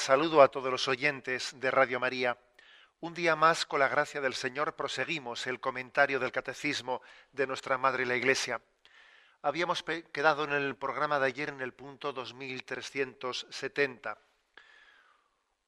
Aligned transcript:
Saludo 0.00 0.40
a 0.40 0.48
todos 0.48 0.72
los 0.72 0.88
oyentes 0.88 1.60
de 1.60 1.70
Radio 1.70 2.00
María. 2.00 2.38
Un 3.00 3.12
día 3.12 3.36
más, 3.36 3.66
con 3.66 3.80
la 3.80 3.88
gracia 3.88 4.22
del 4.22 4.32
Señor, 4.32 4.74
proseguimos 4.74 5.46
el 5.46 5.60
comentario 5.60 6.18
del 6.18 6.32
Catecismo 6.32 7.02
de 7.32 7.46
nuestra 7.46 7.76
Madre 7.76 8.06
la 8.06 8.16
Iglesia. 8.16 8.62
Habíamos 9.42 9.82
quedado 9.82 10.44
en 10.44 10.52
el 10.52 10.74
programa 10.76 11.20
de 11.20 11.26
ayer 11.26 11.50
en 11.50 11.60
el 11.60 11.74
punto 11.74 12.14
2370, 12.14 14.16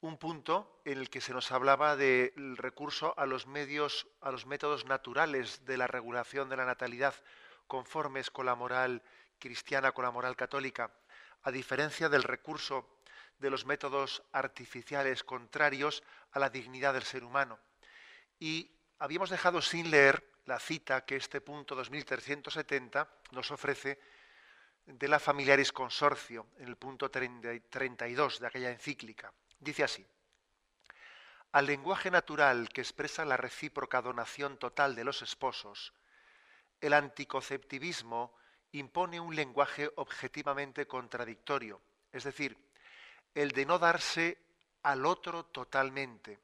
un 0.01 0.17
punto 0.17 0.81
en 0.83 0.97
el 0.97 1.11
que 1.11 1.21
se 1.21 1.33
nos 1.33 1.51
hablaba 1.51 1.95
del 1.95 2.57
recurso 2.57 3.13
a 3.17 3.27
los 3.27 3.45
medios, 3.45 4.07
a 4.19 4.31
los 4.31 4.47
métodos 4.47 4.85
naturales 4.85 5.63
de 5.63 5.77
la 5.77 5.85
regulación 5.85 6.49
de 6.49 6.57
la 6.57 6.65
natalidad, 6.65 7.13
conformes 7.67 8.31
con 8.31 8.47
la 8.47 8.55
moral 8.55 9.03
cristiana, 9.37 9.91
con 9.91 10.05
la 10.05 10.11
moral 10.11 10.35
católica, 10.35 10.91
a 11.43 11.51
diferencia 11.51 12.09
del 12.09 12.23
recurso 12.23 12.89
de 13.43 13.49
los 13.49 13.65
métodos 13.65 14.23
artificiales 14.31 15.23
contrarios 15.23 16.01
a 16.31 16.39
la 16.39 16.49
dignidad 16.49 16.93
del 16.93 17.03
ser 17.03 17.25
humano. 17.25 17.59
Y 18.39 18.71
habíamos 18.99 19.29
dejado 19.29 19.61
sin 19.61 19.91
leer 19.91 20.23
la 20.45 20.59
cita 20.59 21.03
que 21.05 21.17
este 21.17 21.41
punto 21.41 21.75
2370 21.75 23.07
nos 23.31 23.51
ofrece 23.51 23.99
de 24.85 25.07
la 25.09 25.19
Familiaris 25.19 25.73
Consorcio, 25.73 26.47
en 26.57 26.69
el 26.69 26.77
punto 26.77 27.11
32 27.11 28.39
de 28.39 28.47
aquella 28.47 28.71
encíclica. 28.71 29.33
Dice 29.59 29.83
así, 29.83 30.05
al 31.51 31.65
lenguaje 31.65 32.09
natural 32.09 32.69
que 32.69 32.81
expresa 32.81 33.25
la 33.25 33.35
recíproca 33.35 34.01
donación 34.01 34.57
total 34.57 34.95
de 34.95 35.03
los 35.03 35.21
esposos, 35.21 35.93
el 36.79 36.93
anticonceptivismo 36.93 38.33
impone 38.71 39.19
un 39.19 39.35
lenguaje 39.35 39.91
objetivamente 39.97 40.87
contradictorio, 40.87 41.81
es 42.11 42.23
decir, 42.23 42.57
el 43.35 43.51
de 43.51 43.65
no 43.65 43.79
darse 43.79 44.37
al 44.83 45.05
otro 45.05 45.45
totalmente. 45.45 46.39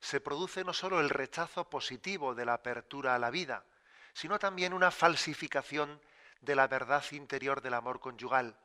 Se 0.00 0.20
produce 0.20 0.64
no 0.64 0.72
sólo 0.72 1.00
el 1.00 1.10
rechazo 1.10 1.68
positivo 1.68 2.34
de 2.34 2.44
la 2.44 2.54
apertura 2.54 3.14
a 3.14 3.18
la 3.18 3.30
vida, 3.30 3.64
sino 4.12 4.38
también 4.38 4.72
una 4.72 4.90
falsificación 4.90 6.00
de 6.40 6.56
la 6.56 6.66
verdad 6.66 7.04
interior 7.12 7.60
del 7.60 7.74
amor 7.74 8.00
conyugal, 8.00 8.56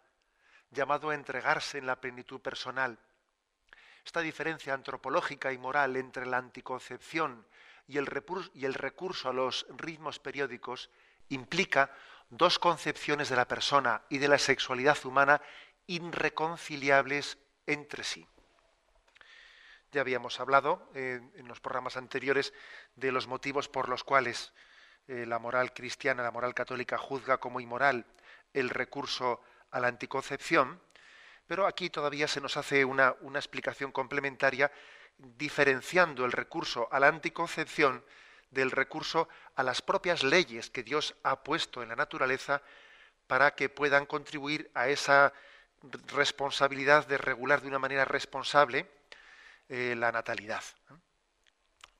llamado 0.71 1.11
a 1.11 1.15
entregarse 1.15 1.77
en 1.77 1.85
la 1.85 2.01
plenitud 2.01 2.41
personal. 2.41 2.97
Esta 4.03 4.21
diferencia 4.21 4.73
antropológica 4.73 5.51
y 5.51 5.57
moral 5.57 5.95
entre 5.95 6.25
la 6.25 6.37
anticoncepción 6.37 7.45
y 7.87 7.97
el, 7.97 8.09
y 8.53 8.65
el 8.65 8.73
recurso 8.73 9.29
a 9.29 9.33
los 9.33 9.65
ritmos 9.77 10.19
periódicos 10.19 10.89
implica 11.29 11.91
dos 12.29 12.59
concepciones 12.59 13.29
de 13.29 13.35
la 13.35 13.47
persona 13.47 14.01
y 14.09 14.17
de 14.17 14.27
la 14.27 14.37
sexualidad 14.37 14.97
humana 15.05 15.41
irreconciliables 15.87 17.37
entre 17.65 18.03
sí. 18.03 18.27
Ya 19.91 20.01
habíamos 20.01 20.39
hablado 20.39 20.89
eh, 20.93 21.21
en 21.35 21.47
los 21.47 21.59
programas 21.59 21.97
anteriores 21.97 22.53
de 22.95 23.11
los 23.11 23.27
motivos 23.27 23.69
por 23.69 23.89
los 23.89 24.03
cuales 24.03 24.53
eh, 25.07 25.25
la 25.25 25.39
moral 25.39 25.73
cristiana, 25.73 26.23
la 26.23 26.31
moral 26.31 26.53
católica 26.53 26.97
juzga 26.97 27.37
como 27.37 27.61
inmoral 27.61 28.05
el 28.53 28.69
recurso 28.69 29.41
a 29.71 29.79
la 29.79 29.87
anticoncepción, 29.87 30.81
pero 31.47 31.65
aquí 31.65 31.89
todavía 31.89 32.27
se 32.27 32.41
nos 32.41 32.57
hace 32.57 32.83
una, 32.83 33.15
una 33.21 33.39
explicación 33.39 33.91
complementaria 33.91 34.71
diferenciando 35.17 36.25
el 36.25 36.33
recurso 36.33 36.89
a 36.91 36.99
la 36.99 37.07
anticoncepción 37.07 38.03
del 38.51 38.71
recurso 38.71 39.29
a 39.55 39.63
las 39.63 39.81
propias 39.81 40.23
leyes 40.23 40.69
que 40.69 40.83
Dios 40.83 41.15
ha 41.23 41.43
puesto 41.43 41.81
en 41.81 41.89
la 41.89 41.95
naturaleza 41.95 42.61
para 43.27 43.55
que 43.55 43.69
puedan 43.69 44.05
contribuir 44.05 44.69
a 44.73 44.89
esa 44.89 45.33
responsabilidad 46.07 47.07
de 47.07 47.17
regular 47.17 47.61
de 47.61 47.67
una 47.67 47.79
manera 47.79 48.05
responsable 48.05 48.89
eh, 49.69 49.95
la 49.97 50.11
natalidad. 50.11 50.63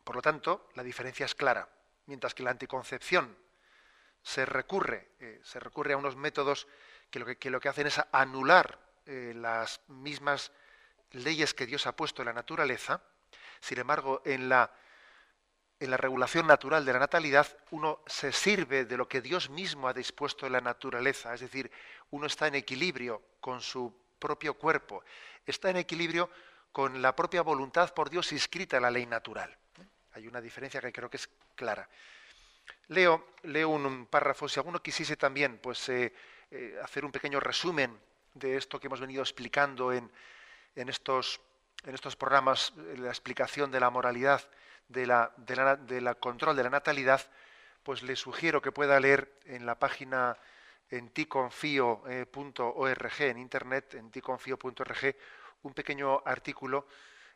Por 0.04 0.16
lo 0.16 0.22
tanto, 0.22 0.70
la 0.76 0.84
diferencia 0.84 1.26
es 1.26 1.36
clara. 1.36 1.68
Mientras 2.06 2.34
que 2.34 2.44
la 2.44 2.52
anticoncepción 2.52 3.38
se 4.24 4.46
recurre, 4.46 5.10
eh, 5.20 5.42
se 5.44 5.60
recurre 5.60 5.94
a 5.94 5.98
unos 5.98 6.16
métodos 6.16 6.68
que 7.10 7.20
lo 7.20 7.26
que, 7.26 7.50
lo 7.50 7.60
que 7.60 7.70
hacen 7.70 7.88
es 7.88 8.02
anular 8.12 8.80
eh, 9.06 9.34
las 9.36 9.82
mismas 9.88 10.52
leyes 11.12 11.54
que 11.54 11.66
Dios 11.66 11.88
ha 11.88 11.96
puesto 11.96 12.22
en 12.22 12.28
la 12.28 12.34
naturaleza, 12.34 13.02
sin 13.60 13.80
embargo, 13.80 14.22
en 14.26 14.50
la 14.50 14.72
en 15.80 15.92
la 15.92 15.98
regulación 15.98 16.48
natural 16.48 16.86
de 16.86 16.94
la 16.94 17.00
natalidad, 17.00 17.48
uno 17.72 18.00
se 18.08 18.32
sirve 18.32 18.86
de 18.86 18.98
lo 18.98 19.08
que 19.08 19.22
Dios 19.22 19.50
mismo 19.50 19.88
ha 19.88 19.94
dispuesto 19.94 20.46
en 20.46 20.54
la 20.54 20.62
naturaleza, 20.62 21.34
es 21.34 21.42
decir, 21.42 21.72
uno 22.12 22.26
está 22.26 22.48
en 22.48 22.56
equilibrio 22.56 23.22
con 23.40 23.62
su 23.62 23.94
propio 24.18 24.56
cuerpo, 24.56 25.04
está 25.46 25.70
en 25.70 25.78
equilibrio 25.78 26.30
con 26.72 27.02
la 27.02 27.16
propia 27.16 27.42
voluntad 27.42 27.94
por 27.94 28.10
Dios 28.10 28.32
inscrita 28.32 28.78
en 28.78 28.84
la 28.84 28.92
ley 28.92 29.06
natural. 29.06 29.56
Hay 30.14 30.28
una 30.28 30.42
diferencia 30.42 30.82
que 30.82 30.92
creo 30.92 31.10
que 31.10 31.18
es 31.18 31.30
clara. 31.56 31.88
Leo, 32.88 33.34
leo 33.44 33.70
un, 33.70 34.08
párrafo, 34.08 34.50
si 34.50 34.60
alguno 34.60 34.82
quisiese 34.82 35.16
también 35.16 35.60
pues, 35.60 35.90
eh, 35.90 36.14
eh, 36.52 36.80
hacer 36.84 37.06
un 37.06 37.12
pequeño 37.12 37.40
resumen 37.40 38.00
de 38.34 38.58
esto 38.58 38.80
que 38.80 38.88
hemos 38.88 39.00
venido 39.00 39.22
explicando 39.22 39.94
en, 39.94 40.10
en, 40.76 40.90
estos, 40.90 41.40
en 41.84 41.94
estos 41.94 42.16
programas, 42.16 42.74
la 42.98 43.10
explicación 43.10 43.72
de 43.72 43.80
la 43.80 43.90
moralidad, 43.90 44.42
de 44.88 45.06
la, 45.06 46.16
control 46.20 46.56
de 46.56 46.64
la 46.64 46.70
natalidad, 46.70 47.22
pues 47.84 48.04
le 48.04 48.16
sugiero 48.16 48.62
que 48.62 48.72
pueda 48.72 49.00
leer 49.00 49.40
en 49.46 49.66
la 49.66 49.80
página 49.80 50.38
en 50.90 51.10
ticonfio.org, 51.10 53.22
en 53.22 53.38
internet, 53.38 53.96
en 53.96 54.12
ticonfio.org, 54.12 55.16
un 55.64 55.74
pequeño 55.74 56.22
artículo 56.26 56.88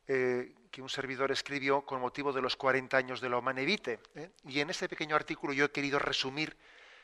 eh, 0.07 0.53
que 0.71 0.81
un 0.81 0.89
servidor 0.89 1.31
escribió 1.31 1.81
con 1.81 1.99
motivo 1.99 2.31
de 2.31 2.41
los 2.41 2.55
40 2.55 2.97
años 2.97 3.21
de 3.21 3.29
la 3.29 3.37
Humanevite. 3.37 3.99
¿eh? 4.15 4.31
Y 4.45 4.61
en 4.61 4.69
ese 4.69 4.87
pequeño 4.87 5.15
artículo 5.15 5.53
yo 5.53 5.65
he 5.65 5.71
querido 5.71 5.99
resumir, 5.99 6.55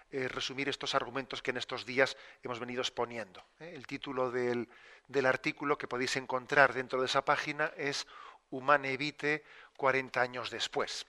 eh, 0.09 0.27
resumir 0.29 0.69
estos 0.69 0.95
argumentos 0.95 1.41
que 1.41 1.51
en 1.51 1.57
estos 1.57 1.85
días 1.85 2.15
hemos 2.43 2.59
venido 2.59 2.81
exponiendo. 2.81 3.43
El 3.59 3.85
título 3.85 4.31
del, 4.31 4.69
del 5.07 5.25
artículo 5.25 5.77
que 5.77 5.87
podéis 5.87 6.15
encontrar 6.15 6.73
dentro 6.73 7.01
de 7.01 7.07
esa 7.07 7.25
página 7.25 7.73
es 7.75 8.07
Humanevite 8.49 9.43
40 9.77 10.19
años 10.19 10.49
después. 10.49 11.05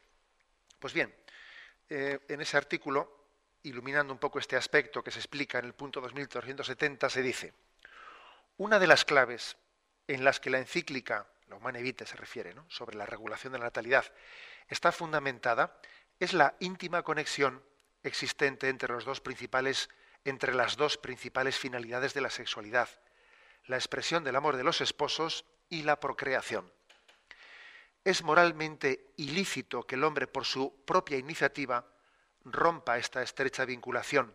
Pues 0.79 0.93
bien, 0.93 1.13
eh, 1.89 2.21
en 2.29 2.41
ese 2.41 2.57
artículo, 2.57 3.27
iluminando 3.63 4.13
un 4.13 4.19
poco 4.19 4.39
este 4.39 4.57
aspecto 4.57 5.03
que 5.03 5.11
se 5.11 5.19
explica 5.19 5.59
en 5.59 5.65
el 5.65 5.75
punto 5.75 6.01
2370, 6.01 7.11
se 7.11 7.23
dice, 7.23 7.55
una 8.59 8.79
de 8.79 8.87
las 8.87 9.05
claves 9.05 9.57
en 10.07 10.25
las 10.25 10.39
que 10.39 10.51
la 10.51 10.59
encíclica, 10.59 11.27
la 11.49 11.57
Humanevite 11.57 12.07
se 12.07 12.17
refiere, 12.17 12.55
¿no? 12.55 12.65
sobre 12.69 12.97
la 12.97 13.07
regulación 13.07 13.53
de 13.53 13.59
la 13.59 13.67
natalidad, 13.67 14.05
está 14.69 14.93
fundamentada, 14.93 15.81
es 16.21 16.33
la 16.33 16.55
íntima 16.61 17.03
conexión 17.03 17.63
existente 18.03 18.69
entre, 18.69 18.93
los 18.93 19.05
dos 19.05 19.21
principales, 19.21 19.89
entre 20.25 20.55
las 20.55 20.77
dos 20.77 20.99
principales 20.99 21.57
finalidades 21.57 22.15
de 22.15 22.21
la 22.21 22.31
sexualidad, 22.31 22.89
la 23.67 23.77
expresión 23.77 24.25
del 24.25 24.37
amor 24.37 24.57
de 24.57 24.65
los 24.65 24.81
esposos 24.81 25.45
y 25.69 25.83
la 25.83 26.01
procreación. 26.01 26.73
Es 28.09 28.23
moralmente 28.23 29.13
ilícito 29.19 29.83
que 29.83 29.97
el 29.97 30.03
hombre, 30.03 30.27
por 30.27 30.47
su 30.47 30.83
propia 30.87 31.19
iniciativa, 31.19 31.85
rompa 32.43 32.97
esta 32.97 33.23
estrecha 33.23 33.67
vinculación, 33.67 34.35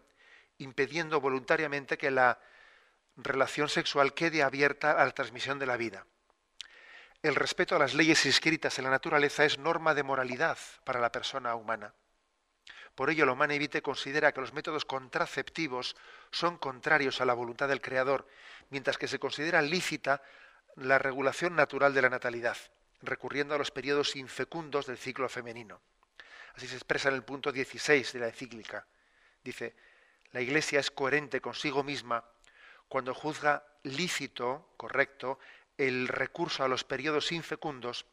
impidiendo 0.59 1.19
voluntariamente 1.19 1.97
que 1.97 2.11
la 2.11 2.39
relación 3.17 3.69
sexual 3.69 4.13
quede 4.13 4.43
abierta 4.43 4.91
a 4.91 5.03
la 5.03 5.11
transmisión 5.11 5.57
de 5.57 5.65
la 5.65 5.75
vida. 5.75 6.05
El 7.23 7.33
respeto 7.33 7.75
a 7.75 7.79
las 7.79 7.95
leyes 7.95 8.27
inscritas 8.27 8.77
en 8.77 8.83
la 8.83 8.91
naturaleza 8.91 9.43
es 9.43 9.57
norma 9.57 9.95
de 9.95 10.03
moralidad 10.03 10.59
para 10.83 10.99
la 10.99 11.11
persona 11.11 11.55
humana. 11.55 11.95
Por 12.93 13.09
ello, 13.09 13.25
lo 13.25 13.43
Evite 13.43 13.81
considera 13.81 14.33
que 14.33 14.41
los 14.41 14.53
métodos 14.53 14.85
contraceptivos 14.85 15.95
son 16.29 16.59
contrarios 16.59 17.21
a 17.21 17.25
la 17.25 17.33
voluntad 17.33 17.69
del 17.69 17.81
Creador, 17.81 18.27
mientras 18.69 18.99
que 18.99 19.07
se 19.07 19.17
considera 19.17 19.63
lícita 19.63 20.21
la 20.75 20.99
regulación 20.99 21.55
natural 21.55 21.95
de 21.95 22.03
la 22.03 22.09
natalidad 22.11 22.55
recurriendo 23.03 23.53
a 23.53 23.57
los 23.57 23.71
periodos 23.71 24.15
infecundos 24.15 24.87
del 24.87 24.97
ciclo 24.97 25.29
femenino. 25.29 25.81
Así 26.55 26.67
se 26.67 26.75
expresa 26.75 27.09
en 27.09 27.15
el 27.15 27.23
punto 27.23 27.51
16 27.51 28.13
de 28.13 28.19
la 28.19 28.27
encíclica. 28.27 28.87
Dice, 29.43 29.75
la 30.31 30.41
Iglesia 30.41 30.79
es 30.79 30.89
coherente 30.89 31.41
consigo 31.41 31.83
misma 31.83 32.23
cuando 32.87 33.13
juzga 33.13 33.65
lícito, 33.83 34.73
correcto, 34.77 35.39
el 35.77 36.07
recurso 36.07 36.63
a 36.63 36.67
los 36.67 36.83
periodos 36.83 37.31
infecundos, 37.31 38.05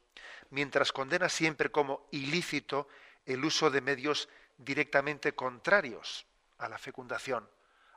mientras 0.50 0.92
condena 0.92 1.28
siempre 1.28 1.70
como 1.70 2.08
ilícito 2.10 2.88
el 3.26 3.44
uso 3.44 3.70
de 3.70 3.80
medios 3.80 4.28
directamente 4.56 5.34
contrarios 5.34 6.26
a 6.58 6.68
la 6.68 6.78
fecundación, 6.78 7.48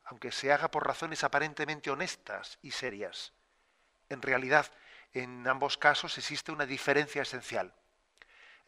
aunque 0.05 0.31
se 0.31 0.51
haga 0.51 0.69
por 0.69 0.85
razones 0.85 1.23
aparentemente 1.23 1.89
honestas 1.89 2.59
y 2.61 2.71
serias. 2.71 3.33
En 4.09 4.21
realidad, 4.21 4.71
en 5.13 5.47
ambos 5.47 5.77
casos 5.77 6.17
existe 6.17 6.51
una 6.51 6.65
diferencia 6.65 7.21
esencial. 7.21 7.73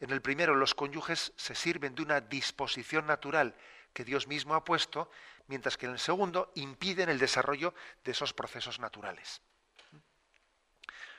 En 0.00 0.10
el 0.10 0.20
primero, 0.22 0.54
los 0.54 0.74
cónyuges 0.74 1.32
se 1.36 1.54
sirven 1.54 1.94
de 1.94 2.02
una 2.02 2.20
disposición 2.20 3.06
natural 3.06 3.54
que 3.92 4.04
Dios 4.04 4.26
mismo 4.26 4.54
ha 4.54 4.64
puesto, 4.64 5.10
mientras 5.46 5.76
que 5.76 5.86
en 5.86 5.92
el 5.92 5.98
segundo 5.98 6.52
impiden 6.54 7.08
el 7.08 7.18
desarrollo 7.18 7.74
de 8.04 8.12
esos 8.12 8.34
procesos 8.34 8.78
naturales. 8.78 9.40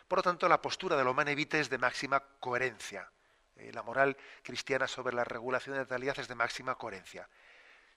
Por 0.08 0.20
lo 0.20 0.24
tanto, 0.24 0.48
la 0.48 0.62
postura 0.62 0.96
de 0.96 1.04
lo 1.04 1.14
manevite 1.14 1.60
es 1.60 1.70
de 1.70 1.78
máxima 1.78 2.20
coherencia. 2.40 3.12
Eh, 3.56 3.72
la 3.74 3.84
moral 3.84 4.16
cristiana 4.44 4.88
sobre 4.88 5.16
la 5.16 5.24
regulación 5.24 5.74
de 5.74 5.82
natalidad 5.82 6.20
es 6.20 6.28
de 6.28 6.36
máxima 6.36 6.76
coherencia. 6.76 7.28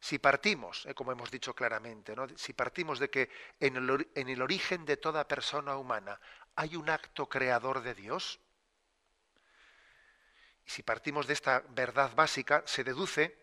Si 0.00 0.19
partimos, 0.19 0.87
eh, 0.87 0.94
como 0.94 1.12
hemos 1.12 1.31
dicho 1.31 1.55
claramente, 1.55 2.15
si 2.37 2.55
partimos 2.55 2.99
de 2.99 3.11
que 3.11 3.29
en 3.61 3.76
el, 3.76 4.43
origen 4.43 4.87
de 4.87 4.97
toda 4.97 5.29
persona 5.29 5.76
humana 5.76 6.19
hay 6.56 6.76
un 6.76 6.91
acto 6.91 7.29
creador 7.29 7.82
de 7.82 7.94
Dios, 7.94 8.41
y 10.67 10.70
si 10.70 10.82
partimos 10.82 11.26
de 11.26 11.32
esta 11.32 11.64
verdad 11.70 12.14
básica, 12.14 12.62
se 12.67 12.85
deduce 12.85 13.37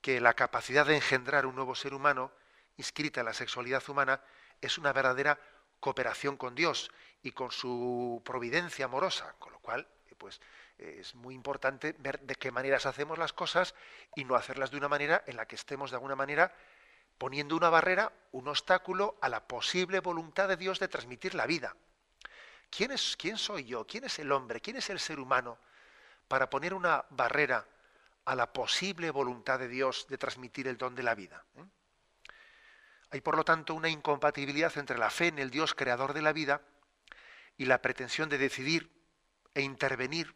que 0.00 0.20
la 0.20 0.34
capacidad 0.34 0.86
de 0.86 0.96
engendrar 0.96 1.46
un 1.46 1.54
nuevo 1.54 1.74
ser 1.74 1.94
humano 1.94 2.32
inscrita 2.76 3.20
en 3.20 3.26
la 3.26 3.32
sexualidad 3.34 3.82
humana 3.88 4.20
es 4.60 4.78
una 4.78 4.92
verdadera 4.92 5.38
cooperación 5.80 6.36
con 6.36 6.54
Dios 6.54 6.90
y 7.22 7.32
con 7.32 7.50
su 7.50 8.22
providencia 8.24 8.86
amorosa, 8.86 9.34
con 9.38 9.52
lo 9.52 9.58
cual, 9.60 9.88
pues, 10.18 10.40
es 10.78 11.14
muy 11.14 11.34
importante 11.34 11.94
ver 11.98 12.20
de 12.20 12.34
qué 12.34 12.50
maneras 12.50 12.86
hacemos 12.86 13.18
las 13.18 13.32
cosas 13.32 13.74
y 14.14 14.24
no 14.24 14.34
hacerlas 14.34 14.70
de 14.70 14.76
una 14.76 14.88
manera 14.88 15.22
en 15.26 15.36
la 15.36 15.46
que 15.46 15.56
estemos 15.56 15.90
de 15.90 15.96
alguna 15.96 16.16
manera 16.16 16.54
poniendo 17.18 17.56
una 17.56 17.70
barrera, 17.70 18.12
un 18.32 18.48
obstáculo 18.48 19.16
a 19.20 19.28
la 19.28 19.46
posible 19.46 20.00
voluntad 20.00 20.48
de 20.48 20.56
Dios 20.56 20.78
de 20.78 20.88
transmitir 20.88 21.34
la 21.34 21.46
vida. 21.46 21.74
¿Quién, 22.70 22.92
es, 22.92 23.16
quién 23.16 23.38
soy 23.38 23.64
yo? 23.64 23.86
¿Quién 23.86 24.04
es 24.04 24.18
el 24.18 24.30
hombre? 24.32 24.60
¿Quién 24.60 24.76
es 24.76 24.90
el 24.90 25.00
ser 25.00 25.20
humano 25.20 25.58
para 26.28 26.50
poner 26.50 26.74
una 26.74 27.04
barrera 27.10 27.66
a 28.24 28.34
la 28.34 28.52
posible 28.52 29.10
voluntad 29.10 29.58
de 29.58 29.68
Dios 29.68 30.06
de 30.08 30.18
transmitir 30.18 30.68
el 30.68 30.76
don 30.76 30.94
de 30.94 31.02
la 31.02 31.14
vida? 31.14 31.44
¿Eh? 31.56 31.64
Hay, 33.10 33.20
por 33.20 33.36
lo 33.36 33.44
tanto, 33.44 33.74
una 33.74 33.88
incompatibilidad 33.88 34.76
entre 34.78 34.98
la 34.98 35.10
fe 35.10 35.28
en 35.28 35.38
el 35.38 35.50
Dios 35.50 35.74
creador 35.74 36.12
de 36.12 36.22
la 36.22 36.32
vida 36.32 36.60
y 37.56 37.64
la 37.64 37.80
pretensión 37.80 38.28
de 38.28 38.38
decidir 38.38 38.90
e 39.54 39.62
intervenir 39.62 40.34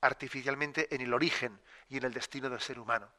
artificialmente 0.00 0.94
en 0.94 1.00
el 1.00 1.12
origen 1.12 1.60
y 1.88 1.96
en 1.96 2.04
el 2.04 2.12
destino 2.12 2.48
del 2.50 2.60
ser 2.60 2.78
humano. 2.78 3.10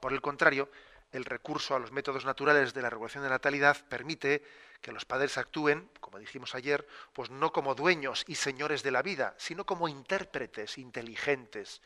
Por 0.00 0.12
el 0.12 0.20
contrario, 0.20 0.70
el 1.12 1.24
recurso 1.24 1.76
a 1.76 1.78
los 1.78 1.92
métodos 1.92 2.24
naturales 2.24 2.74
de 2.74 2.82
la 2.82 2.90
regulación 2.90 3.22
de 3.22 3.30
natalidad 3.30 3.76
permite 3.88 4.42
que 4.84 4.92
los 4.92 5.06
padres 5.06 5.38
actúen, 5.38 5.88
como 5.98 6.18
dijimos 6.18 6.54
ayer, 6.54 6.86
pues 7.14 7.30
no 7.30 7.54
como 7.54 7.74
dueños 7.74 8.22
y 8.28 8.34
señores 8.34 8.82
de 8.82 8.90
la 8.90 9.00
vida, 9.00 9.34
sino 9.38 9.64
como 9.64 9.88
intérpretes 9.88 10.76
inteligentes 10.76 11.80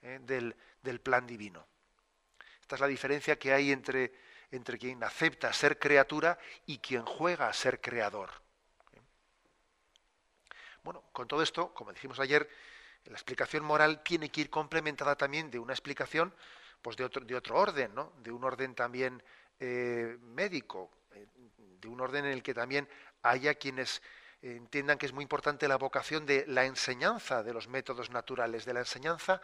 eh, 0.00 0.18
del, 0.22 0.56
del, 0.82 0.98
plan 0.98 1.26
divino. 1.26 1.66
Esta 2.62 2.76
es 2.76 2.80
la 2.80 2.86
diferencia 2.86 3.38
que 3.38 3.52
hay 3.52 3.70
entre, 3.70 4.14
entre 4.50 4.78
quien 4.78 5.04
acepta 5.04 5.52
ser 5.52 5.78
criatura 5.78 6.38
y 6.64 6.78
quien 6.78 7.04
juega 7.04 7.48
a 7.48 7.52
ser 7.52 7.82
creador. 7.82 8.30
Bueno, 10.82 11.04
con 11.12 11.28
todo 11.28 11.42
esto, 11.42 11.74
como 11.74 11.92
dijimos 11.92 12.18
ayer, 12.18 12.48
la 13.04 13.12
explicación 13.12 13.62
moral 13.62 14.02
tiene 14.02 14.30
que 14.30 14.40
ir 14.40 14.48
complementada 14.48 15.16
también 15.16 15.50
de 15.50 15.58
una 15.58 15.74
explicación 15.74 16.34
pues 16.80 16.96
de 16.96 17.04
otro, 17.04 17.26
de 17.26 17.36
otro 17.36 17.58
orden, 17.58 17.94
¿no? 17.94 18.14
de 18.22 18.30
un 18.32 18.42
orden 18.42 18.74
también 18.74 19.22
eh, 19.60 20.16
médico, 20.22 20.90
eh, 20.90 20.97
de 21.10 21.88
un 21.88 22.00
orden 22.00 22.24
en 22.24 22.32
el 22.32 22.42
que 22.42 22.54
también 22.54 22.88
haya 23.22 23.54
quienes 23.54 24.02
entiendan 24.42 24.98
que 24.98 25.06
es 25.06 25.12
muy 25.12 25.22
importante 25.22 25.66
la 25.68 25.76
vocación 25.76 26.26
de 26.26 26.44
la 26.46 26.64
enseñanza 26.64 27.42
de 27.42 27.52
los 27.52 27.68
métodos 27.68 28.10
naturales, 28.10 28.64
de 28.64 28.74
la 28.74 28.80
enseñanza 28.80 29.40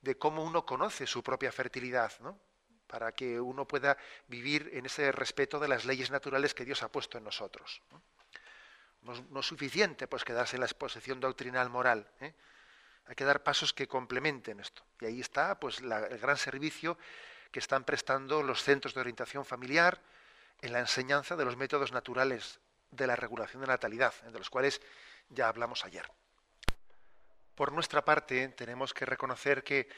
de 0.00 0.16
cómo 0.16 0.44
uno 0.44 0.64
conoce 0.64 1.06
su 1.06 1.22
propia 1.22 1.50
fertilidad, 1.50 2.12
¿no? 2.20 2.38
para 2.86 3.12
que 3.12 3.40
uno 3.40 3.66
pueda 3.66 3.96
vivir 4.28 4.70
en 4.72 4.86
ese 4.86 5.10
respeto 5.10 5.58
de 5.58 5.68
las 5.68 5.84
leyes 5.84 6.10
naturales 6.10 6.54
que 6.54 6.64
Dios 6.64 6.82
ha 6.82 6.92
puesto 6.92 7.18
en 7.18 7.24
nosotros. 7.24 7.82
No, 9.02 9.40
es 9.40 9.46
suficiente 9.46 10.06
pues 10.06 10.24
quedarse 10.24 10.56
en 10.56 10.60
la 10.60 10.66
exposición 10.66 11.20
doctrinal 11.20 11.70
moral. 11.70 12.08
¿eh? 12.20 12.34
Hay 13.06 13.14
que 13.14 13.24
dar 13.24 13.42
pasos 13.42 13.72
que 13.72 13.86
complementen 13.86 14.60
esto. 14.60 14.82
Y 15.00 15.06
ahí 15.06 15.20
está 15.20 15.58
pues 15.58 15.80
el 15.80 16.18
gran 16.18 16.36
servicio 16.36 16.98
que 17.50 17.60
están 17.60 17.84
prestando 17.84 18.42
los 18.42 18.62
centros 18.62 18.94
de 18.94 19.00
orientación 19.00 19.44
familiar 19.44 20.00
en 20.62 20.72
la 20.72 20.80
enseñanza 20.80 21.36
de 21.36 21.44
los 21.44 21.56
métodos 21.56 21.92
naturales 21.92 22.60
de 22.90 23.06
la 23.06 23.16
regulación 23.16 23.60
de 23.60 23.68
natalidad, 23.68 24.14
de 24.22 24.38
los 24.38 24.50
cuales 24.50 24.80
ya 25.28 25.48
hablamos 25.48 25.84
ayer. 25.84 26.10
Por 27.54 27.72
nuestra 27.72 28.04
parte, 28.04 28.48
tenemos 28.48 28.92
que 28.94 29.06
reconocer 29.06 29.64
que 29.64 29.88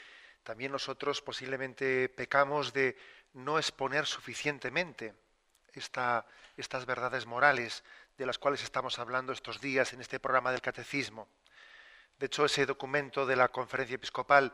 también 0.43 0.71
nosotros 0.71 1.21
posiblemente 1.21 2.09
pecamos 2.09 2.73
de 2.73 2.97
no 3.33 3.57
exponer 3.59 4.05
suficientemente 4.05 5.13
estas 5.73 6.85
verdades 6.85 7.25
morales 7.25 7.83
de 8.17 8.25
las 8.25 8.39
cuales 8.39 8.63
estamos 8.63 8.99
hablando 8.99 9.31
estos 9.31 9.61
días 9.61 9.93
en 9.93 10.01
este 10.01 10.19
programa 10.19 10.51
del 10.51 10.61
Catecismo. 10.61 11.27
De 12.17 12.25
hecho, 12.25 12.45
ese 12.45 12.65
documento 12.65 13.25
de 13.25 13.35
la 13.35 13.49
Conferencia 13.49 13.95
Episcopal, 13.95 14.51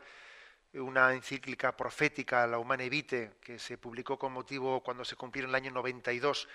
una 0.80 1.12
encíclica 1.12 1.76
profética, 1.76 2.46
la 2.46 2.58
Humane 2.58 2.88
Vitae, 2.88 3.32
que 3.40 3.58
se 3.58 3.78
publicó 3.78 4.18
con 4.18 4.32
motivo 4.32 4.82
cuando 4.82 5.04
se 5.04 5.16
cumplieron 5.16 5.50
el 5.50 5.54
año 5.54 5.70
92, 5.70 6.48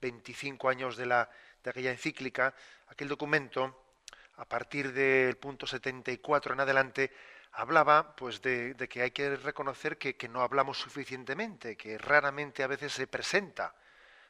25 0.00 0.68
años 0.68 0.96
de, 0.96 1.06
la, 1.06 1.30
de 1.62 1.70
aquella 1.70 1.90
encíclica, 1.90 2.54
aquel 2.88 3.08
documento, 3.08 3.84
a 4.36 4.44
partir 4.44 4.92
del 4.92 5.36
punto 5.36 5.66
74 5.66 6.54
en 6.54 6.60
adelante, 6.60 7.12
hablaba 7.52 8.14
pues 8.14 8.40
de, 8.40 8.74
que 8.88 9.02
hay 9.02 9.10
que 9.10 9.36
reconocer 9.36 9.98
que, 9.98 10.28
no 10.28 10.42
hablamos 10.42 10.78
suficientemente, 10.78 11.76
que 11.76 11.98
raramente 11.98 12.62
a 12.62 12.68
veces 12.68 12.92
se 12.92 13.06
presenta 13.06 13.74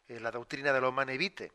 eh, 0.09 0.21
la 0.21 0.31
doctrina 0.31 0.73
de 0.73 0.81
la 0.81 0.89
Humane 0.89 1.19
Vitae. 1.19 1.53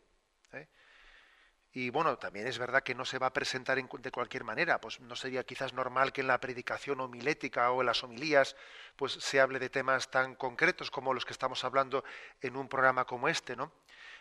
Y 1.75 1.89
bueno, 1.89 2.19
también 2.19 2.45
es 2.45 2.59
verdad 2.59 2.83
que 2.83 2.93
no 2.93 3.03
se 3.03 3.17
va 3.17 3.27
a 3.27 3.33
presentar 3.33 3.83
de 3.83 4.11
cualquier 4.11 4.43
manera, 4.43 4.79
pues 4.79 4.99
no 4.99 5.15
sería 5.15 5.43
quizás 5.43 5.73
normal 5.73 6.13
que 6.13 6.21
en 6.21 6.27
la 6.27 6.39
predicación 6.39 6.99
homilética 6.99 7.71
o 7.71 7.81
en 7.81 7.87
las 7.87 8.03
homilías 8.03 8.55
pues 8.95 9.13
se 9.13 9.41
hable 9.41 9.57
de 9.57 9.71
temas 9.71 10.11
tan 10.11 10.35
concretos 10.35 10.91
como 10.91 11.15
los 11.15 11.25
que 11.25 11.33
estamos 11.33 11.63
hablando 11.63 12.03
en 12.41 12.57
un 12.57 12.69
programa 12.69 13.05
como 13.05 13.27
este, 13.27 13.55
¿no? 13.55 13.71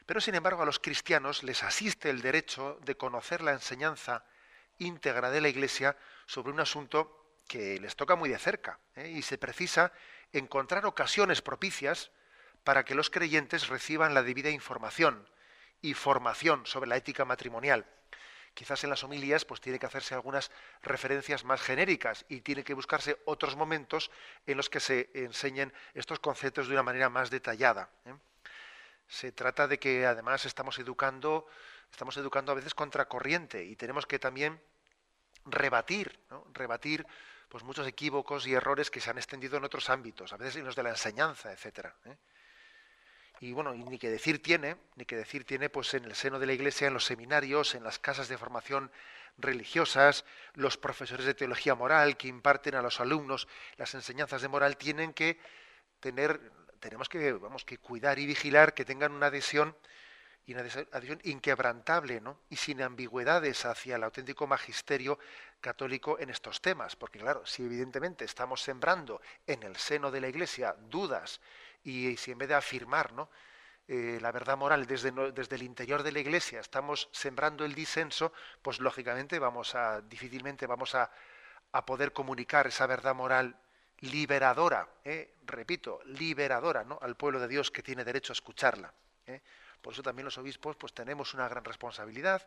Pero 0.06 0.18
sin 0.18 0.34
embargo 0.34 0.62
a 0.62 0.66
los 0.66 0.78
cristianos 0.78 1.42
les 1.42 1.62
asiste 1.62 2.08
el 2.08 2.22
derecho 2.22 2.78
de 2.86 2.96
conocer 2.96 3.42
la 3.42 3.52
enseñanza 3.52 4.24
íntegra 4.78 5.30
de 5.30 5.42
la 5.42 5.50
Iglesia 5.50 5.94
sobre 6.24 6.52
un 6.52 6.60
asunto 6.60 7.36
que 7.46 7.78
les 7.80 7.96
toca 7.96 8.16
muy 8.16 8.30
de 8.30 8.38
cerca 8.38 8.80
¿eh? 8.96 9.10
y 9.10 9.20
se 9.20 9.36
precisa 9.36 9.92
encontrar 10.32 10.86
ocasiones 10.86 11.42
propicias 11.42 12.12
para 12.64 12.86
que 12.86 12.94
los 12.94 13.10
creyentes 13.10 13.68
reciban 13.68 14.14
la 14.14 14.22
debida 14.22 14.48
información 14.48 15.28
y 15.82 15.94
formación 15.94 16.64
sobre 16.64 16.88
la 16.88 16.96
ética 16.96 17.24
matrimonial. 17.24 17.84
Quizás 18.54 18.84
en 18.84 18.90
las 18.90 19.02
homilías 19.02 19.44
pues 19.44 19.60
tiene 19.60 19.78
que 19.78 19.86
hacerse 19.86 20.14
algunas 20.14 20.50
referencias 20.82 21.44
más 21.44 21.60
genéricas 21.60 22.24
y 22.28 22.42
tiene 22.42 22.64
que 22.64 22.74
buscarse 22.74 23.18
otros 23.24 23.56
momentos 23.56 24.10
en 24.46 24.56
los 24.56 24.68
que 24.68 24.80
se 24.80 25.10
enseñen 25.14 25.72
estos 25.94 26.18
conceptos 26.18 26.68
de 26.68 26.74
una 26.74 26.82
manera 26.82 27.08
más 27.08 27.30
detallada. 27.30 27.88
¿eh? 28.04 28.14
Se 29.08 29.32
trata 29.32 29.66
de 29.66 29.78
que 29.78 30.06
además 30.06 30.44
estamos 30.44 30.78
educando, 30.78 31.46
estamos 31.90 32.16
educando 32.18 32.52
a 32.52 32.54
veces 32.54 32.74
contracorriente 32.74 33.64
y 33.64 33.74
tenemos 33.74 34.06
que 34.06 34.18
también 34.18 34.60
rebatir, 35.46 36.20
rebatir 36.52 37.06
pues 37.48 37.64
muchos 37.64 37.86
equívocos 37.86 38.46
y 38.46 38.54
errores 38.54 38.90
que 38.90 39.00
se 39.00 39.10
han 39.10 39.18
extendido 39.18 39.56
en 39.56 39.64
otros 39.64 39.90
ámbitos, 39.90 40.32
a 40.32 40.36
veces 40.36 40.56
en 40.56 40.64
los 40.64 40.76
de 40.76 40.82
la 40.82 40.90
enseñanza, 40.90 41.52
etcétera. 41.52 41.94
¿eh? 42.04 42.16
Y 43.42 43.50
bueno, 43.52 43.74
ni 43.74 43.98
que 43.98 44.08
decir 44.08 44.40
tiene, 44.40 44.76
ni 44.94 45.04
que 45.04 45.16
decir 45.16 45.44
tiene 45.44 45.68
pues 45.68 45.94
en 45.94 46.04
el 46.04 46.14
seno 46.14 46.38
de 46.38 46.46
la 46.46 46.52
Iglesia, 46.52 46.86
en 46.86 46.94
los 46.94 47.04
seminarios, 47.04 47.74
en 47.74 47.82
las 47.82 47.98
casas 47.98 48.28
de 48.28 48.38
formación 48.38 48.92
religiosas, 49.36 50.24
los 50.54 50.76
profesores 50.76 51.26
de 51.26 51.34
teología 51.34 51.74
moral 51.74 52.16
que 52.16 52.28
imparten 52.28 52.76
a 52.76 52.82
los 52.82 53.00
alumnos 53.00 53.48
las 53.78 53.94
enseñanzas 53.94 54.42
de 54.42 54.48
moral 54.48 54.76
tienen 54.76 55.12
que 55.12 55.40
tener 55.98 56.40
tenemos 56.78 57.08
que 57.08 57.32
vamos 57.32 57.64
que 57.64 57.78
cuidar 57.78 58.20
y 58.20 58.26
vigilar 58.26 58.74
que 58.74 58.84
tengan 58.84 59.10
una 59.10 59.26
adhesión 59.26 59.76
y 60.46 60.52
una 60.52 60.62
adhesión 60.62 61.20
inquebrantable, 61.24 62.20
¿no? 62.20 62.38
Y 62.48 62.56
sin 62.56 62.80
ambigüedades 62.80 63.64
hacia 63.64 63.96
el 63.96 64.04
auténtico 64.04 64.46
magisterio 64.46 65.18
católico 65.60 66.18
en 66.18 66.30
estos 66.30 66.60
temas, 66.60 66.94
porque 66.94 67.18
claro, 67.18 67.44
si 67.46 67.64
evidentemente 67.64 68.24
estamos 68.24 68.62
sembrando 68.62 69.20
en 69.46 69.64
el 69.64 69.76
seno 69.76 70.12
de 70.12 70.20
la 70.20 70.28
Iglesia 70.28 70.76
dudas 70.90 71.40
y 71.84 72.16
si 72.16 72.32
en 72.32 72.38
vez 72.38 72.48
de 72.48 72.54
afirmar 72.54 73.12
eh, 73.88 74.18
la 74.20 74.32
verdad 74.32 74.56
moral 74.56 74.86
desde, 74.86 75.10
desde, 75.32 75.56
el 75.56 75.62
interior 75.62 76.02
de 76.02 76.12
la 76.12 76.20
Iglesia, 76.20 76.60
estamos 76.60 77.08
sembrando 77.12 77.64
el 77.64 77.74
disenso, 77.74 78.32
pues 78.62 78.80
lógicamente 78.80 79.38
vamos 79.38 79.74
a, 79.74 80.00
difícilmente 80.02 80.66
vamos 80.66 80.94
a, 80.94 81.10
a 81.72 81.86
poder 81.86 82.12
comunicar 82.12 82.66
esa 82.66 82.86
verdad 82.86 83.14
moral 83.14 83.56
liberadora, 84.02 84.88
¿eh? 85.04 85.34
repito, 85.46 86.00
liberadora, 86.04 86.84
¿no? 86.84 86.98
al 87.00 87.16
pueblo 87.16 87.38
de 87.38 87.48
Dios 87.48 87.70
que 87.70 87.82
tiene 87.82 88.04
derecho 88.04 88.32
a 88.32 88.34
escucharla. 88.34 88.92
¿eh? 89.26 89.40
Por 89.80 89.92
eso 89.92 90.02
también 90.02 90.24
los 90.24 90.38
obispos 90.38 90.76
pues 90.76 90.92
tenemos 90.92 91.34
una 91.34 91.48
gran 91.48 91.64
responsabilidad 91.64 92.46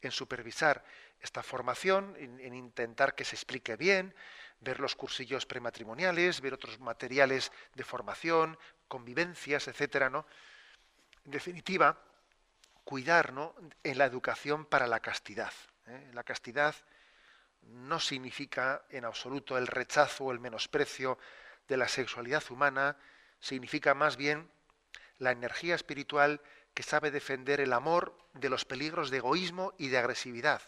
en 0.00 0.10
supervisar 0.10 0.84
esta 1.20 1.42
formación, 1.42 2.14
en, 2.18 2.54
intentar 2.54 3.14
que 3.14 3.24
se 3.24 3.36
explique 3.36 3.76
bien, 3.76 4.14
ver 4.60 4.80
los 4.80 4.94
cursillos 4.94 5.46
prematrimoniales, 5.46 6.40
ver 6.40 6.54
otros 6.54 6.80
materiales 6.80 7.52
de 7.74 7.84
formación, 7.84 8.58
convivencias, 8.88 9.68
etcétera, 9.68 10.10
¿no? 10.10 10.26
En 11.24 11.32
definitiva, 11.32 11.98
cuidar 12.84 13.32
en 13.82 13.98
la 13.98 14.04
educación 14.04 14.66
para 14.66 14.86
la 14.86 15.00
castidad. 15.00 15.52
¿eh? 15.86 16.10
La 16.12 16.22
castidad 16.22 16.74
no 17.62 17.98
significa 17.98 18.84
en 18.90 19.04
absoluto 19.04 19.56
el 19.56 19.66
rechazo 19.66 20.24
o 20.24 20.32
el 20.32 20.38
menosprecio 20.38 21.18
de 21.66 21.78
la 21.78 21.88
sexualidad 21.88 22.42
humana, 22.50 22.96
significa 23.40 23.94
más 23.94 24.16
bien 24.16 24.50
la 25.18 25.30
energía 25.30 25.74
espiritual 25.74 26.42
que 26.74 26.82
sabe 26.82 27.10
defender 27.10 27.60
el 27.60 27.72
amor 27.72 28.18
de 28.34 28.50
los 28.50 28.64
peligros 28.64 29.10
de 29.10 29.18
egoísmo 29.18 29.72
y 29.78 29.88
de 29.88 29.98
agresividad 29.98 30.60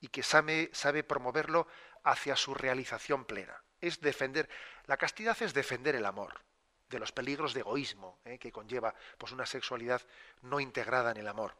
y 0.00 0.08
que 0.08 0.22
sabe, 0.22 0.70
sabe 0.72 1.02
promoverlo 1.02 1.66
hacia 2.04 2.36
su 2.36 2.54
realización 2.54 3.24
plena. 3.24 3.62
Es 3.80 4.00
defender, 4.00 4.48
la 4.86 4.96
castidad 4.96 5.40
es 5.42 5.54
defender 5.54 5.96
el 5.96 6.04
amor 6.04 6.40
de 6.88 6.98
los 6.98 7.12
peligros 7.12 7.54
de 7.54 7.60
egoísmo 7.60 8.18
¿eh? 8.24 8.38
que 8.38 8.52
conlleva 8.52 8.94
pues, 9.16 9.32
una 9.32 9.46
sexualidad 9.46 10.02
no 10.42 10.60
integrada 10.60 11.12
en 11.12 11.18
el 11.18 11.28
amor. 11.28 11.54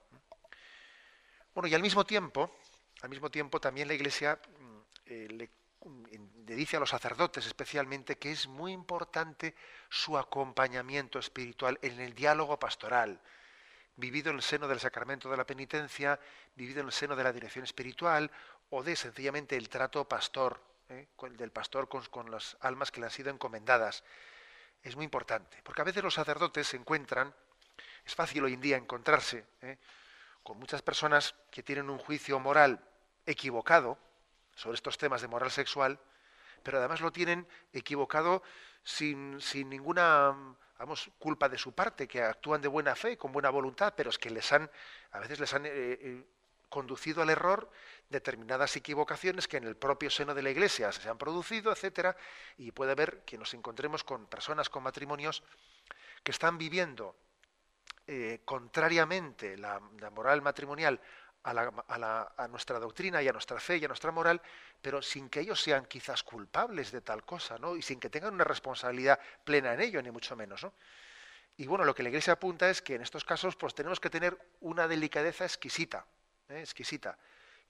Bueno, 1.55 1.69
y 1.69 1.75
al 1.75 1.83
mismo 1.83 2.05
tiempo, 2.05 2.51
al 3.03 3.11
mismo 3.11 3.31
tiempo 3.31 3.61
también 3.61 3.89
la 3.89 3.95
Iglesia 3.95 4.39
mm, 4.59 4.79
eh, 5.07 5.29
le, 5.31 5.51
le 6.47 6.55
dice 6.55 6.77
a 6.77 6.81
los 6.81 6.91
sacerdotes 6.91 7.47
especialmente 7.47 8.19
que 8.19 8.33
es 8.33 8.47
muy 8.47 8.73
importante 8.73 9.55
su 9.89 10.19
acompañamiento 10.19 11.19
espiritual 11.19 11.79
en 11.83 12.01
el 12.01 12.15
diálogo 12.15 12.59
pastoral, 12.59 13.21
vivido 13.97 14.31
en 14.31 14.37
el 14.37 14.43
seno 14.43 14.69
del 14.69 14.81
sacramento 14.81 15.31
de 15.31 15.37
la 15.37 15.47
penitencia, 15.47 16.19
vivido 16.55 16.81
en 16.81 16.87
el 16.87 16.93
seno 16.93 17.17
de 17.17 17.25
la 17.25 17.33
dirección 17.33 17.65
espiritual 17.65 18.31
o 18.71 18.83
de 18.83 18.97
sencillamente 18.97 19.57
el 19.57 19.69
trato 19.69 20.09
pastor, 20.09 20.61
¿eh? 20.89 21.09
del 21.33 21.51
pastor 21.51 21.89
con, 21.89 22.31
las 22.31 22.57
almas 22.61 22.91
que 22.91 23.01
le 23.01 23.07
han 23.07 23.13
sido 23.13 23.31
encomendadas. 23.31 24.05
Es 24.83 24.97
muy 24.97 25.05
importante, 25.05 25.61
porque 25.63 25.83
a 25.83 25.85
veces 25.85 26.03
los 26.03 26.15
sacerdotes 26.15 26.69
se 26.69 26.77
encuentran, 26.77 27.35
es 28.05 28.15
fácil 28.15 28.45
hoy 28.45 28.55
en 28.55 28.61
día 28.61 28.77
encontrarse 28.77 29.45
¿eh? 29.61 29.79
con 30.43 30.59
muchas 30.59 30.83
personas 30.83 31.35
que 31.51 31.63
tienen 31.63 31.91
un 31.91 31.99
juicio 31.99 32.39
moral 32.39 32.81
equivocado 33.27 33.99
sobre 34.55 34.77
estos 34.77 34.97
temas 34.97 35.21
de 35.21 35.29
moral 35.29 35.51
sexual, 35.51 36.01
pero 36.63 36.79
además 36.79 37.01
lo 37.01 37.13
tienen 37.13 37.47
equivocado 37.73 38.43
sin, 38.83 39.41
sin 39.41 39.69
ninguna 39.69 40.57
vamos, 40.79 41.11
culpa 41.19 41.49
de 41.49 41.59
su 41.59 41.73
parte, 41.73 42.09
que 42.09 42.23
actúan 42.23 42.63
de 42.63 42.69
buena 42.69 42.95
fe, 42.95 43.19
con 43.19 43.33
buena 43.33 43.51
voluntad, 43.51 43.93
pero 43.95 44.09
es 44.09 44.19
que 44.19 44.31
les 44.31 44.51
han, 44.53 44.71
a 45.13 45.21
veces 45.21 45.39
les 45.39 45.53
han 45.53 45.65
eh, 45.67 46.25
conducido 46.71 47.21
al 47.21 47.29
error 47.29 47.71
determinadas 48.11 48.77
equivocaciones 48.77 49.49
que 49.49 49.57
en 49.57 49.65
el 49.65 49.77
propio 49.77 50.11
seno 50.11 50.35
de 50.35 50.43
la 50.43 50.51
Iglesia 50.51 50.93
se 50.93 51.09
han 51.09 51.17
producido, 51.17 51.73
etcétera, 51.73 52.17
y 52.59 52.73
puede 52.73 52.93
haber 52.93 53.21
que 53.25 53.39
nos 53.39 53.55
encontremos 53.55 54.05
con 54.05 54.27
personas 54.27 54.69
con 54.69 54.83
matrimonios 54.83 55.43
que 56.23 56.33
están 56.33 56.59
viviendo 56.59 57.17
eh, 58.07 58.41
contrariamente 58.45 59.57
la, 59.57 59.79
moral 60.11 60.43
matrimonial 60.43 61.01
a, 61.45 62.49
nuestra 62.51 62.79
doctrina 62.81 63.23
y 63.23 63.29
a 63.29 63.33
nuestra 63.33 63.61
fe 63.61 63.79
y 63.79 63.85
a 63.85 63.89
nuestra 63.89 64.11
moral, 64.11 64.43
pero 64.83 65.01
sin 65.01 65.31
que 65.31 65.41
ellos 65.41 65.63
sean 65.63 65.87
quizás 65.87 66.23
culpables 66.23 66.91
de 66.91 67.01
tal 67.01 67.25
cosa, 67.25 67.57
¿no? 67.59 67.77
Y 67.77 67.83
sin 67.83 68.01
que 68.01 68.11
tengan 68.11 68.35
una 68.35 68.45
responsabilidad 68.45 69.19
plena 69.45 69.73
en 69.73 69.81
ello, 69.81 70.03
ni 70.03 70.11
mucho 70.11 70.37
menos, 70.37 70.65
¿no? 70.65 70.75
Y 71.57 71.67
bueno, 71.67 71.85
lo 71.85 71.95
que 71.95 72.03
la 72.03 72.09
Iglesia 72.09 72.33
apunta 72.33 72.69
es 72.69 72.83
que 72.83 72.97
en 72.97 73.03
estos 73.03 73.25
casos, 73.25 73.55
pues 73.55 73.75
tenemos 73.75 74.01
que 74.01 74.11
tener 74.11 74.37
una 74.61 74.89
delicadeza 74.89 75.45
exquisita, 75.45 76.05
¿eh? 76.49 76.61
exquisita, 76.61 77.17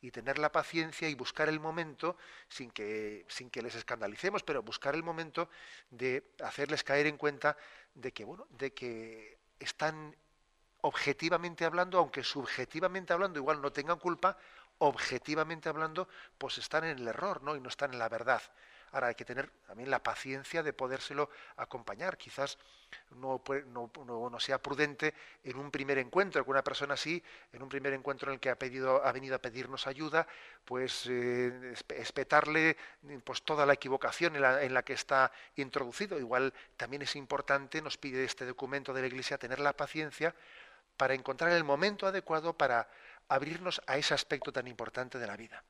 y 0.01 0.11
tener 0.11 0.39
la 0.39 0.51
paciencia 0.51 1.09
y 1.09 1.15
buscar 1.15 1.49
el 1.49 1.61
momento, 1.61 2.17
sin 2.49 2.71
que, 2.71 3.25
sin 3.29 3.51
que 3.51 3.63
les 3.63 3.75
escandalicemos, 3.75 4.43
pero 4.43 4.63
buscar 4.63 4.95
el 4.95 5.03
momento 5.03 5.49
de 5.91 6.33
hacerles 6.43 6.85
caer 6.85 7.07
en 7.07 7.17
cuenta 7.17 7.57
de 7.95 8.13
que, 8.13 8.25
bueno, 8.25 8.47
de 8.51 8.73
que 8.73 9.39
están 9.59 10.17
objetivamente 10.83 11.65
hablando, 11.65 11.99
aunque 11.99 12.25
subjetivamente 12.25 13.13
hablando 13.13 13.39
igual 13.39 13.61
no 13.61 13.73
tengan 13.73 13.99
culpa, 13.99 14.37
objetivamente 14.79 15.69
hablando, 15.69 16.09
pues 16.39 16.57
están 16.59 16.85
en 16.85 16.99
el 16.99 17.09
error, 17.09 17.43
¿no? 17.43 17.55
Y 17.55 17.61
no 17.61 17.69
están 17.69 17.93
en 17.93 17.99
la 17.99 18.09
verdad. 18.09 18.43
Ahora 18.93 19.09
hay 19.09 19.15
que 19.15 19.25
tener 19.25 19.49
también 19.67 19.91
la 19.91 20.03
paciencia 20.03 20.63
de 20.63 20.73
podérselo 20.73 21.31
acompañar. 21.57 22.17
Quizás 22.17 22.59
no, 23.11 23.43
no, 24.05 24.41
sea 24.41 24.61
prudente 24.61 25.15
en 25.45 25.57
un 25.59 25.71
primer 25.71 25.99
encuentro 25.99 26.45
con 26.45 26.53
una 26.53 26.65
persona 26.65 26.95
así, 26.95 27.23
en 27.53 27.63
un 27.63 27.69
primer 27.69 27.93
encuentro 27.93 28.31
en 28.31 28.35
el 28.35 28.41
que 28.41 28.51
ha, 28.51 28.55
venido 28.55 29.35
a 29.35 29.39
pedirnos 29.39 29.87
ayuda, 29.87 30.27
pues 30.65 31.07
eh, 31.09 31.75
espetarle 31.91 32.77
pues, 33.25 33.43
toda 33.43 33.67
la 33.67 33.75
equivocación 33.75 34.37
en 34.37 34.43
la, 34.43 34.63
en 34.63 34.75
la 34.75 34.83
que 34.83 34.95
está 34.95 35.31
introducido. 35.57 36.19
Igual 36.19 36.53
también 36.77 37.03
es 37.03 37.15
importante, 37.17 37.83
nos 37.83 37.97
pide 37.97 38.25
este 38.25 38.45
documento 38.45 38.93
de 38.93 39.03
la 39.03 39.07
Iglesia, 39.07 39.39
tener 39.39 39.61
la 39.61 39.73
paciencia 39.73 40.35
para 40.97 41.15
encontrar 41.15 41.53
el 41.53 41.65
momento 41.65 42.07
adecuado 42.07 42.53
para 42.53 42.89
abrirnos 43.29 43.81
a 43.87 43.97
ese 43.97 44.13
aspecto 44.13 44.53
tan 44.53 44.67
importante 44.67 45.19
de 45.19 45.27
la 45.27 45.37
vida. 45.37 45.65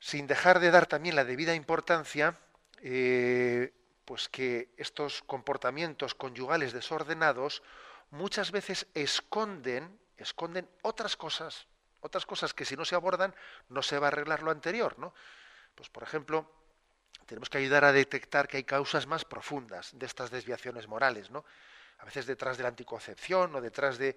Sin 0.00 0.26
dejar 0.26 0.58
de 0.58 0.70
dar 0.70 0.86
también 0.86 1.14
la 1.14 1.24
debida 1.24 1.54
importancia, 1.54 2.36
eh, 2.82 3.72
pues 4.04 4.28
que 4.28 4.70
estos 4.76 5.22
comportamientos 5.22 6.14
conyugales 6.14 6.72
desordenados 6.72 7.62
muchas 8.10 8.50
veces 8.50 8.86
esconden, 8.94 10.00
esconden 10.16 10.68
otras 10.82 11.16
cosas, 11.16 11.68
otras 12.00 12.26
cosas 12.26 12.54
que 12.54 12.64
si 12.64 12.76
no 12.76 12.84
se 12.84 12.96
abordan 12.96 13.34
no 13.68 13.82
se 13.82 13.98
va 13.98 14.06
a 14.06 14.08
arreglar 14.08 14.42
lo 14.42 14.50
anterior, 14.50 14.98
¿no? 14.98 15.14
Pues 15.74 15.88
por 15.90 16.02
ejemplo, 16.02 16.50
tenemos 17.26 17.48
que 17.48 17.58
ayudar 17.58 17.84
a 17.84 17.92
detectar 17.92 18.48
que 18.48 18.56
hay 18.56 18.64
causas 18.64 19.06
más 19.06 19.24
profundas 19.24 19.96
de 19.96 20.06
estas 20.06 20.30
desviaciones 20.30 20.88
morales, 20.88 21.30
¿no? 21.30 21.44
a 22.00 22.04
veces 22.04 22.26
detrás 22.26 22.56
de 22.56 22.62
la 22.62 22.70
anticoncepción 22.70 23.54
o 23.54 23.60
detrás 23.60 23.98
de, 23.98 24.16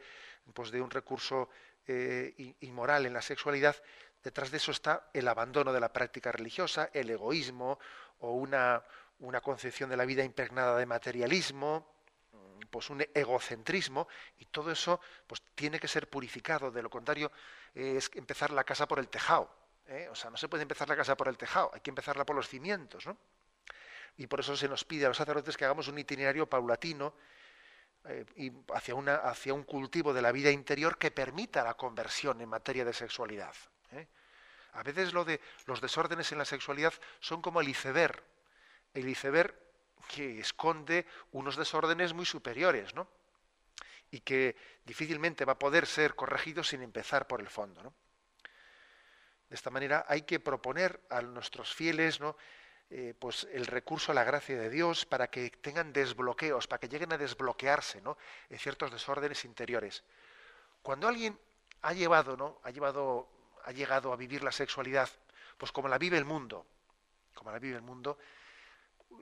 pues 0.54 0.72
de 0.72 0.82
un 0.82 0.90
recurso 0.90 1.50
eh, 1.86 2.56
inmoral 2.62 3.06
en 3.06 3.14
la 3.14 3.22
sexualidad, 3.22 3.76
detrás 4.24 4.52
de 4.52 4.58
eso 4.58 4.72
está 4.72 5.10
el 5.14 5.28
abandono 5.28 5.74
de 5.74 5.80
la 5.80 5.92
práctica 5.92 6.32
religiosa, 6.32 6.90
el 6.94 7.10
egoísmo 7.10 7.80
o 8.20 8.32
una, 8.32 8.84
una 9.20 9.42
concepción 9.42 9.90
de 9.90 9.98
la 9.98 10.06
vida 10.06 10.24
impregnada 10.24 10.78
de 10.78 10.86
materialismo, 10.86 11.94
mm, 12.32 12.60
pues 12.70 12.90
un 12.90 13.06
egocentrismo 13.14 14.08
y 14.38 14.46
todo 14.46 14.72
eso 14.72 15.00
pues 15.28 15.42
tiene 15.56 15.80
que 15.80 15.88
ser 15.88 16.10
purificado 16.10 16.72
de 16.72 16.82
lo 16.82 16.90
contrario 16.90 17.32
es 17.74 18.10
empezar 18.14 18.52
la 18.52 18.64
casa 18.64 18.88
por 18.88 19.00
el 19.00 19.10
tejado 19.10 19.50
¿eh? 19.88 20.08
o 20.12 20.16
sea 20.16 20.30
no 20.30 20.38
se 20.38 20.48
puede 20.48 20.62
empezar 20.64 20.88
la 20.88 20.96
casa 20.96 21.18
por 21.18 21.28
el 21.28 21.38
tejado 21.38 21.72
hay 21.74 21.82
que 21.82 21.90
empezarla 21.90 22.26
por 22.26 22.36
los 22.36 22.48
cimientos 22.48 23.06
¿no? 23.08 23.18
y 24.18 24.28
por 24.28 24.40
eso 24.40 24.56
se 24.56 24.68
nos 24.68 24.84
pide 24.84 25.06
a 25.06 25.08
los 25.08 25.18
sacerdotes 25.18 25.58
que 25.58 25.66
hagamos 25.66 25.88
un 25.88 25.98
itinerario 25.98 26.48
paulatino 26.48 27.16
eh, 28.06 28.26
hacia, 28.74 28.96
una, 28.96 29.16
hacia 29.16 29.54
un 29.54 29.64
cultivo 29.64 30.14
de 30.14 30.22
la 30.22 30.34
vida 30.34 30.52
interior 30.52 30.98
que 30.98 31.10
permita 31.12 31.64
la 31.64 31.76
conversión 31.76 32.42
en 32.42 32.50
materia 32.50 32.84
de 32.84 32.92
sexualidad. 32.92 33.56
¿Eh? 33.94 34.08
A 34.74 34.84
veces 34.84 35.14
lo 35.14 35.24
de 35.24 35.40
los 35.66 35.82
desórdenes 35.82 36.32
en 36.32 36.38
la 36.38 36.46
sexualidad 36.46 36.94
son 37.20 37.42
como 37.42 37.62
el 37.62 37.70
iceberg, 37.70 38.24
el 38.94 39.08
iceberg 39.08 39.56
que 40.08 40.40
esconde 40.40 41.06
unos 41.32 41.56
desórdenes 41.56 42.14
muy 42.14 42.26
superiores, 42.26 42.94
¿no? 42.96 43.08
Y 44.12 44.20
que 44.20 44.56
difícilmente 44.86 45.46
va 45.46 45.54
a 45.54 45.60
poder 45.60 45.86
ser 45.88 46.16
corregido 46.16 46.64
sin 46.64 46.82
empezar 46.82 47.28
por 47.28 47.40
el 47.40 47.50
fondo, 47.50 47.84
¿no? 47.84 47.94
De 49.50 49.56
esta 49.56 49.70
manera 49.70 50.06
hay 50.08 50.24
que 50.24 50.40
proponer 50.40 51.00
a 51.10 51.22
nuestros 51.22 51.74
fieles, 51.74 52.20
¿no? 52.20 52.36
Eh, 52.96 53.16
pues 53.18 53.48
el 53.52 53.66
recurso 53.66 54.12
a 54.12 54.16
la 54.16 54.24
gracia 54.24 54.56
de 54.56 54.70
Dios 54.70 55.08
para 55.08 55.28
que 55.28 55.50
tengan 55.50 55.92
desbloqueos, 55.92 56.68
para 56.68 56.80
que 56.80 56.88
lleguen 56.88 57.12
a 57.12 57.18
desbloquearse 57.18 58.02
¿no? 58.02 58.20
en 58.52 58.60
ciertos 58.60 58.92
desórdenes 58.92 59.46
interiores. 59.46 60.04
Cuando 60.84 61.08
alguien 61.08 61.40
ha 61.82 61.94
llevado, 61.94 62.38
¿no? 62.38 62.60
ha 62.62 62.70
llevado, 62.70 63.28
ha 63.64 63.72
llegado 63.72 64.14
a 64.14 64.16
vivir 64.16 64.44
la 64.44 64.52
sexualidad, 64.52 65.10
pues 65.58 65.72
como 65.72 65.88
la 65.88 65.98
vive 65.98 66.18
el 66.18 66.26
mundo, 66.26 66.66
como 67.34 67.52
la 67.52 67.60
vive 67.60 67.76
el 67.76 67.82
mundo, 67.82 68.18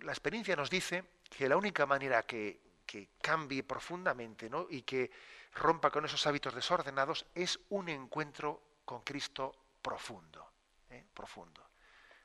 la 0.01 0.11
experiencia 0.11 0.55
nos 0.55 0.69
dice 0.69 1.03
que 1.29 1.47
la 1.47 1.57
única 1.57 1.85
manera 1.85 2.23
que, 2.23 2.59
que 2.85 3.09
cambie 3.21 3.63
profundamente 3.63 4.49
¿no? 4.49 4.67
y 4.69 4.81
que 4.81 5.11
rompa 5.55 5.89
con 5.89 6.05
esos 6.05 6.25
hábitos 6.27 6.55
desordenados 6.55 7.25
es 7.35 7.59
un 7.69 7.89
encuentro 7.89 8.61
con 8.85 9.01
Cristo 9.01 9.53
profundo, 9.81 10.45
¿eh? 10.89 11.05
profundo. 11.13 11.71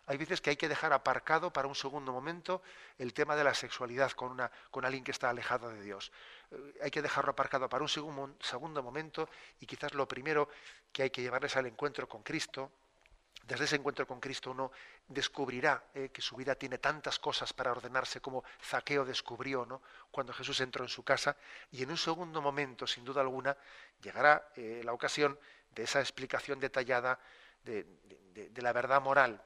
Hay 0.08 0.18
veces 0.18 0.40
que 0.40 0.50
hay 0.50 0.56
que 0.56 0.68
dejar 0.68 0.92
aparcado 0.92 1.52
para 1.52 1.66
un 1.66 1.74
segundo 1.74 2.12
momento 2.12 2.62
el 2.96 3.12
tema 3.12 3.34
de 3.34 3.42
la 3.42 3.54
sexualidad 3.54 4.12
con, 4.12 4.30
una, 4.30 4.50
con 4.70 4.84
alguien 4.84 5.02
que 5.02 5.10
está 5.10 5.30
alejado 5.30 5.68
de 5.68 5.82
Dios. 5.82 6.12
Eh, 6.52 6.78
hay 6.84 6.90
que 6.92 7.02
dejarlo 7.02 7.32
aparcado 7.32 7.68
para 7.68 7.82
un 7.82 7.88
segundo, 7.88 8.36
segundo 8.40 8.84
momento 8.84 9.28
y 9.58 9.66
quizás 9.66 9.94
lo 9.94 10.06
primero 10.06 10.48
que 10.96 11.02
hay 11.02 11.10
que 11.10 11.20
llevarles 11.20 11.54
al 11.58 11.66
encuentro 11.66 12.08
con 12.08 12.22
Cristo. 12.22 12.72
Desde 13.46 13.66
ese 13.66 13.76
encuentro 13.76 14.06
con 14.06 14.18
Cristo 14.18 14.50
uno 14.50 14.72
descubrirá 15.06 15.84
eh, 15.92 16.08
que 16.08 16.22
su 16.22 16.36
vida 16.36 16.54
tiene 16.54 16.78
tantas 16.78 17.18
cosas 17.18 17.52
para 17.52 17.70
ordenarse 17.70 18.22
como 18.22 18.44
Zaqueo 18.64 19.04
descubrió 19.04 19.66
¿no? 19.66 19.82
cuando 20.10 20.32
Jesús 20.32 20.58
entró 20.62 20.84
en 20.84 20.88
su 20.88 21.02
casa 21.02 21.36
y 21.70 21.82
en 21.82 21.90
un 21.90 21.98
segundo 21.98 22.40
momento, 22.40 22.86
sin 22.86 23.04
duda 23.04 23.20
alguna, 23.20 23.54
llegará 24.00 24.48
eh, 24.56 24.80
la 24.82 24.94
ocasión 24.94 25.38
de 25.74 25.82
esa 25.82 26.00
explicación 26.00 26.58
detallada 26.60 27.20
de, 27.62 27.84
la 28.54 28.72
verdad 28.72 29.02
moral 29.02 29.42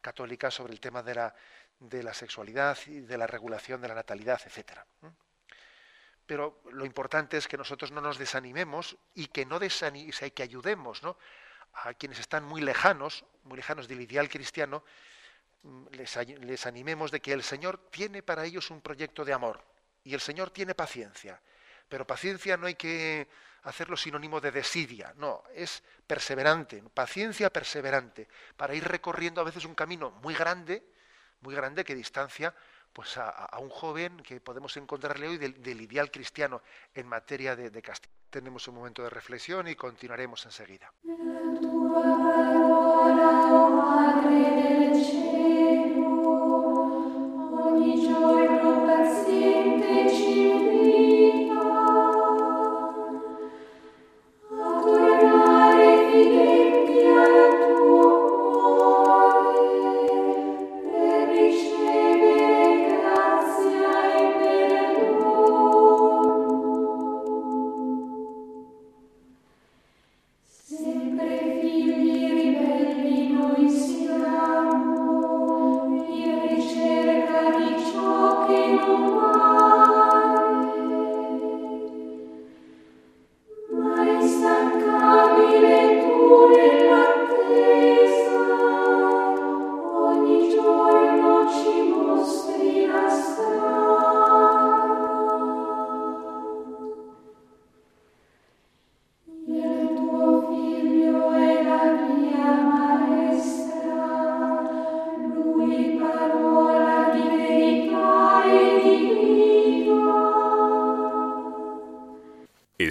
católica 0.00 0.50
sobre 0.50 0.72
el 0.72 0.80
tema 0.80 1.02
de 1.02 1.16
la, 1.16 1.34
de 1.80 2.02
la 2.02 2.14
sexualidad 2.14 2.78
y 2.86 3.00
de 3.00 3.18
la 3.18 3.26
regulación 3.26 3.82
de 3.82 3.88
la 3.88 3.94
natalidad, 3.94 4.40
etc. 4.46 4.80
Pero 6.28 6.60
lo 6.72 6.84
importante 6.84 7.38
es 7.38 7.48
que 7.48 7.56
nosotros 7.56 7.90
no 7.90 8.02
nos 8.02 8.18
desanimemos 8.18 8.98
y 9.14 9.28
que 9.28 9.46
no 9.46 9.58
que 9.58 10.42
ayudemos 10.42 11.00
a 11.72 11.94
quienes 11.94 12.18
están 12.18 12.44
muy 12.44 12.60
lejanos, 12.60 13.24
muy 13.44 13.56
lejanos 13.56 13.88
del 13.88 14.02
ideal 14.02 14.28
cristiano, 14.28 14.84
mm, 15.62 15.86
les, 15.92 16.16
les 16.16 16.66
animemos 16.66 17.10
de 17.10 17.20
que 17.20 17.32
el 17.32 17.42
Señor 17.42 17.88
tiene 17.90 18.22
para 18.22 18.44
ellos 18.44 18.70
un 18.70 18.82
proyecto 18.82 19.24
de 19.24 19.32
amor 19.32 19.64
y 20.04 20.12
el 20.12 20.20
Señor 20.20 20.50
tiene 20.50 20.74
paciencia. 20.74 21.40
Pero 21.88 22.06
paciencia 22.06 22.58
no 22.58 22.66
hay 22.66 22.74
que 22.74 23.26
hacerlo 23.62 23.96
sinónimo 23.96 24.38
de 24.38 24.50
desidia, 24.50 25.14
no, 25.16 25.44
es 25.54 25.82
perseverante, 26.06 26.82
paciencia 26.92 27.48
perseverante, 27.48 28.28
para 28.54 28.74
ir 28.74 28.84
recorriendo 28.84 29.40
a 29.40 29.44
veces 29.44 29.64
un 29.64 29.74
camino 29.74 30.10
muy 30.10 30.34
grande, 30.34 30.84
muy 31.40 31.54
grande 31.54 31.84
que 31.84 31.94
distancia 31.94 32.54
pues 32.98 33.16
a, 33.16 33.56
un 33.60 33.68
joven 33.68 34.16
que 34.24 34.40
podemos 34.40 34.76
encontrarle 34.76 35.28
hoy 35.28 35.38
del, 35.38 35.80
ideal 35.80 36.10
cristiano 36.10 36.62
en 36.92 37.06
materia 37.06 37.54
de, 37.54 37.70
de 37.70 37.80
castigo. 37.80 38.12
Tenemos 38.28 38.66
un 38.66 38.74
momento 38.74 39.04
de 39.04 39.10
reflexión 39.10 39.68
y 39.68 39.76
continuaremos 39.76 40.44
enseguida. 40.44 40.92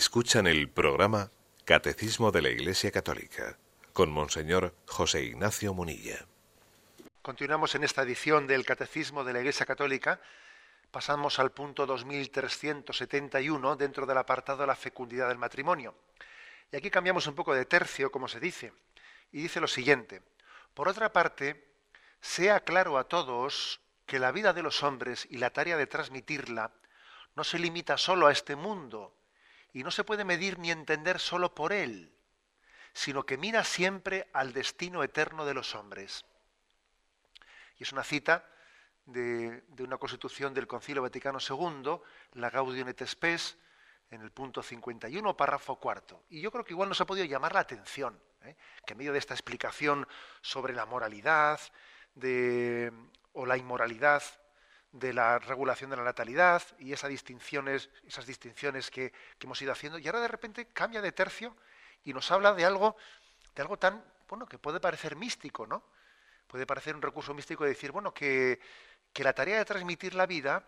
Escuchan 0.08 0.48
el 0.48 0.70
programa 0.70 1.30
Catecismo 1.66 2.32
de 2.32 2.42
la 2.42 2.48
Iglesia 2.48 2.92
Católica 2.92 3.58
con 3.92 4.10
Monseñor 4.10 4.74
José 4.88 5.22
Ignacio 5.22 5.74
Munilla. 5.74 6.26
Continuamos 7.22 7.76
en 7.76 7.84
esta 7.84 8.04
edición 8.04 8.48
del 8.48 8.66
Catecismo 8.66 9.26
de 9.26 9.34
la 9.34 9.40
Iglesia 9.40 9.66
Católica. 9.66 10.22
Pasamos 10.92 11.40
al 11.40 11.52
punto 11.52 11.86
2371 11.86 13.76
dentro 13.76 14.06
del 14.06 14.18
apartado 14.18 14.60
de 14.60 14.68
la 14.68 14.78
fecundidad 14.78 15.28
del 15.28 15.40
matrimonio. 15.40 15.94
Y 16.72 16.78
aquí 16.78 16.90
cambiamos 16.90 17.28
un 17.28 17.36
poco 17.36 17.54
de 17.54 17.66
tercio, 17.66 18.10
como 18.10 18.30
se 18.30 18.40
dice, 18.40 18.72
y 19.34 19.42
dice 19.42 19.60
lo 19.60 19.68
siguiente. 19.68 20.22
Por 20.74 20.88
otra 20.88 21.12
parte, 21.12 21.68
sea 22.22 22.62
claro 22.62 22.98
a 22.98 23.10
todos 23.10 23.82
que 24.06 24.20
la 24.20 24.32
vida 24.32 24.54
de 24.54 24.64
los 24.64 24.84
hombres 24.84 25.28
y 25.30 25.36
la 25.38 25.50
tarea 25.50 25.76
de 25.76 25.86
transmitirla 25.86 26.72
no 27.36 27.44
se 27.44 27.60
limita 27.60 27.98
solo 27.98 28.28
a 28.28 28.32
este 28.32 28.56
mundo, 28.56 29.17
y 29.74 29.84
no 29.84 29.92
se 29.92 30.04
puede 30.04 30.24
medir 30.24 30.60
ni 30.60 30.72
entender 30.72 31.20
solo 31.20 31.54
por 31.54 31.74
él, 31.74 32.14
sino 32.94 33.26
que 33.26 33.38
mira 33.38 33.64
siempre 33.64 34.30
al 34.34 34.54
destino 34.54 35.04
eterno 35.04 35.46
de 35.46 35.54
los 35.54 35.76
hombres. 35.76 36.26
Y 37.78 37.84
es 37.84 37.92
una 37.92 38.04
cita 38.04 38.50
de, 39.06 39.64
una 39.80 39.98
constitución 39.98 40.54
del 40.54 40.68
Concilio 40.68 41.02
Vaticano 41.02 41.40
II, 41.40 42.00
la 42.34 42.50
Gaudium 42.50 42.90
et 42.90 43.06
Spes, 43.06 43.58
en 44.10 44.22
el 44.22 44.32
punto 44.32 44.64
51, 44.64 45.36
párrafo 45.36 45.76
cuarto. 45.78 46.24
Y 46.30 46.42
yo 46.42 46.52
creo 46.52 46.64
que 46.64 46.74
igual 46.74 46.90
nos 46.90 47.02
ha 47.02 47.06
podido 47.06 47.26
llamar 47.26 47.54
la 47.54 47.60
atención, 47.62 48.20
¿eh? 48.42 48.56
que 48.86 48.94
en 48.94 48.98
medio 48.98 49.14
de 49.14 49.20
esta 49.20 49.34
explicación 49.34 50.08
sobre 50.42 50.74
la 50.74 50.86
moralidad 50.86 51.60
o 53.34 53.46
la 53.46 53.58
inmoralidad 53.58 54.24
de 54.92 55.14
la 55.14 55.40
regulación 55.40 55.90
de 55.90 55.98
la 55.98 56.04
natalidad 56.04 56.62
y 56.80 56.94
esas 56.94 57.10
distinciones, 57.10 57.90
esas 58.06 58.26
distinciones 58.26 58.90
que, 58.90 59.14
hemos 59.40 59.62
ido 59.62 59.72
haciendo, 59.72 60.00
y 60.00 60.08
ahora 60.08 60.22
de 60.22 60.28
repente 60.28 60.68
cambia 60.68 61.02
de 61.02 61.12
tercio 61.12 61.56
y 62.04 62.14
nos 62.14 62.32
habla 62.32 62.54
de 62.54 62.66
algo, 62.66 62.96
de 63.56 63.62
algo 63.62 63.78
tan, 63.78 64.04
bueno, 64.28 64.46
que 64.46 64.58
puede 64.58 64.80
parecer 64.80 65.16
místico, 65.16 65.68
¿no? 65.68 65.84
Puede 66.48 66.66
parecer 66.66 66.96
un 66.96 67.02
recurso 67.02 67.34
místico 67.34 67.64
de 67.64 67.72
decir, 67.72 67.92
bueno, 67.92 68.14
que, 68.14 68.60
que 69.12 69.24
la 69.24 69.34
tarea 69.34 69.58
de 69.58 69.66
transmitir 69.66 70.16
la 70.16 70.26
vida 70.26 70.64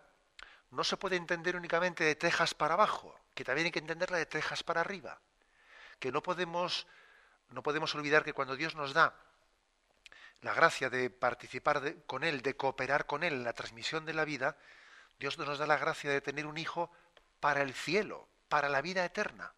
no 0.70 0.84
se 0.84 0.96
puede 0.96 1.16
entender 1.16 1.56
únicamente 1.56 2.04
de 2.04 2.14
tejas 2.14 2.54
para 2.54 2.74
abajo, 2.74 3.18
que 3.34 3.44
también 3.44 3.66
hay 3.66 3.72
que 3.72 3.78
entenderla 3.78 4.18
de 4.18 4.26
tejas 4.26 4.62
para 4.62 4.82
arriba, 4.82 5.20
que 5.98 6.12
no 6.12 6.22
podemos, 6.22 6.86
no 7.50 7.62
podemos 7.62 7.94
olvidar 7.94 8.24
que 8.24 8.32
cuando 8.32 8.56
Dios 8.56 8.76
nos 8.76 8.92
da 8.92 9.14
la 10.42 10.54
gracia 10.54 10.88
de 10.88 11.10
participar 11.10 12.04
con 12.06 12.24
Él, 12.24 12.42
de 12.42 12.56
cooperar 12.56 13.06
con 13.06 13.22
Él 13.22 13.34
en 13.34 13.44
la 13.44 13.52
transmisión 13.52 14.06
de 14.06 14.14
la 14.14 14.24
vida, 14.24 14.56
Dios 15.18 15.36
nos 15.38 15.58
da 15.58 15.66
la 15.66 15.76
gracia 15.76 16.10
de 16.10 16.20
tener 16.20 16.46
un 16.46 16.56
hijo 16.56 16.90
para 17.40 17.62
el 17.62 17.74
cielo, 17.74 18.28
para 18.48 18.68
la 18.68 18.80
vida 18.80 19.04
eterna. 19.04 19.52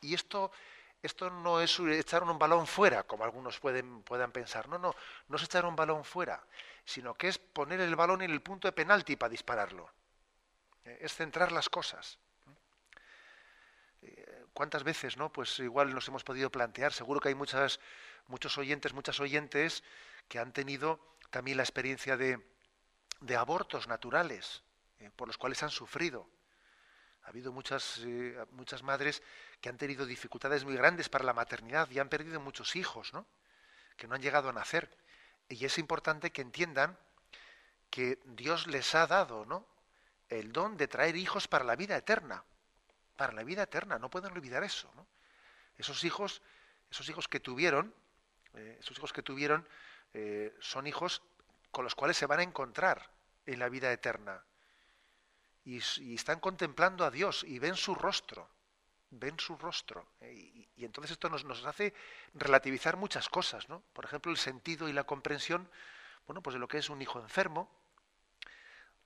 Y 0.00 0.14
esto, 0.14 0.50
esto 1.02 1.30
no 1.30 1.60
es 1.60 1.78
echar 1.78 2.24
un 2.24 2.38
balón 2.38 2.66
fuera, 2.66 3.04
como 3.04 3.24
algunos 3.24 3.60
pueden, 3.60 4.02
puedan 4.02 4.32
pensar. 4.32 4.68
No, 4.68 4.78
no, 4.78 4.94
no 5.28 5.36
es 5.36 5.42
echar 5.44 5.64
un 5.64 5.76
balón 5.76 6.04
fuera, 6.04 6.42
sino 6.84 7.14
que 7.14 7.28
es 7.28 7.38
poner 7.38 7.80
el 7.80 7.94
balón 7.94 8.22
en 8.22 8.30
el 8.30 8.42
punto 8.42 8.66
de 8.66 8.72
penalti 8.72 9.16
para 9.16 9.30
dispararlo. 9.30 9.90
Eh, 10.84 10.98
es 11.02 11.14
centrar 11.14 11.52
las 11.52 11.68
cosas. 11.68 12.18
Eh, 14.02 14.44
¿Cuántas 14.52 14.82
veces, 14.82 15.16
no? 15.16 15.32
Pues 15.32 15.58
igual 15.60 15.94
nos 15.94 16.08
hemos 16.08 16.24
podido 16.24 16.50
plantear, 16.50 16.92
seguro 16.92 17.20
que 17.20 17.28
hay 17.28 17.34
muchas 17.34 17.78
muchos 18.28 18.56
oyentes, 18.58 18.92
muchas 18.92 19.18
oyentes 19.20 19.82
que 20.28 20.38
han 20.38 20.52
tenido 20.52 21.00
también 21.30 21.56
la 21.56 21.62
experiencia 21.62 22.16
de, 22.16 22.40
abortos 23.36 23.88
naturales, 23.88 24.62
eh, 25.00 25.10
por 25.16 25.26
los 25.26 25.36
cuales 25.36 25.62
han 25.62 25.70
sufrido. 25.70 26.28
Ha 27.24 27.28
habido 27.28 27.52
muchas, 27.52 28.00
eh, 28.04 28.38
muchas 28.52 28.82
madres 28.82 29.22
que 29.60 29.68
han 29.68 29.76
tenido 29.76 30.06
dificultades 30.06 30.64
muy 30.64 30.76
grandes 30.76 31.08
para 31.08 31.24
la 31.24 31.34
maternidad 31.34 31.90
y 31.90 31.98
han 31.98 32.08
perdido 32.08 32.40
muchos 32.40 32.76
hijos, 32.76 33.12
¿no? 33.12 33.26
que 33.96 34.06
no 34.06 34.14
han 34.14 34.22
llegado 34.22 34.48
a 34.48 34.52
nacer. 34.52 34.88
Y 35.48 35.64
es 35.64 35.78
importante 35.78 36.30
que 36.30 36.42
entiendan 36.42 36.98
que 37.90 38.18
Dios 38.24 38.66
les 38.66 38.94
ha 38.94 39.06
dado 39.06 39.44
¿no? 39.44 39.66
el 40.28 40.52
don 40.52 40.76
de 40.76 40.88
traer 40.88 41.16
hijos 41.16 41.48
para 41.48 41.64
la 41.64 41.76
vida 41.76 41.96
eterna. 41.96 42.44
Para 43.16 43.32
la 43.32 43.42
vida 43.42 43.64
eterna, 43.64 43.98
no 43.98 44.10
pueden 44.10 44.32
olvidar 44.32 44.62
eso. 44.62 44.90
¿no? 44.94 45.06
Esos 45.76 46.04
hijos, 46.04 46.40
esos 46.90 47.08
hijos 47.08 47.28
que 47.28 47.40
tuvieron, 47.40 47.94
eh, 48.58 48.76
esos 48.80 48.98
hijos 48.98 49.12
que 49.12 49.22
tuvieron 49.22 49.66
eh, 50.14 50.54
son 50.60 50.86
hijos 50.86 51.22
con 51.70 51.84
los 51.84 51.94
cuales 51.94 52.16
se 52.16 52.26
van 52.26 52.40
a 52.40 52.42
encontrar 52.42 53.10
en 53.46 53.58
la 53.58 53.68
vida 53.68 53.92
eterna. 53.92 54.42
Y, 55.64 55.78
están 56.14 56.40
contemplando 56.40 57.04
a 57.04 57.10
Dios 57.10 57.44
y 57.44 57.58
ven 57.58 57.76
su 57.76 57.94
rostro. 57.94 58.48
ven 59.10 59.38
su 59.38 59.56
rostro. 59.56 60.06
Eh, 60.20 60.66
y, 60.76 60.84
entonces 60.84 61.12
esto 61.12 61.28
nos, 61.28 61.64
hace 61.64 61.94
relativizar 62.34 62.96
muchas 62.96 63.28
cosas, 63.28 63.68
¿no? 63.68 63.82
Por 63.92 64.04
ejemplo, 64.04 64.30
el 64.30 64.38
sentido 64.38 64.88
y 64.88 64.92
la 64.92 65.04
comprensión, 65.04 65.68
bueno, 66.26 66.42
pues 66.42 66.54
de 66.54 66.60
lo 66.60 66.68
que 66.68 66.78
es 66.78 66.88
un 66.88 67.02
hijo 67.02 67.20
enfermo, 67.20 67.70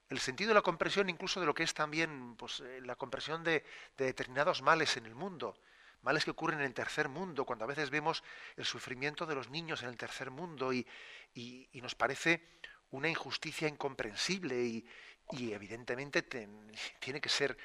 el 0.09 0.19
sentido 0.19 0.51
y 0.51 0.53
la 0.53 0.61
comprensión 0.61 1.09
incluso 1.09 1.39
de 1.39 1.45
lo 1.45 1.53
que 1.53 1.63
es 1.63 1.73
también 1.73 2.35
pues, 2.35 2.59
eh, 2.59 2.81
la 2.83 2.95
comprensión 2.95 3.43
de, 3.43 3.65
determinados 3.97 4.61
males 4.61 4.95
en 4.97 5.05
el 5.05 5.15
mundo, 5.15 5.57
males 6.03 6.25
que 6.25 6.31
ocurren 6.31 6.59
en 6.59 6.65
el 6.65 6.73
tercer 6.73 7.09
mundo, 7.09 7.45
cuando 7.45 7.65
a 7.65 7.67
veces 7.67 7.89
vemos 7.89 8.23
el 8.55 8.65
sufrimiento 8.65 9.25
de 9.25 9.35
los 9.35 9.49
niños 9.49 9.81
en 9.83 9.89
el 9.89 9.97
tercer 9.97 10.29
mundo 10.29 10.71
y, 10.71 10.85
nos 11.73 11.95
parece 11.95 12.43
una 12.91 13.09
injusticia 13.09 13.67
incomprensible 13.67 14.61
y, 14.61 14.85
evidentemente 15.31 16.21
tiene 16.21 17.21
que 17.21 17.29
ser 17.29 17.57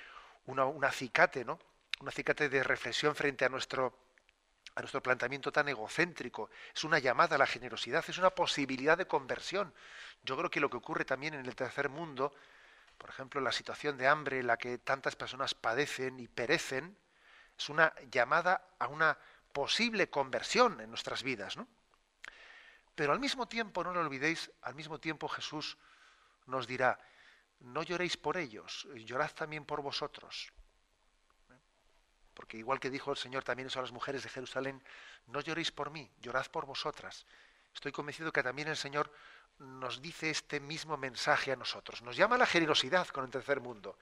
una, 0.47 0.65
un 0.65 0.85
acicate, 0.85 1.45
¿no? 1.45 1.59
Un 2.01 2.09
acicate 2.09 2.49
de 2.49 2.63
reflexión 2.63 3.15
frente 3.15 3.45
a 3.45 3.49
nuestro, 3.49 3.99
a 4.77 4.81
nuestro 4.81 5.03
planteamiento 5.03 5.51
tan 5.51 5.69
egocéntrico. 5.69 6.51
Es 6.75 6.85
una 6.85 7.01
llamada 7.01 7.35
a 7.35 7.39
la 7.39 7.47
generosidad, 7.47 8.05
es 8.07 8.19
una 8.19 8.31
posibilidad 8.31 8.97
de 8.97 9.07
conversión. 9.07 9.75
Yo 10.23 10.37
creo 10.37 10.51
que 10.51 10.61
lo 10.61 10.71
que 10.71 10.77
ocurre 10.77 11.05
también 11.05 11.35
en 11.35 11.45
el 11.45 11.57
tercer 11.57 11.89
mundo, 11.89 12.33
por 12.97 13.11
ejemplo, 13.11 13.41
la 13.41 13.53
situación 13.53 13.99
de 13.99 14.07
hambre 14.07 14.39
en 14.39 14.47
la 14.47 14.57
que 14.57 14.79
tantas 14.79 15.17
personas 15.17 15.55
padecen 15.55 16.21
y 16.21 16.29
perecen, 16.29 16.97
es 17.59 17.69
una 17.69 17.93
llamada 18.11 18.69
a 18.79 18.87
una 18.87 19.19
posible 19.53 20.09
conversión 20.09 20.81
en 20.81 20.89
nuestras 20.89 21.23
vidas, 21.23 21.57
¿no? 21.57 21.67
Pero 22.95 23.13
al 23.13 23.21
mismo 23.21 23.47
tiempo, 23.47 23.83
no 23.85 23.93
lo 23.93 24.01
olvidéis, 24.01 24.51
al 24.63 24.75
mismo 24.75 24.99
tiempo 24.99 25.29
Jesús 25.29 25.77
nos 26.47 26.67
dirá, 26.67 26.99
no 27.61 27.83
lloréis 27.83 28.17
por 28.17 28.37
ellos, 28.37 28.87
llorad 28.95 29.31
también 29.33 29.65
por 29.65 29.83
vosotros. 29.83 30.53
Porque 32.35 32.57
igual 32.57 32.79
que 32.79 32.91
dijo 32.91 33.11
el 33.11 33.17
Señor 33.17 33.43
también 33.43 33.67
eso 33.67 33.81
a 33.81 33.83
las 33.83 33.93
mujeres 33.93 34.23
de 34.23 34.29
Jerusalén, 34.29 34.83
no 35.27 35.41
lloréis 35.41 35.73
por 35.73 35.91
mí, 35.91 36.11
llorad 36.21 36.47
por 36.47 36.67
vosotras. 36.67 37.27
Estoy 37.75 37.93
convencido 37.93 38.33
que 38.33 38.43
también 38.43 38.69
el 38.69 38.77
Señor 38.77 39.13
nos 39.59 40.01
dice 40.01 40.31
este 40.31 40.61
mismo 40.61 40.97
mensaje 40.97 41.53
a 41.53 41.57
nosotros. 41.57 42.03
Nos 42.03 42.17
llama 42.17 42.37
a 42.37 42.39
la 42.39 42.47
generosidad 42.47 43.09
con 43.09 43.25
el 43.25 43.31
tercer 43.31 43.61
mundo, 43.61 43.99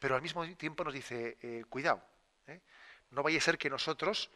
pero 0.00 0.16
al 0.16 0.22
mismo 0.22 0.44
tiempo 0.56 0.82
nos 0.82 0.94
dice, 0.94 1.38
eh, 1.40 1.64
cuidado, 1.68 2.02
¿eh? 2.50 2.60
no 3.10 3.22
vaya 3.22 3.38
a 3.38 3.42
ser 3.42 3.58
que 3.58 3.70
nosotros 3.70 4.30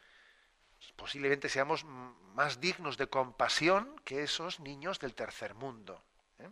posiblemente 0.96 1.48
seamos 1.48 1.84
más 1.84 2.60
dignos 2.60 2.96
de 2.96 3.06
compasión 3.06 3.98
que 4.04 4.22
esos 4.22 4.60
niños 4.60 4.98
del 4.98 5.14
tercer 5.14 5.54
mundo. 5.54 6.02
¿eh? 6.38 6.50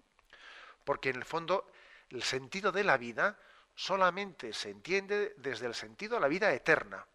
Porque 0.85 1.11
en 1.11 1.16
el 1.16 1.25
fondo 1.25 1.70
el 2.11 2.22
sentido 2.22 2.72
de 2.72 2.85
la 2.85 2.96
vida 2.96 3.38
solamente 3.75 4.53
se 4.53 4.70
entiende 4.70 5.35
desde 5.38 5.66
el 5.66 5.75
sentido 5.75 6.14
de 6.14 6.20
la 6.20 6.29
vida 6.29 6.53
eterna. 6.53 7.07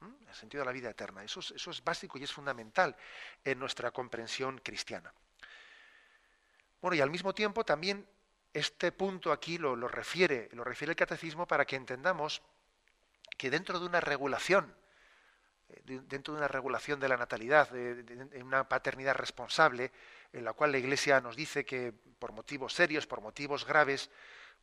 El 0.00 0.34
sentido 0.34 0.62
de 0.62 0.66
la 0.66 0.72
vida 0.72 0.90
eterna. 0.90 1.24
Eso 1.24 1.40
eso 1.40 1.70
es 1.70 1.82
básico 1.82 2.18
y 2.18 2.24
es 2.24 2.32
fundamental 2.32 2.94
en 3.44 3.58
nuestra 3.58 3.90
comprensión 3.90 4.58
cristiana. 4.58 5.12
Bueno, 6.80 6.96
y 6.96 7.00
al 7.00 7.10
mismo 7.10 7.34
tiempo 7.34 7.64
también 7.64 8.06
este 8.52 8.90
punto 8.90 9.32
aquí 9.32 9.58
lo, 9.58 9.74
refiere, 9.88 10.48
lo 10.52 10.64
refiere 10.64 10.92
el 10.92 10.96
catecismo 10.96 11.46
para 11.46 11.66
que 11.66 11.76
entendamos 11.76 12.42
que 13.36 13.50
dentro 13.50 13.78
de 13.78 13.86
una 13.86 14.00
regulación, 14.00 14.74
eh, 15.68 16.00
dentro 16.06 16.34
de 16.34 16.38
una 16.38 16.48
regulación 16.48 17.00
de 17.00 17.08
la 17.08 17.16
natalidad, 17.16 17.68
de, 17.70 18.42
una 18.42 18.68
paternidad 18.68 19.14
responsable, 19.14 19.92
en 20.32 20.44
la 20.44 20.52
cual 20.52 20.72
la 20.72 20.78
Iglesia 20.78 21.20
nos 21.20 21.36
dice 21.36 21.64
que 21.64 21.92
por 22.18 22.32
motivos 22.32 22.72
serios, 22.72 23.06
por 23.06 23.20
motivos 23.20 23.66
graves, 23.66 24.10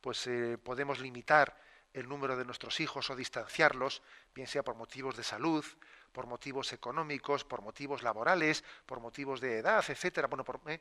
pues 0.00 0.26
eh, 0.26 0.58
podemos 0.62 1.00
limitar 1.00 1.56
el 1.92 2.08
número 2.08 2.36
de 2.36 2.44
nuestros 2.44 2.80
hijos 2.80 3.08
o 3.10 3.16
distanciarlos, 3.16 4.02
bien 4.34 4.48
sea 4.48 4.64
por 4.64 4.74
motivos 4.74 5.16
de 5.16 5.22
salud, 5.22 5.64
por 6.12 6.26
motivos 6.26 6.72
económicos, 6.72 7.44
por 7.44 7.62
motivos 7.62 8.02
laborales, 8.02 8.64
por 8.86 9.00
motivos 9.00 9.40
de 9.40 9.58
edad, 9.58 9.84
etcétera. 9.88 10.26
Bueno, 10.26 10.44
por, 10.44 10.60
eh, 10.66 10.80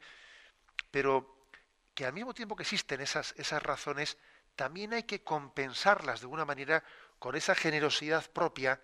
pero 0.90 1.48
que 1.94 2.06
al 2.06 2.14
mismo 2.14 2.34
tiempo 2.34 2.56
que 2.56 2.64
existen 2.64 3.02
esas, 3.02 3.34
esas 3.38 3.62
razones, 3.62 4.18
también 4.56 4.94
hay 4.94 5.04
que 5.04 5.24
compensarlas 5.24 6.20
de 6.20 6.26
alguna 6.26 6.46
manera 6.46 6.84
con 7.24 7.38
esa 7.38 7.56
generosidad 7.56 8.30
propia, 8.32 8.82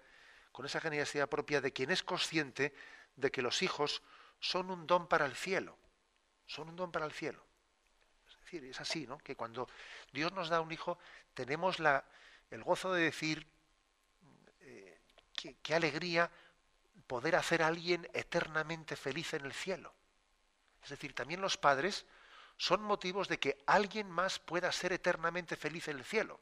con 0.53 0.65
esa 0.65 0.79
generosidad 0.79 1.27
propia 1.27 1.59
de 1.59 1.73
quien 1.73 1.91
es 1.91 2.03
consciente 2.03 2.73
de 3.17 3.31
que 3.31 3.41
los 3.41 3.61
hijos 3.61 4.01
son 4.39 4.71
un 4.71 4.87
don 4.87 5.09
para 5.09 5.25
el 5.25 5.35
cielo, 5.35 5.77
son 6.47 6.69
un 6.69 6.77
don 6.77 6.89
para 6.89 7.05
el 7.05 7.11
cielo. 7.11 7.45
Es 8.29 8.39
decir, 8.39 8.63
es 8.63 8.79
así, 8.79 9.05
¿no? 9.05 9.17
Que 9.17 9.35
cuando 9.35 9.67
Dios 10.13 10.31
nos 10.31 10.47
da 10.47 10.61
un 10.61 10.71
hijo, 10.71 10.97
tenemos 11.33 11.79
el 12.49 12.63
gozo 12.63 12.93
de 12.93 13.03
decir, 13.03 13.45
eh, 14.61 15.01
qué 15.61 15.75
alegría 15.75 16.31
poder 17.07 17.35
hacer 17.35 17.61
a 17.61 17.67
alguien 17.67 18.09
eternamente 18.13 18.95
feliz 18.95 19.33
en 19.33 19.43
el 19.43 19.51
cielo. 19.51 19.93
Es 20.81 20.91
decir, 20.91 21.13
también 21.13 21.41
los 21.41 21.57
padres 21.57 22.05
son 22.55 22.83
motivos 22.83 23.27
de 23.27 23.37
que 23.37 23.57
alguien 23.65 24.09
más 24.09 24.39
pueda 24.39 24.71
ser 24.71 24.93
eternamente 24.93 25.57
feliz 25.57 25.89
en 25.89 25.97
el 25.97 26.05
cielo. 26.05 26.39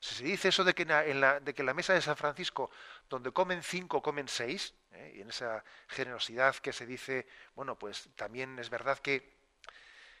Si 0.00 0.14
se 0.14 0.24
dice 0.24 0.48
eso 0.48 0.64
de 0.64 0.74
que 0.74 0.82
en 0.82 1.20
la, 1.20 1.40
de 1.40 1.54
que 1.54 1.62
la 1.62 1.74
mesa 1.74 1.94
de 1.94 2.00
San 2.00 2.16
Francisco, 2.16 2.70
donde 3.08 3.32
comen 3.32 3.62
cinco, 3.62 4.02
comen 4.02 4.28
seis, 4.28 4.74
¿eh? 4.92 5.14
y 5.16 5.20
en 5.20 5.30
esa 5.30 5.64
generosidad 5.88 6.56
que 6.56 6.72
se 6.72 6.86
dice, 6.86 7.26
bueno, 7.54 7.78
pues 7.78 8.08
también 8.16 8.58
es 8.58 8.70
verdad 8.70 8.98
que 8.98 9.36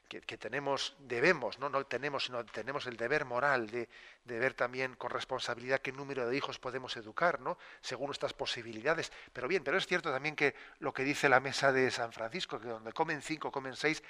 que, 0.08 0.38
tenemos, 0.38 0.94
debemos, 1.00 1.58
¿no? 1.58 1.68
no 1.68 1.84
tenemos, 1.84 2.24
sino 2.24 2.44
tenemos 2.46 2.86
el 2.86 2.96
deber 2.96 3.24
moral 3.24 3.68
de, 3.68 3.88
de, 4.24 4.38
ver 4.38 4.54
también 4.54 4.94
con 4.94 5.10
responsabilidad 5.10 5.80
qué 5.80 5.92
número 5.92 6.28
de 6.28 6.36
hijos 6.36 6.58
podemos 6.58 6.96
educar, 6.96 7.40
¿no? 7.40 7.58
según 7.80 8.06
nuestras 8.06 8.32
posibilidades. 8.32 9.12
Pero 9.32 9.48
bien, 9.48 9.64
pero 9.64 9.76
es 9.76 9.86
cierto 9.86 10.12
también 10.12 10.36
que 10.36 10.54
lo 10.78 10.94
que 10.94 11.02
dice 11.02 11.28
la 11.28 11.40
mesa 11.40 11.72
de 11.72 11.90
San 11.90 12.12
Francisco, 12.12 12.60
que 12.60 12.68
donde 12.68 12.92
comen 12.92 13.20
cinco, 13.20 13.50
comen 13.50 13.74
seis, 13.74 14.02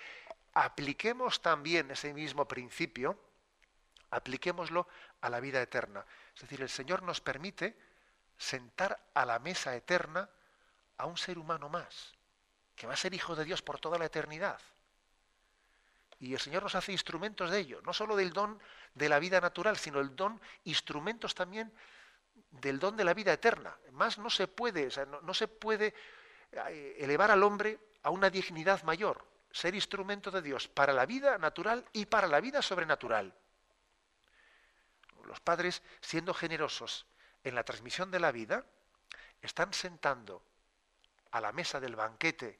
apliquemos 0.52 1.40
también 1.40 1.90
ese 1.90 2.12
mismo 2.12 2.46
principio, 2.46 3.18
apliquémoslo 4.16 4.88
a 5.20 5.28
la 5.28 5.40
vida 5.40 5.60
eterna. 5.60 6.04
Es 6.34 6.40
decir, 6.40 6.62
el 6.62 6.68
Señor 6.68 7.02
nos 7.02 7.20
permite 7.20 7.76
sentar 8.36 8.98
a 9.14 9.24
la 9.26 9.38
mesa 9.38 9.76
eterna 9.76 10.28
a 10.96 11.06
un 11.06 11.16
ser 11.16 11.38
humano 11.38 11.68
más, 11.68 12.14
que 12.74 12.86
va 12.86 12.94
a 12.94 12.96
ser 12.96 13.12
hijo 13.12 13.36
de 13.36 13.44
Dios 13.44 13.62
por 13.62 13.78
toda 13.78 13.98
la 13.98 14.06
eternidad. 14.06 14.60
Y 16.18 16.32
el 16.32 16.40
Señor 16.40 16.62
nos 16.62 16.74
hace 16.74 16.92
instrumentos 16.92 17.50
de 17.50 17.58
ello, 17.58 17.82
no 17.82 17.92
solo 17.92 18.16
del 18.16 18.32
don 18.32 18.58
de 18.94 19.08
la 19.10 19.18
vida 19.18 19.38
natural, 19.38 19.76
sino 19.76 20.00
el 20.00 20.16
don, 20.16 20.40
instrumentos 20.64 21.34
también 21.34 21.70
del 22.50 22.78
don 22.78 22.96
de 22.96 23.04
la 23.04 23.12
vida 23.12 23.34
eterna. 23.34 23.76
Más 23.92 24.16
no 24.16 24.30
se 24.30 24.48
puede, 24.48 24.88
no, 25.22 25.34
se 25.34 25.46
puede 25.46 25.92
eh, 26.52 26.96
elevar 27.00 27.30
al 27.30 27.42
hombre 27.42 27.78
a 28.02 28.08
una 28.08 28.30
dignidad 28.30 28.82
mayor, 28.84 29.26
ser 29.50 29.74
instrumento 29.74 30.30
de 30.30 30.40
Dios 30.40 30.68
para 30.68 30.94
la 30.94 31.04
vida 31.04 31.36
natural 31.36 31.84
y 31.92 32.06
para 32.06 32.26
la 32.26 32.40
vida 32.40 32.62
sobrenatural. 32.62 33.34
Los 35.26 35.40
padres, 35.40 35.82
siendo 36.00 36.32
generosos 36.34 37.06
en 37.44 37.54
la 37.54 37.64
transmisión 37.64 38.10
de 38.10 38.20
la 38.20 38.32
vida, 38.32 38.64
están 39.42 39.72
sentando 39.72 40.42
a 41.32 41.40
la 41.40 41.52
mesa 41.52 41.80
del 41.80 41.96
banquete, 41.96 42.58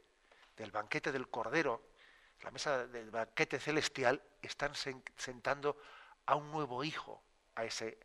del 0.56 0.70
banquete 0.70 1.12
del 1.12 1.28
Cordero, 1.28 1.82
la 2.42 2.50
mesa 2.50 2.86
del 2.86 3.10
banquete 3.10 3.58
celestial, 3.58 4.22
están 4.42 4.72
sentando 4.74 5.76
a 6.26 6.34
un 6.34 6.50
nuevo 6.50 6.84
hijo 6.84 7.22
a 7.54 7.64
ese, 7.64 7.98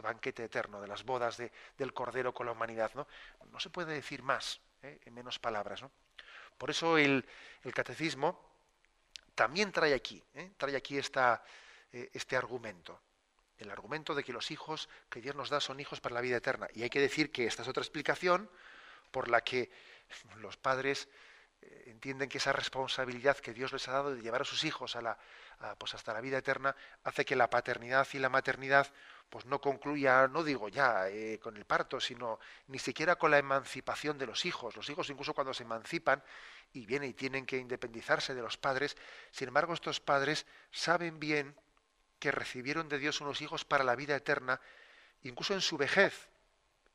banquete 0.00 0.44
eterno 0.44 0.80
de 0.80 0.86
las 0.86 1.04
bodas 1.04 1.36
del 1.36 1.92
Cordero 1.92 2.32
con 2.32 2.46
la 2.46 2.52
humanidad. 2.52 2.92
¿no? 2.94 3.06
se 3.58 3.70
puede 3.70 3.92
decir 3.92 4.22
más, 4.22 4.60
¿eh? 4.82 5.00
en 5.04 5.14
menos 5.14 5.38
palabras. 5.38 5.84
Por 6.56 6.70
eso 6.70 6.96
el, 6.96 7.26
catecismo 7.74 8.40
también 9.34 9.72
trae 9.72 9.94
aquí, 9.94 10.22
¿eh? 10.34 10.52
trae 10.56 10.76
aquí 10.76 10.98
eh, 10.98 12.10
este 12.12 12.36
argumento. 12.36 13.00
El 13.62 13.70
argumento 13.70 14.14
de 14.14 14.24
que 14.24 14.32
los 14.32 14.50
hijos 14.50 14.88
que 15.08 15.20
Dios 15.20 15.34
nos 15.34 15.48
da 15.48 15.60
son 15.60 15.80
hijos 15.80 16.00
para 16.00 16.14
la 16.14 16.20
vida 16.20 16.36
eterna. 16.36 16.68
Y 16.74 16.82
hay 16.82 16.90
que 16.90 17.00
decir 17.00 17.30
que 17.30 17.46
esta 17.46 17.62
es 17.62 17.68
otra 17.68 17.82
explicación 17.82 18.50
por 19.10 19.28
la 19.28 19.42
que 19.42 19.70
los 20.38 20.56
padres 20.56 21.08
eh, 21.60 21.84
entienden 21.86 22.28
que 22.28 22.38
esa 22.38 22.52
responsabilidad 22.52 23.36
que 23.38 23.52
Dios 23.52 23.72
les 23.72 23.86
ha 23.88 23.92
dado 23.92 24.14
de 24.14 24.20
llevar 24.20 24.42
a 24.42 24.44
sus 24.44 24.64
hijos 24.64 24.96
a 24.96 25.02
la, 25.02 25.18
pues 25.78 25.94
hasta 25.94 26.12
la 26.12 26.20
vida 26.20 26.38
eterna 26.38 26.74
hace 27.04 27.24
que 27.24 27.36
la 27.36 27.48
paternidad 27.48 28.06
y 28.12 28.18
la 28.18 28.28
maternidad 28.28 28.92
pues 29.30 29.46
no 29.46 29.60
concluya, 29.60 30.28
no 30.28 30.44
digo 30.44 30.68
ya 30.68 31.08
eh, 31.08 31.38
con 31.40 31.56
el 31.56 31.64
parto, 31.64 32.00
sino 32.00 32.38
ni 32.66 32.78
siquiera 32.78 33.16
con 33.16 33.30
la 33.30 33.38
emancipación 33.38 34.18
de 34.18 34.26
los 34.26 34.44
hijos. 34.44 34.76
Los 34.76 34.90
hijos 34.90 35.08
incluso 35.08 35.32
cuando 35.32 35.54
se 35.54 35.62
emancipan 35.62 36.22
y 36.72 36.84
vienen 36.84 37.10
y 37.10 37.14
tienen 37.14 37.46
que 37.46 37.56
independizarse 37.56 38.34
de 38.34 38.42
los 38.42 38.58
padres, 38.58 38.96
sin 39.30 39.48
embargo 39.48 39.72
estos 39.72 40.00
padres 40.00 40.46
saben 40.70 41.18
bien 41.18 41.56
que 42.22 42.30
recibieron 42.30 42.88
de 42.88 43.00
Dios 43.00 43.20
unos 43.20 43.40
hijos 43.40 43.64
para 43.64 43.82
la 43.82 43.96
vida 43.96 44.14
eterna, 44.14 44.60
incluso 45.24 45.54
en 45.54 45.60
su 45.60 45.76
vejez, 45.76 46.28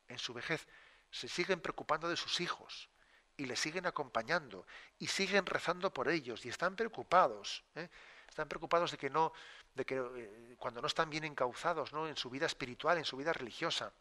en 0.08 0.18
su 0.18 0.34
vejez 0.34 0.66
se 1.12 1.28
siguen 1.28 1.60
preocupando 1.60 2.08
de 2.08 2.16
sus 2.16 2.40
hijos 2.40 2.88
y 3.36 3.46
les 3.46 3.60
siguen 3.60 3.86
acompañando 3.88 4.66
y 5.00 5.08
siguen 5.08 5.46
rezando 5.46 5.94
por 5.94 6.08
ellos 6.08 6.46
y 6.46 6.50
están 6.50 6.78
preocupados. 6.78 7.62
¿eh? 7.76 7.90
Están 8.30 8.48
preocupados 8.48 8.92
de 8.92 8.98
que 8.98 9.10
no, 9.10 9.34
de 9.76 9.86
que 9.86 9.96
eh, 9.98 10.56
cuando 10.58 10.80
no 10.80 10.88
están 10.88 11.10
bien 11.10 11.26
encauzados 11.26 11.92
¿no? 11.92 12.08
en 12.08 12.16
su 12.16 12.30
vida 12.30 12.46
espiritual, 12.46 12.98
en 12.98 13.04
su 13.04 13.18
vida 13.18 13.34
religiosa. 13.34 13.92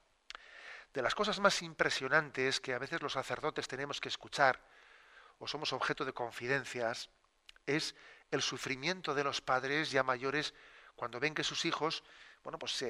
de 0.95 1.03
las 1.03 1.17
cosas 1.17 1.41
más 1.41 1.61
impresionantes 1.61 2.61
que 2.61 2.73
a 2.73 2.79
veces 2.79 3.03
los 3.03 3.15
sacerdotes 3.15 3.67
tenemos 3.67 4.01
que 4.01 4.11
escuchar 4.11 4.61
o 5.41 5.49
somos 5.49 5.73
objeto 5.73 6.05
de 6.05 6.13
confidencias 6.13 7.11
es 7.67 7.97
el 8.31 8.43
sufrimiento 8.43 9.13
de 9.13 9.25
los 9.25 9.41
padres 9.41 9.91
ya 9.91 10.05
mayores 10.05 10.55
cuando 10.97 11.21
ven 11.21 11.35
que 11.35 11.45
sus 11.45 11.65
hijos, 11.65 12.03
bueno, 12.43 12.59
pues 12.59 12.85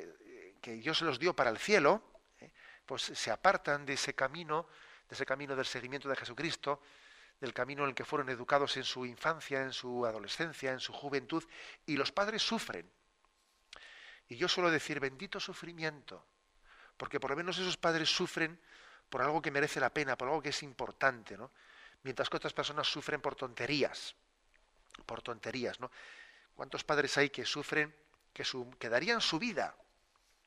que 0.62 0.72
Dios 0.72 0.98
se 0.98 1.04
los 1.04 1.18
dio 1.18 1.34
para 1.34 1.50
el 1.50 1.58
cielo, 1.58 2.02
¿eh? 2.40 2.50
pues 2.86 3.02
se 3.02 3.30
apartan 3.30 3.84
de 3.84 3.94
ese 3.94 4.14
camino, 4.14 4.66
de 5.08 5.14
ese 5.14 5.26
camino 5.26 5.54
del 5.54 5.66
seguimiento 5.66 6.08
de 6.08 6.16
Jesucristo, 6.16 6.80
del 7.40 7.52
camino 7.52 7.82
en 7.82 7.90
el 7.90 7.94
que 7.94 8.04
fueron 8.04 8.28
educados 8.30 8.76
en 8.76 8.84
su 8.84 9.04
infancia, 9.04 9.62
en 9.62 9.72
su 9.72 10.06
adolescencia, 10.06 10.72
en 10.72 10.80
su 10.80 10.92
juventud, 10.92 11.44
y 11.84 11.96
los 11.96 12.12
padres 12.12 12.42
sufren. 12.42 12.90
Y 14.28 14.36
yo 14.36 14.48
suelo 14.48 14.70
decir, 14.70 14.98
bendito 15.00 15.38
sufrimiento, 15.38 16.24
porque 16.96 17.20
por 17.20 17.30
lo 17.30 17.36
menos 17.36 17.58
esos 17.58 17.76
padres 17.76 18.08
sufren 18.08 18.58
por 19.08 19.22
algo 19.22 19.42
que 19.42 19.50
merece 19.50 19.78
la 19.78 19.90
pena, 19.90 20.16
por 20.16 20.28
algo 20.28 20.42
que 20.42 20.48
es 20.48 20.62
importante, 20.62 21.36
¿no? 21.36 21.52
Mientras 22.02 22.28
que 22.28 22.36
otras 22.36 22.52
personas 22.52 22.88
sufren 22.88 23.20
por 23.20 23.34
tonterías, 23.34 24.14
por 25.04 25.22
tonterías, 25.22 25.78
¿no? 25.78 25.90
¿Cuántos 26.56 26.82
padres 26.84 27.16
hay 27.18 27.28
que 27.28 27.44
sufren, 27.44 27.94
que, 28.32 28.88
darían 28.88 29.20
su 29.20 29.38
vida, 29.38 29.76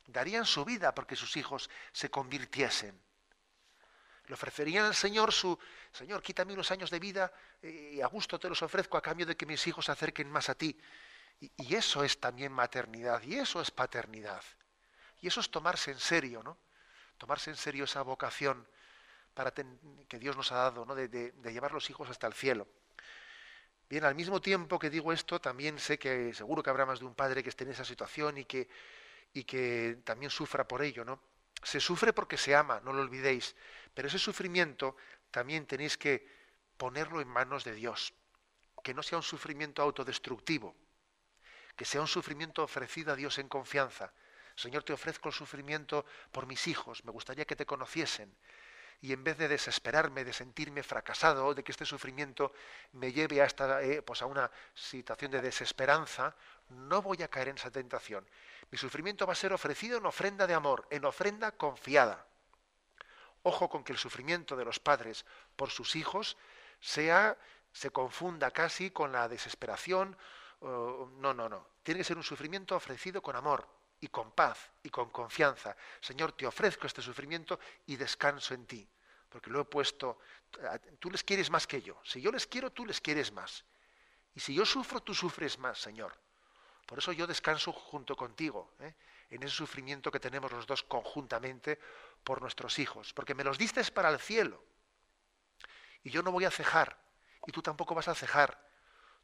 darían 0.07 0.43
su 0.43 0.65
vida 0.65 0.93
porque 0.93 1.15
sus 1.15 1.37
hijos 1.37 1.69
se 1.93 2.09
convirtiesen? 2.09 2.99
Le 4.25 4.33
ofrecerían 4.33 4.85
al 4.85 4.95
Señor 4.95 5.31
su, 5.31 5.57
Señor, 5.91 6.23
quítame 6.23 6.53
unos 6.53 6.71
años 6.71 6.89
de 6.89 6.99
vida 6.99 7.31
eh, 7.61 7.93
y 7.95 8.01
a 8.01 8.07
gusto 8.07 8.39
te 8.39 8.49
los 8.49 8.61
ofrezco 8.63 8.97
a 8.97 9.01
cambio 9.01 9.25
de 9.27 9.37
que 9.37 9.45
mis 9.45 9.65
hijos 9.67 9.85
se 9.85 9.91
acerquen 9.91 10.29
más 10.31 10.49
a 10.49 10.55
ti. 10.55 10.79
Y, 11.39 11.75
eso 11.75 12.03
es 12.03 12.19
también 12.19 12.51
maternidad, 12.51 13.21
y 13.23 13.35
eso 13.35 13.61
es 13.61 13.71
paternidad. 13.71 14.43
Y 15.21 15.27
eso 15.27 15.39
es 15.39 15.49
tomarse 15.49 15.91
en 15.91 15.99
serio, 15.99 16.43
¿no? 16.43 16.57
Tomarse 17.17 17.49
en 17.49 17.55
serio 17.55 17.85
esa 17.85 18.01
vocación 18.01 18.67
para 19.33 19.51
que 19.51 20.19
Dios 20.19 20.35
nos 20.35 20.51
ha 20.51 20.55
dado, 20.55 20.85
¿no? 20.85 20.95
De, 20.95 21.33
llevar 21.45 21.71
los 21.71 21.89
hijos 21.89 22.09
hasta 22.09 22.27
el 22.27 22.33
cielo. 22.33 22.67
Bien, 23.89 24.04
al 24.04 24.13
mismo 24.13 24.39
tiempo 24.39 24.78
que 24.78 24.91
digo 24.91 25.12
esto, 25.12 25.41
también 25.41 25.80
sé 25.80 25.97
que 25.97 26.32
seguro 26.36 26.62
que 26.62 26.69
habrá 26.69 26.86
más 26.86 26.99
de 26.99 27.06
un 27.06 27.15
padre 27.15 27.41
que 27.41 27.49
esté 27.49 27.63
en 27.63 27.71
esa 27.71 27.84
situación 27.84 28.38
y 28.38 28.45
que, 28.45 29.97
también 30.04 30.30
sufra 30.30 30.67
por 30.67 30.84
ello, 30.84 31.04
¿no? 31.04 31.19
Se 31.63 31.80
sufre 31.80 32.13
porque 32.13 32.38
se 32.38 32.54
ama, 32.54 32.80
no 32.82 32.93
lo 32.93 33.02
olvidéis, 33.02 33.56
pero 33.95 34.08
ese 34.08 34.19
sufrimiento 34.19 34.95
también 35.32 35.65
tenéis 35.65 35.97
que 35.97 36.28
ponerlo 36.78 37.19
en 37.19 37.28
manos 37.30 37.63
de 37.63 37.73
Dios, 37.73 38.13
que 38.84 38.93
no 38.93 39.02
sea 39.02 39.17
un 39.17 39.23
sufrimiento 39.23 39.82
autodestructivo, 39.82 40.75
que 41.75 41.84
sea 41.84 42.02
un 42.02 42.08
sufrimiento 42.08 42.62
ofrecido 42.62 43.13
a 43.13 43.15
Dios 43.15 43.39
en 43.39 43.49
confianza. 43.49 44.13
Señor, 44.56 44.84
te 44.84 44.93
ofrezco 44.93 45.30
el 45.30 45.34
sufrimiento 45.34 46.06
por 46.32 46.45
mis 46.45 46.67
hijos, 46.67 47.04
me 47.06 47.12
gustaría 47.12 47.45
que 47.45 47.56
te 47.56 47.65
conociesen. 47.65 48.38
Y 49.01 49.13
en 49.13 49.23
vez 49.23 49.38
de 49.38 49.47
desesperarme, 49.47 50.25
de 50.25 50.33
sentirme 50.33 50.83
fracasado, 50.83 51.53
de 51.53 51.63
que 51.63 51.71
este 51.71 51.85
sufrimiento 51.85 52.51
me 52.93 53.13
lleve 53.13 53.41
a, 53.41 53.45
esta, 53.45 53.81
eh, 53.81 54.01
pues 54.01 54.21
a 54.21 54.25
una 54.25 54.51
situación 54.73 55.31
de 55.31 55.41
desesperanza, 55.41 56.35
no 56.69 57.01
voy 57.01 57.23
a 57.23 57.29
caer 57.29 57.49
en 57.49 57.55
esa 57.55 57.71
tentación. 57.71 58.27
Mi 58.71 58.77
sufrimiento 58.77 59.25
va 59.25 59.33
a 59.33 59.38
ser 59.38 59.53
ofrecido 59.53 59.97
en 59.97 60.05
ofrenda 60.05 60.45
de 60.47 60.53
amor, 60.53 60.85
en 60.89 61.05
ofrenda 61.05 61.53
confiada. 61.53 62.25
Ojo 63.43 63.69
con 63.69 63.83
que 63.83 63.93
el 63.93 63.97
sufrimiento 63.97 64.57
de 64.57 64.65
los 64.65 64.79
padres 64.79 65.25
por 65.55 65.69
sus 65.69 65.95
hijos 65.95 66.38
sea 66.81 67.38
se 67.71 67.91
confunda 67.91 68.51
casi 68.51 68.91
con 68.91 69.12
la 69.12 69.29
desesperación. 69.29 70.17
no, 70.62 71.33
no, 71.33 71.47
no. 71.47 71.67
Tiene 71.83 72.01
que 72.01 72.03
ser 72.03 72.17
un 72.17 72.23
sufrimiento 72.23 72.75
ofrecido 72.75 73.21
con 73.21 73.35
amor 73.35 73.78
y 74.01 74.07
con 74.07 74.31
paz 74.31 74.71
y 74.83 74.89
con 74.89 75.09
confianza. 75.09 75.75
Señor, 76.01 76.33
te 76.33 76.45
ofrezco 76.45 76.88
este 76.88 77.01
sufrimiento 77.01 77.59
y 77.85 77.95
descanso 77.95 78.53
en 78.53 78.65
ti, 78.65 78.88
porque 79.27 79.49
lo 79.49 79.62
he 79.62 79.65
puesto. 79.65 80.19
Tú 80.99 81.12
les 81.12 81.23
quieres 81.23 81.49
más 81.49 81.67
que 81.67 81.81
yo. 81.81 81.99
Si 82.03 82.21
yo 82.21 82.31
les 82.31 82.47
quiero, 82.47 82.71
tú 82.71 82.85
les 82.85 83.01
quieres 83.01 83.31
más. 83.31 83.65
Y 84.35 84.39
si 84.39 84.53
yo 84.53 84.65
sufro, 84.65 85.01
tú 85.01 85.13
sufres 85.13 85.57
más, 85.57 85.79
Señor. 85.79 86.13
Por 86.85 86.97
eso 86.97 87.12
yo 87.12 87.27
descanso 87.27 87.71
junto 87.71 88.15
contigo, 88.15 88.73
¿eh? 88.79 88.95
en 89.29 89.43
ese 89.43 89.55
sufrimiento 89.55 90.12
que 90.12 90.19
tenemos 90.19 90.51
los 90.51 90.65
dos 90.65 90.81
conjuntamente 90.83 91.79
por 92.23 92.41
nuestros 92.41 92.79
hijos, 92.79 93.13
porque 93.13 93.35
me 93.35 93.43
los 93.43 93.57
diste 93.57 93.83
para 93.91 94.09
el 94.09 94.19
cielo. 94.19 94.63
Y 96.03 96.09
yo 96.09 96.23
no 96.23 96.31
voy 96.31 96.45
a 96.45 96.51
cejar, 96.51 96.97
y 97.45 97.51
tú 97.51 97.62
tampoco 97.62 97.93
vas 97.93 98.07
a 98.07 98.15
cejar. 98.15 98.68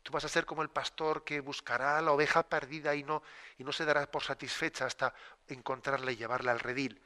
Tú 0.06 0.12
vas 0.12 0.24
a 0.24 0.30
ser 0.30 0.46
como 0.46 0.62
el 0.62 0.70
pastor 0.70 1.24
que 1.24 1.40
buscará 1.40 1.98
a 1.98 2.02
la 2.04 2.12
oveja 2.12 2.48
perdida 2.48 2.94
y 2.94 3.04
no, 3.04 3.24
y 3.58 3.64
no 3.64 3.72
se 3.72 3.86
dará 3.86 4.06
por 4.06 4.22
satisfecha 4.22 4.86
hasta 4.86 5.16
encontrarla 5.48 6.12
y 6.12 6.16
llevarla 6.16 6.52
al 6.52 6.60
redil. 6.60 7.02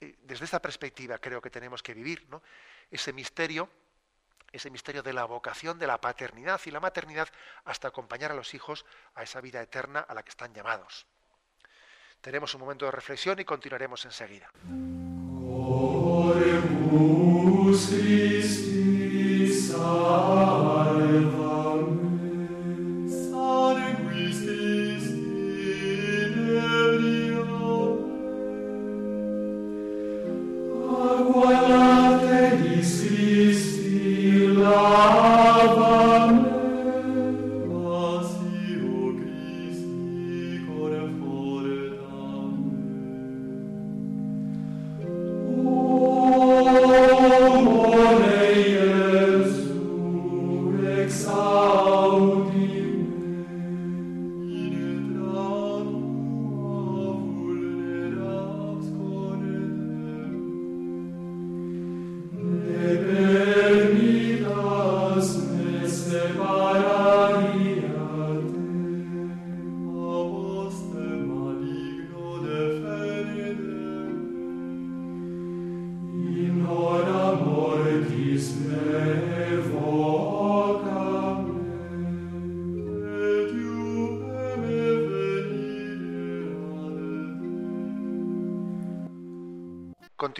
Eh, 0.00 0.16
desde 0.22 0.44
esta 0.44 0.60
perspectiva 0.60 1.18
creo 1.18 1.40
que 1.40 1.48
tenemos 1.48 1.80
que 1.80 1.94
vivir 1.94 2.26
¿no? 2.28 2.42
ese 2.90 3.12
misterio 3.12 3.70
ese 4.50 4.68
misterio 4.70 5.02
de 5.02 5.12
la 5.12 5.24
vocación, 5.26 5.78
de 5.78 5.86
la 5.86 6.00
paternidad 6.00 6.60
y 6.64 6.70
la 6.70 6.78
maternidad, 6.78 7.28
hasta 7.64 7.88
acompañar 7.88 8.30
a 8.30 8.34
los 8.34 8.54
hijos 8.54 8.84
a 9.14 9.24
esa 9.24 9.40
vida 9.40 9.60
eterna 9.60 10.00
a 10.00 10.14
la 10.14 10.22
que 10.22 10.30
están 10.30 10.54
llamados. 10.54 11.06
Tenemos 12.20 12.54
un 12.54 12.60
momento 12.60 12.84
de 12.84 12.92
reflexión 12.92 13.38
y 13.40 13.44
continuaremos 13.44 14.04
enseguida. 14.04 14.50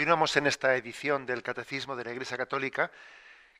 Continuamos 0.05 0.37
en 0.37 0.47
esta 0.47 0.77
edición 0.77 1.25
del 1.25 1.43
Catecismo 1.43 1.97
de 1.97 2.05
la 2.05 2.13
Iglesia 2.13 2.37
Católica. 2.37 2.93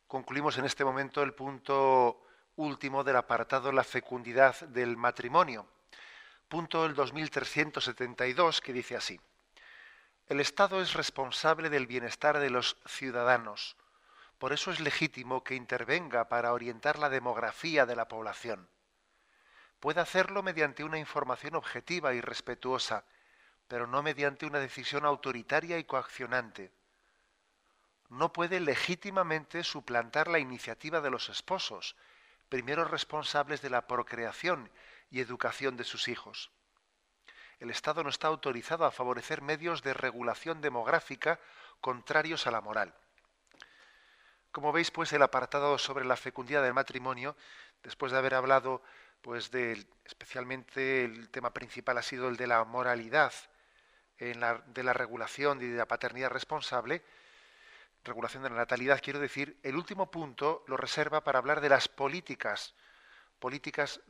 Concluimos 0.07 0.59
en 0.59 0.67
este 0.67 0.85
momento 0.85 1.23
el 1.23 1.33
punto 1.33 2.21
último 2.57 3.03
del 3.03 3.17
apartado 3.17 3.73
La 3.73 3.83
fecundidad 3.83 4.61
del 4.61 4.99
matrimonio. 4.99 5.67
Punto 6.47 6.83
del 6.83 6.95
2372 6.95 8.61
que 8.61 8.75
dice 8.75 8.95
así. 8.95 9.19
El 10.27 10.39
Estado 10.39 10.83
es 10.83 10.93
responsable 10.93 11.71
del 11.71 11.87
bienestar 11.87 12.39
de 12.39 12.51
los 12.51 12.77
ciudadanos. 12.85 13.79
Por 14.37 14.53
eso 14.53 14.71
es 14.71 14.81
legítimo 14.81 15.43
que 15.43 15.55
intervenga 15.55 16.29
para 16.29 16.53
orientar 16.53 16.99
la 16.99 17.09
demografía 17.09 17.87
de 17.87 17.97
la 17.97 18.07
población. 18.07 18.69
Puede 19.81 20.03
hacerlo 20.03 20.43
mediante 20.43 20.85
una 20.85 20.99
información 20.99 21.55
objetiva 21.55 22.13
y 22.13 22.21
respetuosa 22.21 23.07
pero 23.75 23.89
no 23.89 24.05
mediante 24.05 24.47
una 24.47 24.61
decisión 24.61 25.05
autoritaria 25.05 25.79
y 25.79 25.83
coaccionante. 25.83 26.71
No 28.09 28.33
puede 28.33 28.61
legítimamente 28.61 29.65
suplantar 29.65 30.29
la 30.29 30.39
iniciativa 30.39 31.01
de 31.01 31.11
los 31.11 31.29
esposos, 31.29 31.97
primeros 32.49 32.89
responsables 32.89 33.63
de 33.63 33.71
la 33.71 33.89
procreación 33.89 34.71
y 35.11 35.19
educación 35.19 35.77
de 35.77 35.83
sus 35.83 36.07
hijos. 36.07 36.53
El 37.59 37.69
Estado 37.69 38.05
no 38.05 38.11
está 38.11 38.29
autorizado 38.29 38.85
a 38.85 38.93
favorecer 38.93 39.43
medios 39.43 39.83
de 39.83 39.93
regulación 39.93 40.61
demográfica 40.61 41.41
contrarios 41.81 42.47
a 42.47 42.53
la 42.53 42.61
moral. 42.61 42.95
Como 44.53 44.71
veis, 44.71 44.93
pues 44.93 45.13
el 45.13 45.23
apartado 45.23 45.79
sobre 45.79 46.05
la 46.05 46.17
fecundidad 46.17 46.63
del 46.63 46.75
matrimonio, 46.75 47.37
después 47.83 48.13
de 48.13 48.19
haber 48.19 48.35
hablado, 48.35 48.85
pues 49.21 49.51
de, 49.51 49.85
especialmente 50.05 51.05
el 51.07 51.29
tema 51.31 51.53
principal 51.53 51.99
ha 51.99 52.03
sido 52.03 52.29
el 52.29 52.37
de 52.37 52.47
la 52.47 52.63
moralidad 52.63 53.33
de 54.33 54.83
la 54.83 54.93
regulación 54.93 55.61
y 55.61 55.67
de 55.67 55.77
la 55.77 55.87
paternidad 55.87 56.31
responsable, 56.31 57.03
regulación 58.05 58.43
de 58.43 58.51
la 58.51 58.57
natalidad, 58.57 59.01
quiero 59.03 59.19
decir, 59.19 59.59
el 59.63 59.77
último 59.77 60.11
punto 60.11 60.65
lo 60.67 60.77
reserva 60.77 61.25
para 61.25 61.39
hablar 61.39 61.61
de 61.61 61.69
las 61.71 61.89
políticas, 61.89 62.75
políticas 63.39 64.01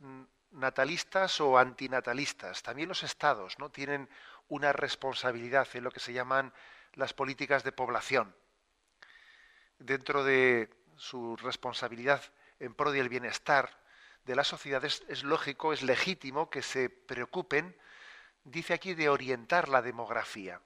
natalistas 0.51 1.39
o 1.41 1.57
antinatalistas. 1.57 2.61
También 2.61 2.89
los 2.89 3.03
estados 3.03 3.57
¿no? 3.59 3.69
tienen 3.69 4.09
una 4.47 4.73
responsabilidad 4.73 5.67
en 5.73 5.83
lo 5.83 5.91
que 5.91 5.99
se 5.99 6.13
llaman 6.13 6.53
las 6.93 7.13
políticas 7.13 7.63
de 7.63 7.71
población. 7.71 8.35
Dentro 9.79 10.23
de 10.23 10.69
su 10.95 11.35
responsabilidad 11.37 12.21
en 12.59 12.73
pro 12.73 12.91
del 12.91 13.09
bienestar 13.09 13.81
de 14.25 14.35
las 14.35 14.47
sociedades, 14.47 15.03
es 15.07 15.23
lógico, 15.23 15.73
es 15.73 15.83
legítimo 15.83 16.49
que 16.49 16.61
se 16.61 16.89
preocupen, 16.89 17.75
dice 18.45 18.73
aquí, 18.73 18.93
de 18.93 19.09
orientar 19.09 19.67
la 19.67 19.81
demografía. 19.81 20.61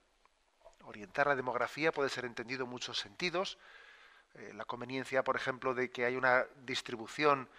Orientar 0.84 1.28
la 1.28 1.36
demografía 1.36 1.92
puede 1.92 2.10
ser 2.10 2.26
entendido 2.26 2.66
en 2.66 2.70
muchos 2.70 3.00
sentidos. 3.00 3.58
Eh, 4.36 4.54
la 4.54 4.66
conveniencia, 4.66 5.24
por 5.24 5.36
ejemplo, 5.36 5.74
de 5.74 5.90
que 5.90 6.06
hay 6.06 6.16
una 6.16 6.46
distribución 6.66 7.50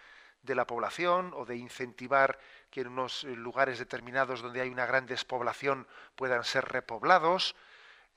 de 0.43 0.55
la 0.55 0.65
población 0.65 1.33
o 1.35 1.45
de 1.45 1.57
incentivar 1.57 2.39
que 2.69 2.81
en 2.81 2.87
unos 2.87 3.23
lugares 3.23 3.77
determinados 3.77 4.41
donde 4.41 4.61
hay 4.61 4.69
una 4.69 4.85
gran 4.85 5.05
despoblación 5.05 5.87
puedan 6.15 6.43
ser 6.43 6.65
repoblados, 6.65 7.55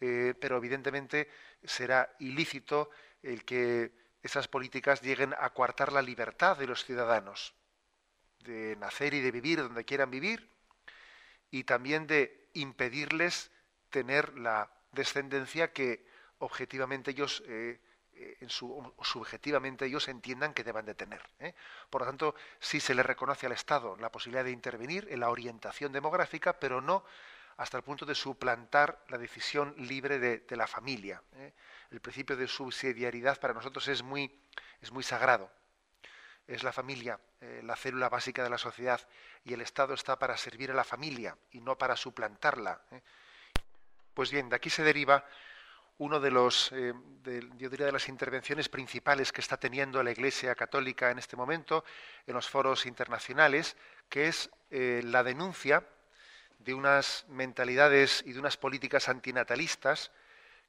eh, 0.01 0.35
pero 0.41 0.57
evidentemente 0.57 1.29
será 1.63 2.15
ilícito 2.19 2.91
el 3.23 3.45
que 3.45 3.93
esas 4.23 4.49
políticas 4.49 5.03
lleguen 5.03 5.35
a 5.39 5.51
coartar 5.51 5.93
la 5.93 6.01
libertad 6.01 6.57
de 6.57 6.67
los 6.67 6.85
ciudadanos, 6.85 7.55
de 8.41 8.77
nacer 8.77 9.13
y 9.13 9.21
de 9.21 9.31
vivir 9.31 9.63
donde 9.63 9.85
quieran 9.85 10.11
vivir, 10.11 10.54
y 11.55 11.63
también 11.63 12.09
de 12.09 12.49
impedirles 12.55 13.53
tener 13.89 14.37
la 14.37 14.73
descendencia 14.91 15.73
que 15.73 16.05
objetivamente 16.39 17.13
ellos 17.13 17.45
eh, 17.47 17.79
eh, 18.15 18.39
en 18.41 18.49
su, 18.49 18.93
subjetivamente 19.03 19.87
ellos 19.87 20.09
entiendan 20.09 20.53
que 20.53 20.65
deban 20.65 20.85
de 20.85 20.97
tener. 20.97 21.23
¿eh? 21.39 21.55
Por 21.91 22.01
lo 22.01 22.09
tanto, 22.09 22.35
sí 22.59 22.81
se 22.81 22.93
le 22.93 23.05
reconoce 23.05 23.47
al 23.47 23.53
Estado 23.53 23.97
la 23.99 24.11
posibilidad 24.11 24.43
de 24.43 24.51
intervenir 24.51 25.07
en 25.11 25.21
la 25.21 25.31
orientación 25.31 25.93
demográfica, 25.93 26.59
pero 26.59 26.81
no 26.81 27.05
hasta 27.57 27.77
el 27.77 27.85
punto 27.85 28.05
de 28.05 28.17
suplantar 28.17 29.05
la 29.09 29.17
decisión 29.17 29.77
libre 29.79 30.19
de, 30.19 30.57
la 30.57 30.67
familia. 30.67 31.23
El 31.93 32.01
principio 32.01 32.37
de 32.37 32.49
subsidiariedad 32.49 33.39
para 33.39 33.55
nosotros 33.55 33.87
es 33.87 34.03
muy, 34.03 34.41
es 34.81 34.91
muy 34.91 35.05
sagrado. 35.05 35.53
Es 36.47 36.63
la 36.63 36.73
familia, 36.73 37.19
la 37.63 37.77
célula 37.77 38.09
básica 38.09 38.43
de 38.43 38.51
la 38.51 38.59
sociedad, 38.59 39.01
y 39.45 39.55
el 39.55 39.61
Estado 39.61 39.95
está 39.95 40.19
para 40.19 40.37
servir 40.37 40.71
a 40.71 40.75
la 40.75 40.85
familia 40.85 41.37
y 41.53 41.61
no 41.61 41.77
para 41.79 41.97
suplantarla. 41.97 42.81
Pues 44.13 44.31
bien, 44.31 44.49
de 44.49 44.57
aquí 44.57 44.71
se 44.71 44.83
deriva 44.83 45.25
uno 45.99 46.19
de 46.21 46.31
los, 46.31 46.73
eh, 46.73 46.93
yo 47.57 47.71
diría, 47.71 47.87
de 47.87 47.93
las 47.93 48.09
intervenciones 48.09 48.69
principales 48.69 49.33
que 49.33 49.41
está 49.41 49.57
teniendo 49.57 50.03
la 50.03 50.11
Iglesia 50.11 50.55
Católica 50.55 51.11
en 51.11 51.19
este 51.19 51.37
momento 51.37 51.85
en 52.27 52.35
los 52.35 52.49
foros 52.49 52.87
internacionales, 52.87 53.77
que 54.09 54.29
es 54.29 54.51
eh, 54.71 55.03
la 55.05 55.23
denuncia 55.23 55.85
de 56.59 56.75
unas 56.75 57.25
mentalidades 57.29 58.23
y 58.27 58.33
de 58.33 58.41
unas 58.41 58.57
políticas 58.57 59.09
antinatalistas 59.09 60.11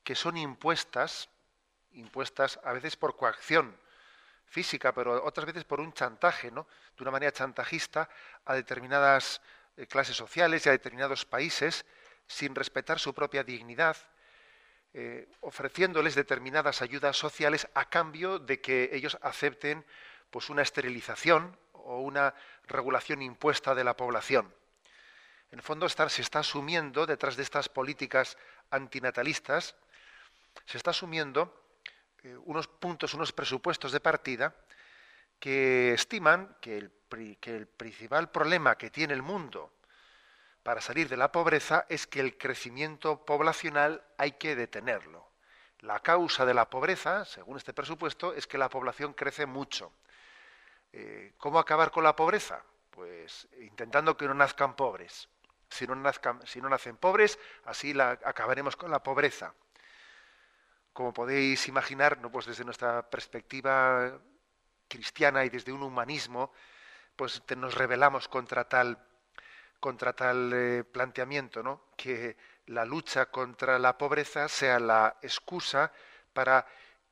que 0.03 0.15
son 0.15 0.37
impuestas, 0.37 1.29
impuestas 1.93 2.59
a 2.63 2.73
veces 2.73 2.95
por 2.95 3.15
coacción 3.15 3.75
física, 4.45 4.93
pero 4.93 5.23
otras 5.23 5.45
veces 5.45 5.63
por 5.63 5.79
un 5.79 5.93
chantaje, 5.93 6.51
¿no? 6.51 6.67
De 6.97 7.03
una 7.03 7.11
manera 7.11 7.31
chantajista 7.31 8.09
a 8.45 8.53
determinadas 8.53 9.41
eh, 9.77 9.87
clases 9.87 10.15
sociales 10.15 10.65
y 10.65 10.69
a 10.69 10.71
determinados 10.71 11.25
países 11.25 11.85
sin 12.27 12.55
respetar 12.55 12.99
su 12.99 13.13
propia 13.13 13.43
dignidad, 13.43 13.97
eh, 14.93 15.27
ofreciéndoles 15.41 16.15
determinadas 16.15 16.81
ayudas 16.81 17.17
sociales 17.17 17.67
a 17.73 17.89
cambio 17.89 18.39
de 18.39 18.61
que 18.61 18.89
ellos 18.93 19.17
acepten 19.21 19.85
pues 20.31 20.49
una 20.49 20.61
esterilización 20.61 21.57
o 21.73 21.99
una 21.99 22.33
regulación 22.67 23.21
impuesta 23.21 23.75
de 23.75 23.83
la 23.83 23.95
población. 23.95 24.53
En 25.51 25.59
el 25.59 25.63
fondo 25.63 25.87
se 25.87 26.21
está 26.21 26.39
asumiendo 26.39 27.05
detrás 27.05 27.35
de 27.35 27.43
estas 27.43 27.69
políticas 27.69 28.37
antinatalistas, 28.71 29.75
se 30.65 30.77
está 30.77 30.91
asumiendo 30.91 31.64
unos 32.45 32.67
puntos, 32.67 33.13
unos 33.13 33.31
presupuestos 33.31 33.91
de 33.91 33.99
partida 33.99 34.55
que 35.39 35.93
estiman 35.93 36.57
que 36.61 36.77
el 36.77 37.67
principal 37.67 38.31
problema 38.31 38.77
que 38.77 38.89
tiene 38.89 39.13
el 39.13 39.21
mundo 39.21 39.71
para 40.65 40.81
salir 40.81 41.07
de 41.07 41.15
la 41.15 41.31
pobreza 41.31 41.85
es 41.89 42.07
que 42.07 42.19
el 42.19 42.39
crecimiento 42.39 43.23
poblacional 43.23 44.03
hay 44.17 44.31
que 44.31 44.55
detenerlo. 44.55 45.29
La 45.81 45.99
causa 45.99 46.43
de 46.43 46.55
la 46.55 46.67
pobreza, 46.67 47.23
según 47.23 47.57
este 47.57 47.71
presupuesto, 47.71 48.33
es 48.33 48.47
que 48.47 48.57
la 48.57 48.67
población 48.67 49.13
crece 49.13 49.45
mucho. 49.45 49.93
Eh, 50.91 51.33
¿Cómo 51.37 51.59
acabar 51.59 51.91
con 51.91 52.03
la 52.03 52.15
pobreza? 52.15 52.63
Pues 52.89 53.47
intentando 53.59 54.17
que 54.17 54.25
no 54.25 54.33
nazcan 54.33 54.75
pobres. 54.75 55.29
Si 55.69 55.85
no, 55.85 55.95
si 56.45 56.61
no 56.61 56.69
nacen 56.69 56.97
pobres, 56.97 57.37
así 57.65 57.93
acabaremos 57.99 58.75
con 58.75 58.89
la 58.89 59.03
pobreza. 59.03 59.53
Como 60.95 61.11
podéis 61.11 61.67
imaginar, 61.67 62.21
pues 62.31 62.45
desde 62.45 62.63
nuestra 62.63 63.03
perspectiva 63.03 64.17
cristiana 64.87 65.43
y 65.43 65.49
desde 65.49 65.73
un 65.73 65.83
humanismo, 65.83 66.53
pues 67.17 67.43
nos 67.57 67.75
rebelamos 67.75 68.29
contra 68.29 68.63
tal 68.69 68.97
eh, 70.53 70.85
planteamiento, 70.89 71.89
que 71.97 72.37
la 72.67 72.85
lucha 72.85 73.25
contra 73.25 73.77
la 73.77 73.97
pobreza 73.97 74.47
sea 74.47 74.79
la 74.79 75.17
excusa 75.21 75.91
para 76.31 76.65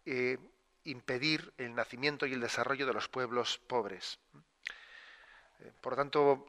eh, 0.06 0.38
impedir 0.86 1.52
el 1.58 1.76
nacimiento 1.76 2.26
y 2.26 2.32
el 2.32 2.40
desarrollo 2.40 2.88
de 2.88 2.94
los 2.94 3.10
pueblos 3.10 3.58
pobres. 3.68 4.18
Eh, 5.60 5.74
por 5.82 5.92
lo 5.92 5.98
tanto, 5.98 6.46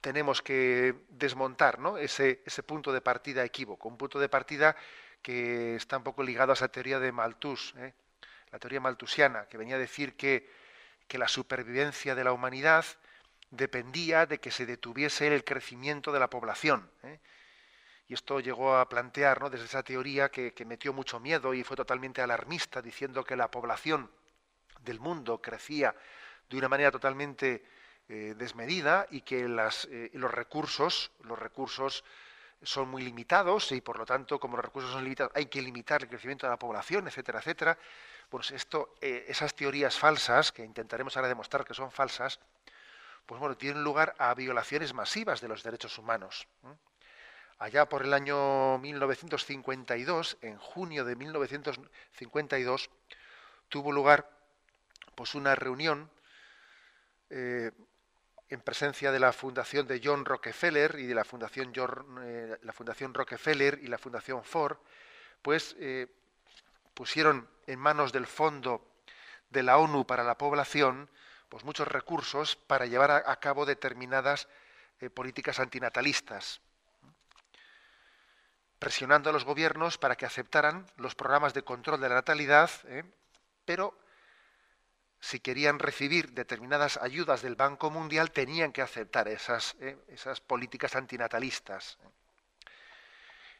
tenemos 0.00 0.40
que 0.40 0.94
desmontar 1.08 1.80
ese, 1.98 2.42
ese, 2.46 2.62
punto 2.62 2.92
de 2.92 3.00
partida 3.00 3.44
equívoco, 3.44 3.88
un 3.88 3.98
punto 3.98 4.20
de 4.20 4.28
partida 4.28 4.76
que 5.26 5.74
está 5.74 5.96
un 5.96 6.04
poco 6.04 6.22
ligado 6.22 6.52
a 6.52 6.54
esa 6.54 6.68
teoría 6.68 7.00
de 7.00 7.10
Malthus, 7.10 7.74
la 8.52 8.60
teoría 8.60 8.80
malthusiana, 8.80 9.46
que 9.46 9.58
venía 9.58 9.74
a 9.74 9.78
decir 9.80 10.14
que, 10.14 10.48
que 11.08 11.18
la 11.18 11.26
supervivencia 11.26 12.14
de 12.14 12.22
la 12.22 12.30
humanidad 12.30 12.84
dependía 13.50 14.26
de 14.26 14.38
que 14.38 14.52
se 14.52 14.66
detuviese 14.66 15.26
el 15.26 15.42
crecimiento 15.42 16.12
de 16.12 16.20
la 16.20 16.30
población. 16.30 16.88
¿eh? 17.02 17.18
Y 18.06 18.14
esto 18.14 18.38
llegó 18.38 18.76
a 18.76 18.88
plantear, 18.88 19.40
¿no? 19.40 19.50
desde 19.50 19.64
esa 19.64 19.82
teoría 19.82 20.28
que, 20.28 20.52
metió 20.64 20.92
mucho 20.92 21.18
miedo 21.18 21.54
y 21.54 21.64
fue 21.64 21.76
totalmente 21.76 22.22
alarmista, 22.22 22.80
diciendo 22.80 23.24
que 23.24 23.34
la 23.34 23.50
población 23.50 24.08
del 24.82 25.00
mundo 25.00 25.42
crecía 25.42 25.92
de 26.48 26.56
una 26.56 26.68
manera 26.68 26.92
totalmente 26.92 27.64
eh, 28.08 28.34
desmedida 28.38 29.08
y 29.10 29.22
que 29.22 29.40
eh, 29.40 30.10
los 30.12 30.30
recursos, 30.30 31.10
los 31.24 31.36
recursos 31.36 32.04
son 32.62 32.88
muy 32.88 33.02
limitados 33.02 33.72
y 33.72 33.80
por 33.80 33.98
lo 33.98 34.06
tanto, 34.06 34.40
como 34.40 34.56
los 34.56 34.64
recursos 34.64 34.92
son 34.92 35.04
limitados, 35.04 35.32
hay 35.34 35.46
que 35.46 35.62
limitar 35.62 36.02
el 36.02 36.08
crecimiento 36.08 36.46
de 36.46 36.50
la 36.50 36.58
población, 36.58 37.06
etcétera, 37.06 37.38
etcétera. 37.38 37.78
Pues 38.28 38.50
esto, 38.50 38.94
esas 39.00 39.54
teorías 39.54 39.98
falsas, 39.98 40.52
que 40.52 40.64
intentaremos 40.64 41.16
ahora 41.16 41.28
demostrar 41.28 41.64
que 41.64 41.74
son 41.74 41.90
falsas, 41.92 42.40
pues 43.26 43.40
bueno, 43.40 43.56
tienen 43.56 43.82
lugar 43.82 44.14
a 44.18 44.34
violaciones 44.34 44.94
masivas 44.94 45.40
de 45.40 45.48
los 45.48 45.62
derechos 45.62 45.98
humanos. 45.98 46.46
Allá 47.58 47.88
por 47.88 48.02
el 48.02 48.12
año 48.12 48.78
1952, 48.78 50.38
en 50.42 50.58
junio 50.58 51.04
de 51.04 51.16
1952, 51.16 52.90
tuvo 53.68 53.92
lugar 53.92 54.30
pues 55.14 55.34
una 55.34 55.54
reunión 55.54 56.10
eh, 57.30 57.72
en 58.48 58.60
presencia 58.60 59.10
de 59.10 59.18
la 59.18 59.32
fundación 59.32 59.86
de 59.86 60.00
John 60.02 60.24
Rockefeller 60.24 60.96
y 60.98 61.06
de 61.06 61.14
la 61.14 61.24
fundación, 61.24 61.72
eh, 62.22 62.56
la 62.62 62.72
fundación 62.72 63.12
Rockefeller 63.12 63.80
y 63.82 63.88
la 63.88 63.98
fundación 63.98 64.44
Ford, 64.44 64.78
pues 65.42 65.74
eh, 65.78 66.06
pusieron 66.94 67.48
en 67.66 67.78
manos 67.78 68.12
del 68.12 68.26
Fondo 68.26 68.86
de 69.50 69.62
la 69.62 69.78
ONU 69.78 70.06
para 70.06 70.22
la 70.22 70.38
Población 70.38 71.10
pues 71.48 71.64
muchos 71.64 71.86
recursos 71.86 72.56
para 72.56 72.86
llevar 72.86 73.10
a, 73.10 73.36
cabo 73.36 73.66
determinadas 73.66 74.48
eh, 75.00 75.10
políticas 75.10 75.60
antinatalistas, 75.60 76.60
presionando 78.80 79.30
a 79.30 79.32
los 79.32 79.44
gobiernos 79.44 79.96
para 79.96 80.16
que 80.16 80.26
aceptaran 80.26 80.86
los 80.96 81.14
programas 81.14 81.54
de 81.54 81.62
control 81.62 82.00
de 82.00 82.08
la 82.08 82.16
natalidad, 82.16 82.68
pero 83.64 83.96
si 85.20 85.40
querían 85.40 85.78
recibir 85.78 86.32
determinadas 86.32 86.98
ayudas 86.98 87.42
del 87.42 87.56
Banco 87.56 87.90
Mundial 87.90 88.30
tenían 88.30 88.72
que 88.72 88.82
aceptar 88.82 89.28
esas, 89.28 89.76
¿eh? 89.80 89.96
esas 90.08 90.40
políticas 90.40 90.94
antinatalistas. 90.96 91.98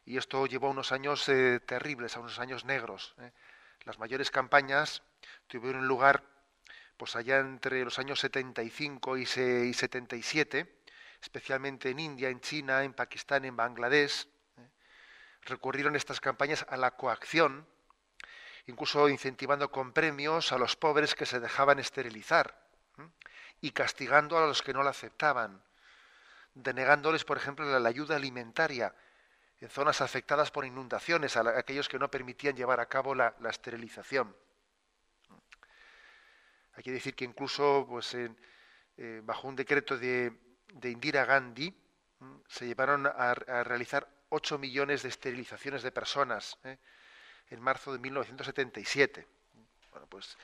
Y 0.05 0.17
esto 0.19 0.47
llevó 0.47 0.69
a 0.69 0.71
unos 0.71 0.93
años 0.93 1.25
terribles, 1.67 2.17
a 2.17 2.21
unos 2.21 2.39
años 2.39 2.65
negros. 2.65 3.17
Las 3.85 3.99
mayores 3.99 4.31
campañas 4.31 5.03
tuvieron 5.49 5.89
lugar 5.89 6.23
pues 6.97 7.17
allá 7.17 7.39
entre 7.39 7.85
los 7.85 7.99
años 7.99 8.21
75 8.21 9.19
y 9.19 9.27
77, 9.27 10.81
especialmente 11.21 11.91
en 11.91 11.99
India, 11.99 12.29
en 12.31 12.41
China, 12.41 12.85
en 12.85 12.95
Pakistán, 12.95 13.45
en 13.45 13.57
Bangladesh, 13.57 14.29
¿eh? 14.59 14.69
recurrieron 15.43 15.97
estas 15.97 16.21
campañas 16.21 16.65
a 16.69 16.77
la 16.77 16.93
coacción, 16.93 17.67
incluso 18.67 19.09
incentivando 19.09 19.71
con 19.71 19.93
premios 19.93 20.53
a 20.53 20.59
los 20.59 20.77
pobres 20.77 21.15
que 21.15 21.27
se 21.27 21.41
dejaban 21.41 21.79
esterilizar 21.79 22.67
y 23.61 23.71
castigando 23.71 24.37
a 24.39 24.47
los 24.47 24.63
que 24.63 24.73
no 24.73 24.83
la 24.83 24.91
aceptaban, 24.91 25.63
denegándoles, 26.55 27.25
por 27.25 27.37
ejemplo, 27.37 27.79
la 27.79 27.89
ayuda 27.89 28.17
alimentaria 28.17 28.95
en 29.61 29.71
zonas 29.71 30.01
afectadas 30.01 30.51
por 30.51 30.65
inundaciones, 30.65 31.37
a, 31.37 31.59
aquellos 31.59 31.89
que 31.89 31.99
no 31.99 32.11
permitían 32.11 32.57
llevar 32.57 32.81
a 32.81 32.87
cabo 32.87 33.15
la, 33.15 33.35
esterilización. 33.49 34.37
Hay 36.75 36.83
que 36.83 36.93
decir 36.93 37.15
que 37.15 37.25
incluso 37.25 37.87
pues, 37.89 38.15
eh, 38.15 39.21
bajo 39.23 39.49
un 39.49 39.57
decreto 39.57 39.97
de, 39.97 40.33
Indira 40.83 41.25
Gandhi 41.25 41.75
se 42.49 42.67
llevaron 42.67 43.07
a, 43.07 43.35
realizar 43.35 44.07
8 44.29 44.59
millones 44.59 45.03
de 45.03 45.09
esterilizaciones 45.09 45.83
de 45.83 45.93
personas 45.93 46.59
¿eh? 46.65 46.79
En 47.51 47.61
marzo 47.61 47.93
de 47.93 47.99
1977. 47.99 49.27
Bueno, 49.91 50.07
pues 50.09 50.37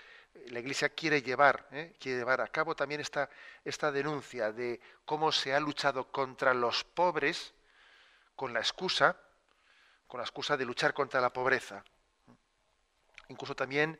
la 0.46 0.60
Iglesia 0.60 0.88
quiere 0.90 1.22
llevar, 1.22 1.66
¿eh? 1.72 1.94
quiere 2.00 2.18
llevar 2.18 2.40
a 2.40 2.48
cabo 2.48 2.74
también 2.74 3.00
esta, 3.00 3.28
esta 3.64 3.92
denuncia 3.92 4.52
de 4.52 4.80
cómo 5.04 5.30
se 5.30 5.54
ha 5.54 5.60
luchado 5.60 6.10
contra 6.10 6.54
los 6.54 6.84
pobres 6.84 7.52
con 8.34 8.52
la 8.52 8.60
excusa, 8.60 9.16
con 10.06 10.18
la 10.18 10.24
excusa 10.24 10.56
de 10.56 10.64
luchar 10.64 10.94
contra 10.94 11.20
la 11.20 11.32
pobreza. 11.32 11.84
Incluso 13.28 13.54
también 13.54 13.98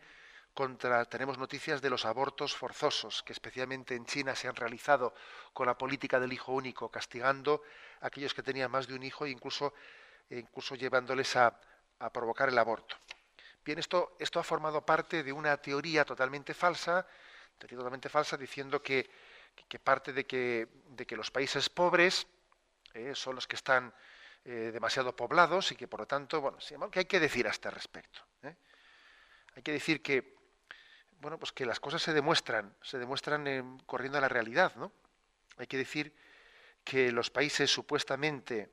contra, 0.55 1.05
tenemos 1.07 1.39
noticias 1.39 1.81
de 1.81 1.91
los 1.91 2.05
abortos 2.05 2.55
forzosos, 2.55 3.23
que 3.23 3.33
especialmente 3.33 3.95
en 3.95 4.05
China 4.05 4.35
se 4.35 4.49
han 4.49 4.57
realizado 4.57 5.15
con 5.53 5.67
la 5.67 5.79
política 5.79 6.21
del 6.21 6.33
hijo 6.33 6.53
único, 6.53 6.91
castigando 6.91 7.63
a 8.01 8.07
aquellos 8.07 8.35
que 8.35 8.43
tenían 8.43 8.71
más 8.71 8.87
de 8.87 8.95
un 8.95 9.03
hijo 9.03 9.25
e 9.27 9.31
incluso, 9.31 9.73
e 10.29 10.39
incluso 10.39 10.75
llevándoles 10.75 11.37
a, 11.37 11.59
provocar 12.11 12.49
el 12.49 12.59
aborto. 12.59 12.97
Bien, 13.65 13.79
esto, 13.79 14.17
esto 14.19 14.41
ha 14.41 14.43
formado 14.43 14.85
parte 14.85 15.23
de 15.23 15.33
una 15.33 15.57
teoría 15.57 16.05
totalmente 16.05 16.53
falsa, 16.53 17.07
totalmente 17.59 18.09
falsa, 18.09 18.37
diciendo 18.37 18.83
que, 18.83 19.09
parte 19.83 20.13
de 20.13 20.27
que, 20.27 20.69
de 20.89 21.07
que 21.07 21.17
los 21.17 21.31
países 21.31 21.69
pobres 21.69 22.27
eh, 22.95 23.15
son 23.15 23.37
los 23.37 23.47
que 23.47 23.57
están 23.57 23.95
eh, 24.45 24.71
demasiado 24.73 25.15
poblados 25.15 25.71
y 25.73 25.77
que 25.77 25.87
por 25.87 26.01
lo 26.01 26.07
tanto, 26.07 26.41
bueno, 26.41 26.59
¿qué 26.91 27.01
hay 27.01 27.05
que 27.05 27.21
decir 27.21 27.47
a 27.47 27.51
este 27.51 27.71
respecto? 27.71 28.21
Eh? 28.43 28.57
Hay 29.55 29.63
que 29.63 29.73
decir 29.73 30.03
que, 30.03 30.35
bueno, 31.21 31.39
pues 31.39 31.53
que 31.53 31.65
las 31.65 31.79
cosas 31.79 32.03
se 32.03 32.13
demuestran, 32.13 32.75
se 32.83 32.99
demuestran 32.99 33.79
corriendo 33.87 34.19
a 34.19 34.21
la 34.21 34.29
realidad, 34.29 34.75
¿no? 34.77 34.93
Hay 35.59 35.67
que 35.69 35.77
decir 35.77 36.15
que 36.83 37.13
los 37.13 37.31
países 37.31 37.71
supuestamente 37.71 38.71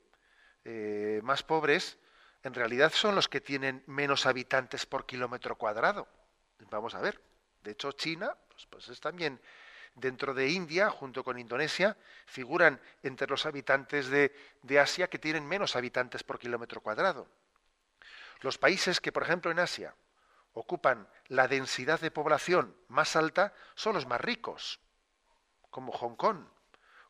más 1.21 1.43
pobres, 1.43 1.97
en 2.43 2.53
realidad 2.53 2.91
son 2.93 3.15
los 3.15 3.27
que 3.27 3.41
tienen 3.41 3.83
menos 3.87 4.25
habitantes 4.25 4.85
por 4.85 5.05
kilómetro 5.05 5.55
cuadrado. 5.55 6.07
Vamos 6.69 6.95
a 6.95 7.01
ver. 7.01 7.21
De 7.63 7.71
hecho, 7.71 7.91
China, 7.91 8.35
pues, 8.49 8.65
pues 8.67 8.89
es 8.89 8.99
también 8.99 9.39
dentro 9.95 10.33
de 10.33 10.49
India, 10.49 10.89
junto 10.89 11.23
con 11.23 11.39
Indonesia, 11.39 11.97
figuran 12.25 12.79
entre 13.03 13.27
los 13.27 13.45
habitantes 13.45 14.09
de, 14.09 14.31
Asia 14.79 15.09
que 15.09 15.19
tienen 15.19 15.47
menos 15.47 15.75
habitantes 15.75 16.23
por 16.23 16.39
kilómetro 16.39 16.81
cuadrado. 16.81 17.27
Los 18.41 18.57
países 18.57 19.01
que, 19.01 19.11
por 19.11 19.23
ejemplo, 19.23 19.51
en 19.51 19.59
Asia 19.59 19.93
ocupan 20.53 21.07
la 21.27 21.47
densidad 21.47 21.99
de 21.99 22.11
población 22.11 22.75
más 22.87 23.15
alta 23.15 23.53
son 23.75 23.95
los 23.95 24.05
más 24.05 24.21
ricos, 24.21 24.79
como 25.69 25.91
Hong 25.91 26.15
Kong, 26.15 26.45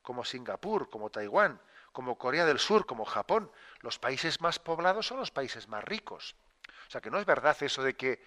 como 0.02 0.26
Singapur, 0.26 0.90
como 0.90 1.10
Taiwán, 1.10 1.62
como 1.92 2.18
Corea 2.18 2.46
del 2.46 2.60
Sur, 2.60 2.86
como 2.86 3.06
Japón. 3.06 3.52
Los 3.82 4.00
países 4.00 4.42
más 4.42 4.60
poblados 4.60 5.08
son 5.08 5.20
los 5.20 5.32
países 5.32 5.68
más 5.68 5.84
ricos. 5.84 6.36
O 6.88 6.92
sea 6.92 7.02
que 7.02 7.12
no 7.12 7.20
es 7.20 7.26
verdad 7.26 7.56
eso 7.62 7.84
de 7.84 7.96
que, 7.96 8.24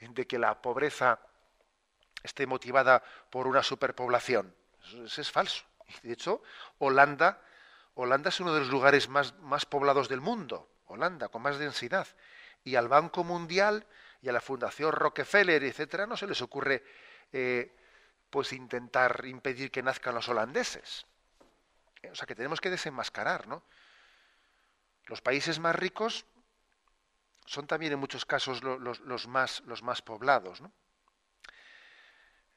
de 0.00 0.26
que 0.26 0.38
la 0.38 0.60
pobreza 0.60 1.20
esté 2.22 2.46
motivada 2.46 3.02
por 3.30 3.46
una 3.46 3.62
superpoblación. 3.62 4.54
Eso, 5.04 5.20
es 5.20 5.30
falso. 5.30 5.64
De 6.02 6.12
hecho, 6.12 6.42
Holanda, 6.78 7.42
Holanda 7.94 8.28
es 8.28 8.40
uno 8.40 8.54
de 8.54 8.60
los 8.60 8.68
lugares 8.68 9.08
más, 9.08 9.34
más 9.40 9.66
poblados 9.66 10.08
del 10.08 10.20
mundo, 10.20 10.68
Holanda, 10.86 11.28
con 11.28 11.42
más 11.42 11.58
densidad. 11.58 12.06
Y 12.64 12.76
al 12.76 12.88
Banco 12.88 13.24
Mundial 13.24 13.86
y 14.20 14.28
a 14.28 14.32
la 14.32 14.40
Fundación 14.40 14.92
Rockefeller, 14.92 15.62
etcétera, 15.62 16.06
no 16.06 16.16
se 16.16 16.26
les 16.26 16.40
ocurre 16.42 16.82
eh, 17.32 17.74
pues 18.30 18.52
intentar 18.52 19.24
impedir 19.26 19.70
que 19.70 19.82
nazcan 19.82 20.14
los 20.14 20.28
holandeses. 20.28 21.06
O 22.10 22.14
sea 22.14 22.26
que 22.26 22.34
tenemos 22.34 22.60
que 22.60 22.70
desenmascarar, 22.70 23.48
¿no? 23.48 23.64
Los 25.06 25.20
países 25.20 25.58
más 25.58 25.74
ricos 25.74 26.26
son 27.46 27.66
también 27.66 27.92
en 27.92 27.98
muchos 27.98 28.26
casos 28.26 28.62
los, 28.62 29.26
más, 29.26 29.62
los 29.62 29.82
más 29.82 30.02
poblados, 30.02 30.60
¿no? 30.60 30.72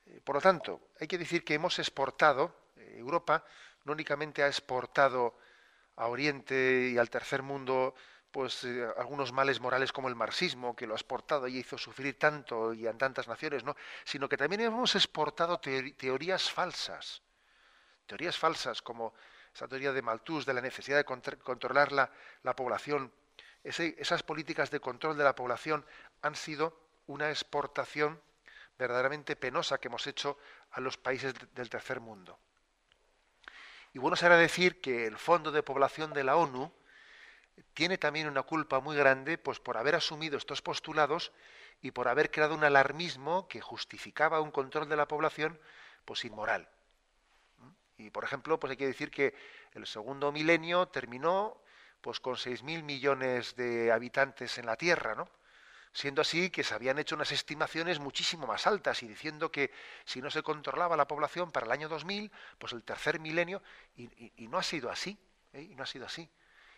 Eh, 0.06 0.22
por 0.24 0.36
lo 0.36 0.42
tanto, 0.42 0.90
hay 1.00 1.08
que 1.08 1.18
decir 1.18 1.44
que 1.44 1.54
hemos 1.54 1.80
exportado, 1.80 2.72
eh, 2.76 2.96
Europa 2.98 3.44
no 3.86 3.94
únicamente 3.94 4.44
ha 4.44 4.48
exportado 4.48 5.38
a 5.96 6.08
Oriente 6.08 6.90
y 6.94 6.98
al 6.98 7.10
tercer 7.10 7.42
mundo 7.42 7.96
pues 8.32 8.64
eh, 8.64 8.88
algunos 8.98 9.32
males 9.32 9.60
morales 9.60 9.92
como 9.92 10.08
el 10.08 10.16
marxismo, 10.16 10.76
que 10.76 10.88
lo 10.88 10.94
ha 10.94 10.98
exportado 10.98 11.48
y 11.48 11.58
hizo 11.58 11.78
sufrir 11.78 12.18
tanto 12.18 12.74
y 12.74 12.88
en 12.88 12.98
tantas 12.98 13.28
naciones, 13.28 13.64
¿no? 13.64 13.76
sino 14.06 14.28
que 14.30 14.38
también 14.38 14.62
hemos 14.62 14.96
exportado 14.96 15.60
teorías 15.60 16.50
falsas, 16.50 17.22
teorías 18.06 18.38
falsas 18.38 18.82
como 18.82 19.14
esa 19.54 19.68
teoría 19.68 19.92
de 19.92 20.02
Malthus 20.02 20.46
de 20.46 20.54
la 20.54 20.62
necesidad 20.62 20.98
de 20.98 21.06
controlar 21.06 21.92
la, 21.92 22.12
población. 22.56 23.12
esas 23.64 24.24
políticas 24.24 24.72
de 24.72 24.80
control 24.80 25.18
de 25.18 25.24
la 25.24 25.36
población 25.36 25.86
han 26.22 26.36
sido 26.36 26.78
una 27.08 27.30
exportación 27.30 28.22
verdaderamente 28.78 29.36
penosa 29.36 29.80
que 29.80 29.88
hemos 29.90 30.08
hecho 30.08 30.38
a 30.72 30.80
los 30.80 30.98
países 30.98 31.34
del 31.54 31.70
tercer 31.70 32.00
mundo. 32.00 32.40
Y 33.94 34.00
bueno 34.00 34.16
será 34.16 34.38
decir 34.38 34.80
que 34.80 35.06
el 35.06 35.18
Fondo 35.18 35.52
de 35.52 35.64
Población 35.64 36.14
de 36.14 36.24
la 36.24 36.38
ONU 36.38 36.72
tiene 37.74 37.98
también 37.98 38.28
una 38.28 38.44
culpa 38.44 38.80
muy 38.80 38.96
grande 38.96 39.38
pues, 39.38 39.60
por 39.60 39.78
haber 39.78 39.96
asumido 39.96 40.38
estos 40.38 40.62
postulados 40.62 41.32
y 41.82 41.92
por 41.92 42.08
haber 42.08 42.32
creado 42.32 42.56
un 42.56 42.64
alarmismo 42.64 43.48
que 43.48 43.60
justificaba 43.60 44.40
un 44.40 44.52
control 44.52 44.88
de 44.88 44.96
la 44.96 45.08
población 45.08 45.60
pues, 46.06 46.24
inmoral. 46.26 46.70
Y, 48.02 48.10
por 48.10 48.24
ejemplo, 48.24 48.60
pues 48.60 48.72
hay 48.72 48.78
que 48.78 48.88
decir 48.88 49.12
que 49.12 49.34
el 49.74 49.86
segundo 49.86 50.32
milenio 50.32 50.88
terminó 50.88 51.62
pues, 52.02 52.20
con 52.20 52.36
6.000 52.36 52.84
millones 52.84 53.56
de 53.56 53.92
habitantes 53.92 54.58
en 54.58 54.66
la 54.66 54.76
Tierra, 54.76 55.16
¿no? 55.16 55.28
siendo 55.94 56.22
así 56.22 56.50
que 56.50 56.64
se 56.64 56.74
habían 56.74 57.00
hecho 57.00 57.16
unas 57.16 57.32
estimaciones 57.32 58.00
muchísimo 58.00 58.48
más 58.48 58.66
altas 58.66 59.04
y 59.04 59.08
diciendo 59.08 59.52
que 59.52 59.72
si 60.06 60.22
no 60.22 60.32
se 60.32 60.42
controlaba 60.42 60.96
la 60.96 61.08
población 61.08 61.52
para 61.52 61.66
el 61.66 61.72
año 61.72 61.90
2000, 61.90 62.32
pues 62.58 62.74
el 62.74 62.84
tercer 62.84 63.20
milenio, 63.20 63.62
y, 63.96 64.48
no 64.48 64.58
ha 64.58 64.64
sido 64.64 64.90
así, 64.90 65.18
¿eh? 65.54 65.62
y 65.62 65.76
no 65.76 65.84
ha 65.84 65.86
sido 65.86 66.06
así. 66.06 66.30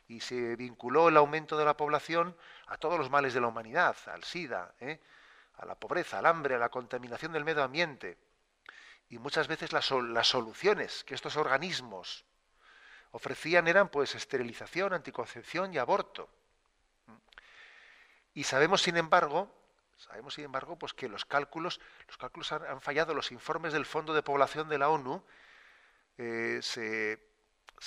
Y 0.07 0.19
se 0.19 0.55
vinculó 0.55 1.09
el 1.09 1.17
aumento 1.17 1.57
de 1.57 1.65
la 1.65 1.77
población 1.77 2.35
a 2.67 2.77
todos 2.77 2.97
los 2.97 3.09
males 3.09 3.33
de 3.33 3.41
la 3.41 3.47
humanidad, 3.47 3.95
al 4.07 4.23
SIDA, 4.23 4.73
¿eh? 4.79 4.99
a 5.55 5.65
la 5.65 5.75
pobreza, 5.75 6.19
al 6.19 6.25
hambre, 6.25 6.55
a 6.55 6.59
la 6.59 6.69
contaminación 6.69 7.31
del 7.31 7.45
medio 7.45 7.63
ambiente. 7.63 8.17
Y 9.09 9.19
muchas 9.19 9.47
veces 9.47 9.71
las, 9.73 9.85
soluciones 9.85 11.03
que 11.03 11.13
estos 11.13 11.35
organismos 11.37 12.25
ofrecían 13.11 13.67
eran 13.67 13.89
pues 13.89 14.15
esterilización, 14.15 14.93
anticoncepción 14.93 15.73
y 15.73 15.77
aborto. 15.77 16.29
Y 18.33 18.43
sabemos, 18.43 18.81
sin 18.81 18.97
embargo, 18.97 19.53
sabemos, 19.97 20.33
sin 20.33 20.45
embargo, 20.45 20.77
pues 20.77 20.93
que 20.93 21.07
los 21.07 21.25
cálculos, 21.25 21.79
los 22.07 22.17
cálculos 22.17 22.51
han, 22.51 22.81
fallado. 22.81 23.13
Los 23.13 23.31
informes 23.31 23.73
del 23.73 23.85
Fondo 23.85 24.13
de 24.13 24.23
Población 24.23 24.67
de 24.67 24.79
la 24.79 24.89
ONU 24.89 25.23
eh, 26.17 26.59
se, 26.61 27.19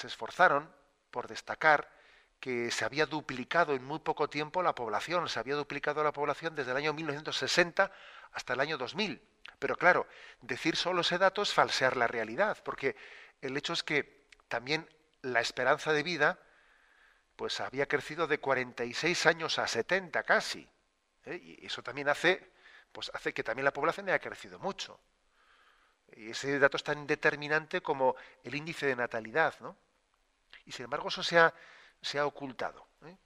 esforzaron 0.05 0.73
por 1.11 1.27
destacar 1.27 1.91
que 2.39 2.71
se 2.71 2.85
había 2.85 3.07
duplicado 3.07 3.75
en 3.75 3.85
muy 3.85 3.99
poco 4.01 4.29
tiempo 4.29 4.63
la 4.63 4.75
población, 4.75 5.29
se 5.29 5.39
había 5.41 5.55
duplicado 5.55 6.05
la 6.05 6.13
población 6.13 6.55
desde 6.55 6.73
el 6.73 6.77
año 6.77 6.93
1960 6.93 7.91
hasta 8.33 8.55
el 8.55 8.61
año 8.61 8.79
2000. 8.79 9.23
Pero 9.59 9.77
claro, 9.77 10.07
decir 10.41 10.77
solo 10.77 11.01
ese 11.01 11.19
dato 11.19 11.43
es 11.43 11.53
falsear 11.53 11.97
la 11.97 12.07
realidad, 12.07 12.59
porque 12.65 12.97
el 13.41 13.57
hecho 13.57 13.73
es 13.73 13.83
que 13.83 14.27
también 14.49 14.89
la 15.23 15.41
esperanza 15.41 15.93
de 15.93 16.03
vida 16.03 16.39
pues 17.37 17.61
había 17.61 17.87
crecido 17.87 18.27
de 18.27 18.41
46 18.41 19.27
años 19.27 19.59
a 19.59 19.67
70 19.67 20.23
casi. 20.23 20.69
¿eh? 21.25 21.37
Y 21.43 21.67
eso 21.67 21.83
también 21.83 22.09
hace, 22.09 22.51
pues 22.93 23.11
hace 23.15 23.35
que 23.35 23.45
también 23.45 23.65
la 23.65 23.73
población 23.73 24.09
haya 24.09 24.19
crecido 24.19 24.59
mucho. 24.59 24.99
Y 26.17 26.31
ese 26.31 26.59
dato 26.59 26.77
es 26.77 26.83
tan 26.83 27.07
determinante 27.07 27.83
como 27.83 28.17
el 28.43 28.55
índice 28.55 28.87
de 28.87 28.97
natalidad, 28.97 29.55
¿no? 29.61 29.77
Y 30.65 30.73
sin 30.73 30.85
embargo 30.85 31.09
eso 31.09 31.23
se 31.23 31.39
ha, 31.39 31.53
se 32.01 32.19
ha 32.19 32.27
ocultado. 32.27 32.87
¿eh? 33.05 33.17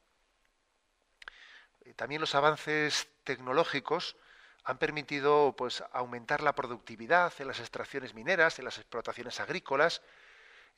También 1.95 2.21
los 2.21 2.35
avances 2.35 3.09
tecnológicos 3.25 4.17
han 4.65 4.79
permitido 4.79 5.55
pues, 5.57 5.83
aumentar 5.93 6.43
la 6.43 6.55
productividad 6.55 7.33
en 7.39 7.49
las 7.49 7.61
extracciones 7.61 8.15
mineras, 8.15 8.59
en 8.59 8.65
las 8.65 8.79
explotaciones 8.79 9.41
agrícolas, 9.41 10.03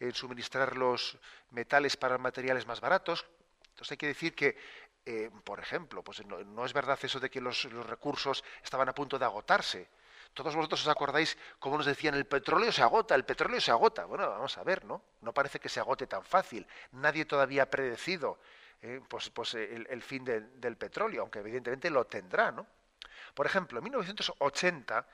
en 0.01 0.13
suministrar 0.15 0.77
los 0.77 1.19
metales 1.51 1.97
para 1.97 2.19
materiales 2.19 2.67
más 2.67 2.81
baratos. 2.81 3.27
Entonces 3.71 3.93
hay 3.93 3.97
que 3.97 4.07
decir 4.07 4.35
que 4.35 4.57
eh, 5.05 5.31
por 5.43 5.59
ejemplo, 5.59 6.03
pues 6.03 6.25
no, 6.27 6.65
es 6.65 6.73
verdad 6.73 6.99
eso 7.03 7.19
de 7.19 7.29
que 7.29 7.41
los, 7.41 7.65
recursos 7.87 8.45
estaban 8.63 8.89
a 8.89 8.95
punto 8.95 9.19
de 9.19 9.25
agotarse. 9.25 9.89
Todos 10.33 10.55
vosotros 10.55 10.83
os 10.83 10.89
acordáis 10.89 11.37
cómo 11.59 11.77
nos 11.77 11.87
decían, 11.87 12.15
el 12.15 12.25
petróleo 12.25 12.73
se 12.73 12.83
agota, 12.83 13.15
el 13.15 13.25
petróleo 13.25 13.61
se 13.61 13.71
agota. 13.71 14.05
Bueno, 14.05 14.31
vamos 14.31 14.57
a 14.57 14.63
ver, 14.63 14.85
¿no? 14.85 15.03
No 15.21 15.33
parece 15.35 15.59
que 15.59 15.69
se 15.69 15.81
agote 15.81 16.07
tan 16.07 16.25
fácil. 16.25 16.67
Nadie 16.93 17.25
todavía 17.25 17.65
ha 17.65 17.67
predecido 17.67 18.39
eh, 18.81 19.01
pues, 19.09 19.29
pues 19.31 19.55
el, 19.55 20.03
fin 20.03 20.25
del 20.25 20.77
petróleo, 20.77 21.23
aunque 21.23 21.41
evidentemente 21.41 21.91
lo 21.91 22.07
tendrá, 22.07 22.53
¿no? 22.53 22.67
Por 23.35 23.47
ejemplo, 23.47 23.79
en 23.79 23.85
1980, 23.85 25.07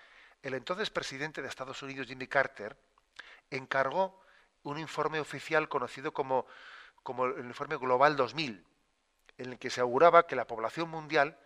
el 0.42 0.54
entonces 0.54 0.90
presidente 0.90 1.42
de 1.42 1.48
Estados 1.48 1.82
Unidos, 1.82 2.06
Jimmy 2.06 2.26
Carter, 2.26 2.76
encargó 3.50 4.20
un 4.62 4.78
informe 4.78 5.20
oficial 5.20 5.68
conocido 5.68 6.12
como, 6.12 6.46
el 7.36 7.46
informe 7.46 7.76
Global 7.76 8.16
2000, 8.16 8.64
en 9.38 9.52
el 9.52 9.58
que 9.58 9.70
se 9.70 9.80
auguraba 9.80 10.26
que 10.26 10.36
la 10.36 10.46
población 10.46 10.88
mundial 10.90 11.38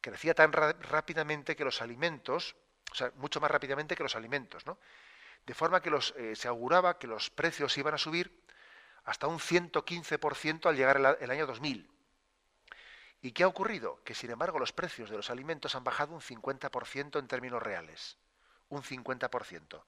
crecía 0.00 0.34
tan 0.34 0.52
rápidamente 0.52 1.56
que 1.56 1.64
los 1.64 1.82
alimentos, 1.82 2.56
o 2.92 2.94
sea, 2.94 3.12
mucho 3.16 3.40
más 3.40 3.50
rápidamente 3.50 3.96
que 3.96 4.02
los 4.02 4.16
alimentos, 4.16 4.66
¿no? 4.66 4.78
De 5.46 5.54
forma 5.54 5.80
que 5.80 5.90
eh, 6.16 6.36
se 6.36 6.48
auguraba 6.48 6.98
que 6.98 7.06
los 7.06 7.30
precios 7.30 7.76
iban 7.78 7.94
a 7.94 7.98
subir 7.98 8.44
hasta 9.04 9.26
un 9.26 9.38
115% 9.38 10.66
al 10.68 10.76
llegar 10.76 10.98
el, 10.98 11.16
el 11.20 11.30
año 11.30 11.46
2000. 11.46 11.90
¿Y 13.22 13.32
qué 13.32 13.44
ha 13.44 13.48
ocurrido? 13.48 14.02
Que 14.04 14.14
sin 14.14 14.30
embargo 14.30 14.58
los 14.58 14.72
precios 14.72 15.10
de 15.10 15.16
los 15.16 15.30
alimentos 15.30 15.74
han 15.74 15.84
bajado 15.84 16.14
un 16.14 16.20
50% 16.20 17.18
en 17.18 17.28
términos 17.28 17.62
reales. 17.62 18.16
Un 18.68 18.82
50%. 18.82 19.82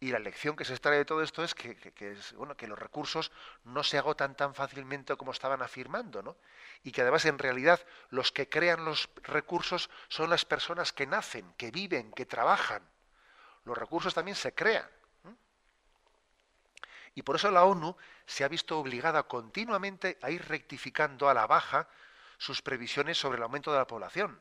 Y 0.00 0.10
la 0.10 0.18
lección 0.18 0.54
que 0.54 0.64
se 0.66 0.74
extrae 0.74 0.98
de 0.98 1.04
todo 1.04 1.22
esto 1.22 1.42
es 1.42 1.54
que, 1.54 2.18
bueno, 2.36 2.56
que 2.56 2.66
los 2.66 2.78
recursos 2.78 3.32
no 3.62 3.82
se 3.82 3.96
agotan 3.96 4.36
tan 4.36 4.54
fácilmente 4.54 5.16
como 5.16 5.32
estaban 5.32 5.62
afirmando, 5.62 6.22
¿no? 6.22 6.36
Y 6.82 6.92
que 6.92 7.00
además 7.00 7.24
en 7.24 7.38
realidad 7.38 7.80
los 8.10 8.30
que 8.30 8.48
crean 8.48 8.84
los 8.84 9.08
recursos 9.22 9.88
son 10.08 10.28
las 10.28 10.44
personas 10.44 10.92
que 10.92 11.06
nacen, 11.06 11.54
que 11.54 11.70
viven, 11.70 12.12
que 12.12 12.26
trabajan. 12.26 12.82
Los 13.64 13.78
recursos 13.78 14.12
también 14.12 14.36
se 14.36 14.52
crean. 14.52 14.86
Y 17.14 17.22
por 17.22 17.36
eso 17.36 17.50
la 17.50 17.64
ONU 17.64 17.96
se 18.26 18.44
ha 18.44 18.48
visto 18.48 18.78
obligada 18.78 19.22
continuamente 19.24 20.18
a 20.22 20.30
ir 20.30 20.44
rectificando 20.46 21.28
a 21.28 21.34
la 21.34 21.46
baja 21.46 21.88
sus 22.38 22.62
previsiones 22.62 23.18
sobre 23.18 23.36
el 23.36 23.42
aumento 23.44 23.72
de 23.72 23.78
la 23.78 23.86
población. 23.86 24.40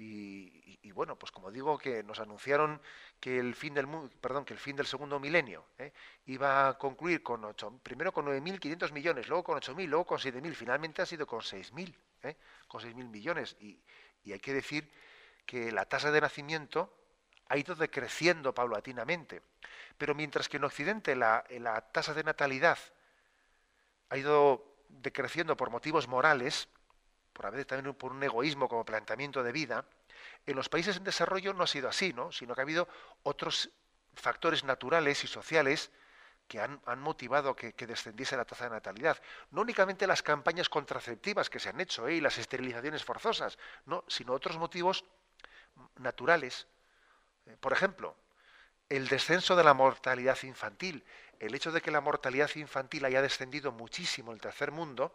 Y, 0.00 0.92
bueno, 0.92 1.18
pues 1.18 1.32
como 1.32 1.50
digo, 1.50 1.76
que 1.76 2.04
nos 2.04 2.20
anunciaron 2.20 2.80
que 3.18 3.40
el 3.40 3.56
fin 3.56 3.74
del 3.74 4.86
segundo 4.86 5.18
milenio 5.18 5.66
¿eh? 5.76 5.92
iba 6.26 6.68
a 6.68 6.78
concluir 6.78 7.20
con 7.20 7.44
ocho, 7.44 7.80
primero 7.82 8.12
con 8.12 8.26
9.500 8.26 8.92
millones, 8.92 9.28
luego 9.28 9.42
con 9.42 9.60
8.000, 9.60 9.86
luego 9.88 10.06
con 10.06 10.18
7.000, 10.18 10.54
finalmente 10.54 11.02
ha 11.02 11.06
sido 11.06 11.26
con 11.26 11.40
6.000, 11.40 11.92
¿eh? 12.22 12.36
con 12.68 12.80
6.000 12.80 13.08
millones. 13.08 13.56
Y, 13.58 13.82
hay 14.30 14.38
que 14.38 14.52
decir 14.52 14.92
que 15.46 15.72
la 15.72 15.86
tasa 15.86 16.12
de 16.12 16.20
nacimiento 16.20 16.94
ha 17.48 17.56
ido 17.56 17.74
decreciendo 17.74 18.54
paulatinamente. 18.54 19.42
Pero 19.96 20.14
mientras 20.14 20.48
que 20.48 20.58
en 20.58 20.64
Occidente 20.64 21.16
la, 21.16 21.44
la 21.50 21.80
tasa 21.80 22.14
de 22.14 22.24
natalidad 22.24 22.78
ha 24.10 24.16
ido 24.16 24.76
decreciendo 24.88 25.56
por 25.56 25.70
motivos 25.70 26.08
morales, 26.08 26.68
por 27.32 27.46
a 27.46 27.50
veces 27.50 27.66
también 27.66 27.94
por 27.94 28.12
un 28.12 28.22
egoísmo 28.22 28.68
como 28.68 28.84
planteamiento 28.84 29.42
de 29.42 29.52
vida, 29.52 29.84
en 30.46 30.56
los 30.56 30.68
países 30.68 30.96
en 30.96 31.04
desarrollo 31.04 31.52
no 31.52 31.64
ha 31.64 31.66
sido 31.66 31.88
así, 31.88 32.12
¿no? 32.12 32.32
sino 32.32 32.54
que 32.54 32.60
ha 32.60 32.62
habido 32.62 32.88
otros 33.22 33.70
factores 34.14 34.64
naturales 34.64 35.22
y 35.24 35.26
sociales 35.26 35.90
que 36.48 36.60
han, 36.60 36.80
motivado 37.00 37.54
que, 37.54 37.74
descendiese 37.86 38.36
la 38.36 38.46
tasa 38.46 38.64
de 38.64 38.70
natalidad. 38.70 39.20
No 39.50 39.60
únicamente 39.60 40.06
las 40.06 40.22
campañas 40.22 40.70
contraceptivas 40.70 41.50
que 41.50 41.60
se 41.60 41.68
han 41.68 41.78
hecho 41.78 42.08
¿eh? 42.08 42.14
y 42.14 42.20
las 42.22 42.38
esterilizaciones 42.38 43.04
forzosas, 43.04 43.58
no, 43.84 44.02
sino 44.08 44.32
otros 44.32 44.56
motivos 44.56 45.04
naturales. 45.98 46.66
Eh, 47.48 47.56
por 47.58 47.72
ejemplo, 47.72 48.16
el 48.88 49.08
descenso 49.08 49.56
de 49.56 49.64
la 49.64 49.74
mortalidad 49.74 50.38
infantil. 50.42 51.04
El 51.38 51.54
hecho 51.54 51.72
de 51.72 51.80
que 51.80 51.90
la 51.90 52.00
mortalidad 52.00 52.50
infantil 52.54 53.04
haya 53.04 53.22
descendido 53.22 53.72
muchísimo 53.72 54.30
en 54.30 54.36
el 54.36 54.40
tercer 54.40 54.70
mundo, 54.70 55.12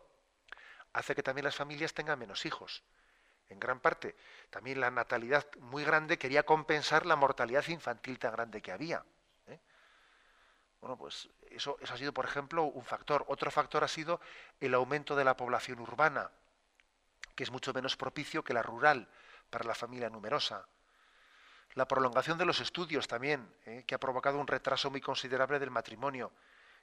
hace 0.94 1.16
que 1.16 1.24
también 1.24 1.46
las 1.46 1.56
familias 1.56 1.94
tengan 1.94 2.20
menos 2.20 2.46
hijos. 2.46 2.84
En 3.50 3.60
gran 3.60 3.80
parte, 3.80 4.16
también 4.50 4.80
la 4.80 4.90
natalidad 4.90 5.46
muy 5.60 5.84
grande 5.84 6.18
quería 6.18 6.44
compensar 6.44 7.06
la 7.06 7.16
mortalidad 7.16 7.68
infantil 7.68 8.18
tan 8.20 8.32
grande 8.32 8.62
que 8.62 8.72
había. 8.72 9.04
¿eh? 9.48 9.60
Bueno, 10.80 10.98
pues 10.98 11.30
eso, 11.50 11.78
eso 11.82 11.94
ha 11.94 11.98
sido, 11.98 12.14
por 12.14 12.26
ejemplo, 12.26 12.64
un 12.64 12.86
factor. 12.86 13.26
Otro 13.28 13.52
factor 13.52 13.84
ha 13.84 13.88
sido 13.88 14.22
el 14.60 14.74
aumento 14.74 15.16
de 15.16 15.26
la 15.26 15.36
población 15.36 15.80
urbana, 15.80 16.32
que 17.36 17.44
es 17.44 17.52
mucho 17.52 17.74
menos 17.74 17.98
propicio 17.98 18.44
que 18.44 18.54
la 18.54 18.64
rural 18.64 19.08
para 19.50 19.66
la 19.66 19.76
familia 19.76 20.10
numerosa. 20.10 20.66
La 21.76 21.88
prolongación 21.88 22.38
de 22.38 22.46
los 22.46 22.60
estudios 22.60 23.08
también, 23.08 23.52
¿eh? 23.66 23.84
que 23.88 23.96
ha 23.96 24.00
provocado 24.00 24.38
un 24.38 24.48
retraso 24.48 24.92
muy 24.92 25.02
considerable 25.02 25.60
del 25.60 25.72
matrimonio 25.72 26.32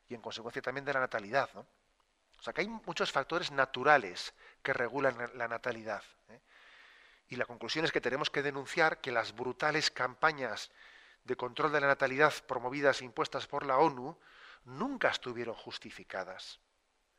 y 0.09 0.15
en 0.15 0.21
consecuencia 0.21 0.63
también 0.63 0.85
de 0.85 0.93
la 0.93 1.01
natalidad. 1.01 1.49
O 1.57 2.43
sea 2.43 2.53
que 2.53 2.63
hay 2.63 2.69
muchos 2.69 3.13
factores 3.13 3.51
naturales 3.53 4.35
que 4.63 4.73
regulan 4.73 5.31
la 5.35 5.47
natalidad. 5.47 6.03
¿eh? 6.29 6.41
Y 7.29 7.37
la 7.37 7.45
conclusión 7.45 7.85
es 7.85 7.93
que 7.93 8.01
tenemos 8.01 8.31
que 8.31 8.43
denunciar 8.43 9.01
que 9.01 9.13
las 9.13 9.35
brutales 9.35 9.91
campañas 9.91 10.71
de 11.25 11.37
control 11.37 11.71
de 11.71 11.81
la 11.81 11.87
natalidad 11.87 12.33
promovidas 12.49 13.01
e 13.01 13.05
impuestas 13.05 13.47
por 13.47 13.65
la 13.65 13.79
ONU 13.79 14.19
nunca 14.65 15.09
estuvieron 15.09 15.55
justificadas. 15.55 16.59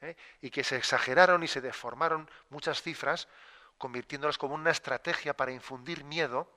¿eh? 0.02 0.18
Y 0.42 0.50
que 0.50 0.66
se 0.66 0.76
exageraron 0.76 1.44
y 1.44 1.48
se 1.48 1.62
deformaron 1.62 2.30
muchas 2.50 2.82
cifras, 2.82 3.30
convirtiéndolas 3.78 4.38
como 4.38 4.56
una 4.56 4.72
estrategia 4.72 5.38
para 5.38 5.52
infundir 5.52 6.04
miedo 6.04 6.52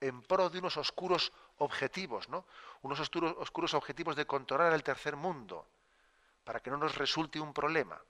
en 0.00 0.22
pro 0.22 0.48
de 0.48 0.58
unos 0.58 0.76
oscuros 0.76 1.32
objetivos, 1.58 2.28
¿no? 2.28 2.46
Unos 2.82 3.00
oscuros, 3.00 3.74
objetivos 3.74 4.16
de 4.16 4.26
controlar 4.26 4.72
el 4.72 4.82
tercer 4.82 5.16
mundo 5.16 5.66
para 6.44 6.60
que 6.60 6.70
no 6.70 6.78
nos 6.78 6.96
resulte 6.96 7.38
un 7.38 7.52
problema. 7.52 8.00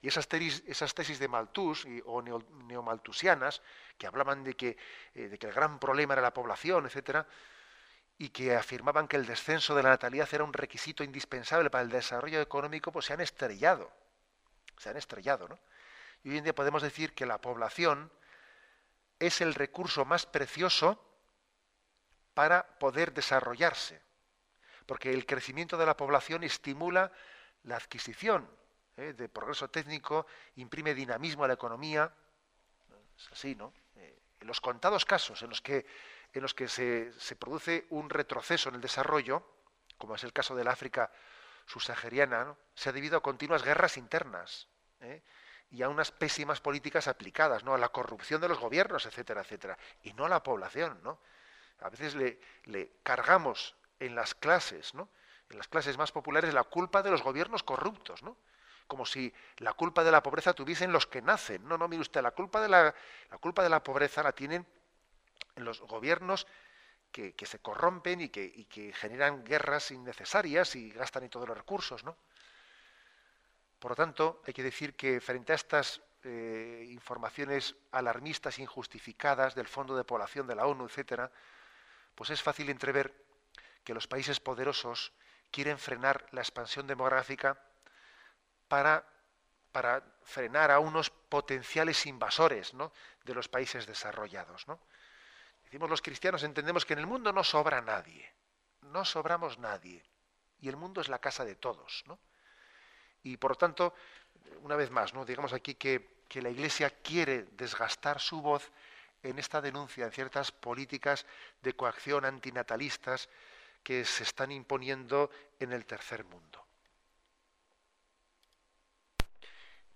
Y 0.00 0.08
esas 0.08 0.28
tesis, 0.28 1.18
de 1.18 1.28
Malthus 1.28 1.86
o 2.06 2.22
neomaltusianas, 2.22 3.60
que 3.98 4.06
hablaban 4.06 4.44
de 4.44 4.54
que, 4.54 4.76
eh, 5.14 5.28
de 5.28 5.38
que 5.38 5.48
el 5.48 5.52
gran 5.52 5.78
problema 5.80 6.14
era 6.14 6.22
la 6.22 6.32
población, 6.32 6.86
etcétera, 6.86 7.26
y 8.16 8.30
que 8.30 8.54
afirmaban 8.54 9.08
que 9.08 9.16
el 9.16 9.26
descenso 9.26 9.74
de 9.74 9.82
la 9.82 9.90
natalidad 9.90 10.28
era 10.32 10.44
un 10.44 10.52
requisito 10.52 11.02
indispensable 11.02 11.68
para 11.68 11.82
el 11.82 11.90
desarrollo 11.90 12.40
económico, 12.40 12.92
pues 12.92 13.06
se 13.06 13.12
han 13.12 13.20
estrellado. 13.20 13.90
Se 14.76 14.88
han 14.88 14.96
estrellado, 14.96 15.48
¿no? 15.48 15.58
Y 16.22 16.30
hoy 16.30 16.38
en 16.38 16.44
día 16.44 16.54
podemos 16.54 16.82
decir 16.82 17.12
que 17.12 17.26
la 17.26 17.40
población 17.40 18.10
es 19.18 19.40
el 19.40 19.54
recurso 19.54 20.04
más 20.04 20.26
precioso 20.26 21.04
para 22.34 22.78
poder 22.78 23.12
desarrollarse 23.12 24.08
porque 24.88 25.12
el 25.12 25.26
crecimiento 25.26 25.76
de 25.76 25.84
la 25.84 25.98
población 25.98 26.44
estimula 26.44 27.12
la 27.64 27.76
adquisición 27.76 28.48
¿eh? 28.96 29.12
de 29.12 29.28
progreso 29.28 29.68
técnico, 29.68 30.26
imprime 30.56 30.94
dinamismo 30.94 31.44
a 31.44 31.48
la 31.48 31.52
economía. 31.52 32.10
Es 33.14 33.28
así, 33.30 33.54
¿no? 33.54 33.74
Eh, 33.96 34.18
en 34.40 34.46
los 34.46 34.62
contados 34.62 35.04
casos 35.04 35.42
en 35.42 35.50
los 35.50 35.60
que, 35.60 35.84
en 36.32 36.40
los 36.40 36.54
que 36.54 36.68
se, 36.68 37.12
produce 37.38 37.86
un 37.90 38.08
retroceso 38.08 38.70
en 38.70 38.76
el 38.76 38.80
desarrollo, 38.80 39.46
como 39.98 40.14
es 40.14 40.24
el 40.24 40.32
caso 40.32 40.56
del 40.56 40.68
África 40.68 41.12
subsahariana, 41.66 42.56
se 42.74 42.88
ha 42.88 42.92
debido 42.92 43.18
a 43.18 43.22
continuas 43.22 43.62
guerras 43.62 43.98
internas 43.98 44.68
¿eh? 45.00 45.22
Y 45.70 45.82
a 45.82 45.88
unas 45.88 46.10
pésimas 46.10 46.60
políticas 46.60 47.08
aplicadas, 47.08 47.64
¿no? 47.64 47.74
a 47.74 47.78
la 47.78 47.90
corrupción 47.90 48.40
de 48.40 48.48
los 48.48 48.58
gobiernos, 48.58 49.04
etcétera, 49.06 49.42
etcétera, 49.42 49.78
y 50.02 50.12
no 50.14 50.24
a 50.24 50.28
la 50.28 50.42
población. 50.42 50.98
¿no? 51.02 51.18
A 51.80 51.90
veces 51.90 52.14
le, 52.14 52.90
cargamos 53.02 53.74
en 54.00 54.14
las 54.14 54.34
clases, 54.34 54.94
¿no? 54.94 55.08
En 55.50 55.58
las 55.58 55.68
clases 55.68 55.96
más 55.96 56.12
populares 56.12 56.52
la 56.52 56.64
culpa 56.64 57.02
de 57.02 57.10
los 57.10 57.22
gobiernos 57.22 57.62
corruptos, 57.62 58.22
¿no? 58.22 58.36
Como 58.86 59.06
si 59.06 59.32
la 59.58 59.72
culpa 59.72 60.04
de 60.04 60.10
la 60.10 60.22
pobreza 60.22 60.52
tuviesen 60.52 60.92
los 60.92 61.06
que 61.06 61.22
nacen. 61.22 61.66
No, 61.66 61.78
no, 61.78 61.88
mire 61.88 62.02
usted, 62.02 62.22
la 62.22 62.30
culpa 62.30 62.60
de 62.60 62.68
la, 62.68 62.94
la 63.30 63.38
culpa 63.38 63.62
de 63.62 63.68
la 63.68 63.82
pobreza 63.82 64.22
la 64.22 64.32
tienen 64.32 64.66
los 65.56 65.80
gobiernos 65.80 66.46
que, 67.12 67.34
se 67.44 67.58
corrompen 67.58 68.20
y 68.20 68.28
que, 68.28 68.44
y 68.44 68.64
que, 68.64 68.92
generan 68.92 69.44
guerras 69.44 69.90
innecesarias 69.90 70.76
y 70.76 70.90
gastan 70.90 71.24
en 71.24 71.30
todos 71.30 71.48
los 71.48 71.56
recursos, 71.56 72.04
¿no? 72.04 72.16
Por 73.78 73.92
lo 73.92 73.96
tanto, 73.96 74.42
hay 74.46 74.52
que 74.52 74.62
decir 74.62 74.96
que 74.96 75.20
frente 75.20 75.52
a 75.52 75.56
estas 75.56 76.00
eh, 76.24 76.86
informaciones 76.88 77.76
alarmistas, 77.92 78.58
injustificadas 78.58 79.54
del 79.54 79.68
Fondo 79.68 79.96
de 79.96 80.04
Población 80.04 80.46
de 80.46 80.56
la 80.56 80.66
ONU, 80.66 80.86
etcétera, 80.86 81.30
pues 82.14 82.30
es 82.30 82.42
fácil 82.42 82.70
entrever 82.70 83.14
que 83.84 83.94
los 83.94 84.08
países 84.08 84.40
poderosos 84.40 85.12
quieren 85.50 85.78
frenar 85.78 86.26
la 86.32 86.40
expansión 86.40 86.86
demográfica 86.86 87.58
para, 88.66 89.06
para 89.72 90.02
frenar 90.22 90.70
a 90.70 90.80
unos 90.80 91.10
potenciales 91.10 92.04
invasores 92.06 92.74
¿no? 92.74 92.92
de 93.24 93.34
los 93.34 93.48
países 93.48 93.86
desarrollados. 93.86 94.66
Decimos 95.62 95.88
los 95.88 96.02
cristianos, 96.02 96.42
entendemos 96.42 96.84
que 96.84 96.94
en 96.94 96.98
el 96.98 97.06
mundo 97.06 97.32
no 97.32 97.44
sobra 97.44 97.80
nadie, 97.80 98.30
no 98.82 99.04
sobramos 99.04 99.58
nadie, 99.58 100.04
y 100.60 100.68
el 100.68 100.76
mundo 100.76 101.00
es 101.00 101.08
la 101.08 101.20
casa 101.20 101.44
de 101.44 101.54
todos. 101.54 102.02
¿no? 102.06 102.18
Y 103.28 103.36
por 103.36 103.52
lo 103.52 103.56
tanto, 103.56 103.94
una 104.62 104.74
vez 104.74 104.90
más, 104.90 105.12
digamos 105.26 105.52
aquí 105.52 105.74
que, 105.74 106.24
que 106.28 106.40
la 106.40 106.48
Iglesia 106.48 106.90
quiere 106.90 107.44
desgastar 107.52 108.20
su 108.20 108.40
voz 108.40 108.70
en 109.22 109.38
esta 109.38 109.60
denuncia 109.60 110.06
de 110.06 110.12
ciertas 110.12 110.50
políticas 110.50 111.26
de 111.60 111.74
coacción 111.74 112.24
antinatalistas 112.24 113.28
que 113.82 114.04
se 114.04 114.22
están 114.22 114.50
imponiendo 114.50 115.30
en 115.60 115.72
el 115.72 115.84
tercer 115.84 116.24
mundo. 116.24 116.64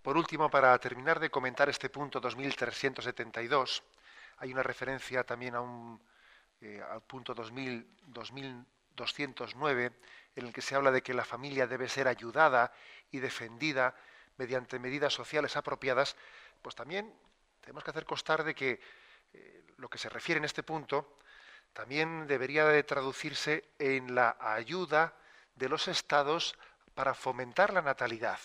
Por 0.02 0.16
último, 0.16 0.50
para 0.50 0.76
terminar 0.78 1.20
de 1.20 1.30
comentar 1.30 1.68
este 1.70 1.88
punto 1.88 2.20
2372, 2.20 3.82
hay 4.38 4.52
una 4.52 4.62
referencia 4.62 5.24
también 5.24 5.54
a 5.54 5.60
un, 5.60 6.00
eh, 6.60 6.82
al 6.90 7.02
punto 7.02 7.32
2000, 7.32 7.86
2209, 8.08 9.92
en 10.34 10.46
el 10.46 10.52
que 10.52 10.62
se 10.62 10.74
habla 10.74 10.90
de 10.90 11.02
que 11.02 11.14
la 11.14 11.24
familia 11.24 11.66
debe 11.66 11.88
ser 11.88 12.08
ayudada 12.08 12.72
y 13.12 13.20
defendida 13.20 13.94
mediante 14.36 14.78
medidas 14.78 15.14
sociales 15.14 15.56
apropiadas, 15.56 16.16
pues 16.60 16.74
también 16.74 17.14
tenemos 17.60 17.84
que 17.84 17.90
hacer 17.90 18.04
constar 18.04 18.42
de 18.42 18.54
que 18.54 18.80
eh, 19.32 19.64
lo 19.76 19.88
que 19.88 19.98
se 19.98 20.08
refiere 20.08 20.38
en 20.38 20.44
este 20.44 20.62
punto 20.62 21.18
también 21.72 22.26
debería 22.26 22.66
de 22.66 22.82
traducirse 22.82 23.70
en 23.78 24.14
la 24.14 24.36
ayuda 24.40 25.14
de 25.54 25.68
los 25.68 25.88
estados 25.88 26.58
para 26.94 27.14
fomentar 27.14 27.72
la 27.72 27.82
natalidad 27.82 28.40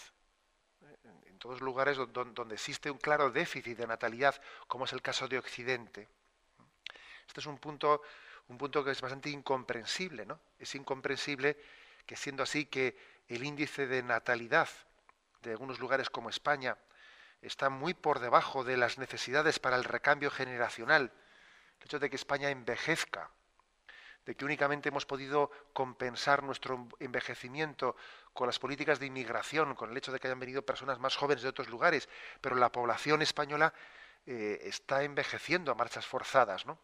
en 1.38 1.39
todos 1.39 1.61
lugares 1.61 1.97
donde 1.97 2.55
existe 2.55 2.89
un 2.89 2.97
claro 2.97 3.30
déficit 3.30 3.78
de 3.78 3.86
natalidad, 3.86 4.41
como 4.65 4.86
es 4.86 4.93
el 4.93 5.03
caso 5.03 5.28
de 5.28 5.38
Occidente. 5.38 6.09
Este 7.28 7.41
es 7.41 7.45
un 7.45 7.59
punto, 7.59 8.01
un 8.47 8.57
punto 8.57 8.84
que 8.84 8.89
es 8.89 8.99
bastante 8.99 9.30
incomprensible, 9.30 10.26
¿no? 10.26 10.39
Es 10.57 10.74
incomprensible 10.74 11.55
que 12.07 12.15
siendo 12.15 12.41
así 12.41 12.65
que 12.65 12.97
el 13.28 13.43
índice 13.43 13.88
de 13.88 14.03
natalidad 14.03 14.69
de 15.41 15.51
algunos 15.51 15.80
lugares 15.80 16.09
como 16.09 16.30
España 16.30 16.78
está 17.41 17.69
muy 17.69 17.93
por 17.93 18.19
debajo 18.19 18.63
de 18.63 18.78
las 18.78 18.97
necesidades 18.97 19.59
para 19.59 19.75
el 19.75 19.84
recambio 19.84 20.32
generacional, 20.32 21.11
el 21.80 21.86
hecho 21.86 21.99
de 21.99 22.09
que 22.09 22.15
España 22.15 22.49
envejezca, 22.49 23.30
de 24.25 24.36
que 24.36 24.45
únicamente 24.45 24.89
hemos 24.89 25.05
podido 25.05 25.51
compensar 25.73 26.43
nuestro 26.43 26.88
envejecimiento 26.99 27.95
con 28.34 28.47
las 28.47 28.59
políticas 28.59 28.99
de 28.99 29.05
inmigración, 29.05 29.75
con 29.75 29.91
el 29.91 29.97
hecho 29.97 30.11
de 30.11 30.19
que 30.19 30.28
hayan 30.28 30.39
venido 30.39 30.63
personas 30.63 30.99
más 30.99 31.15
jóvenes 31.15 31.43
de 31.43 31.49
otros 31.49 31.69
lugares, 31.69 32.09
pero 32.41 32.55
la 32.55 32.71
población 32.71 33.21
española 33.21 33.73
eh, 34.25 34.59
está 34.63 35.03
envejeciendo 35.03 35.71
a 35.71 35.75
marchas 35.75 36.05
forzadas, 36.05 36.65
¿no? 36.65 36.78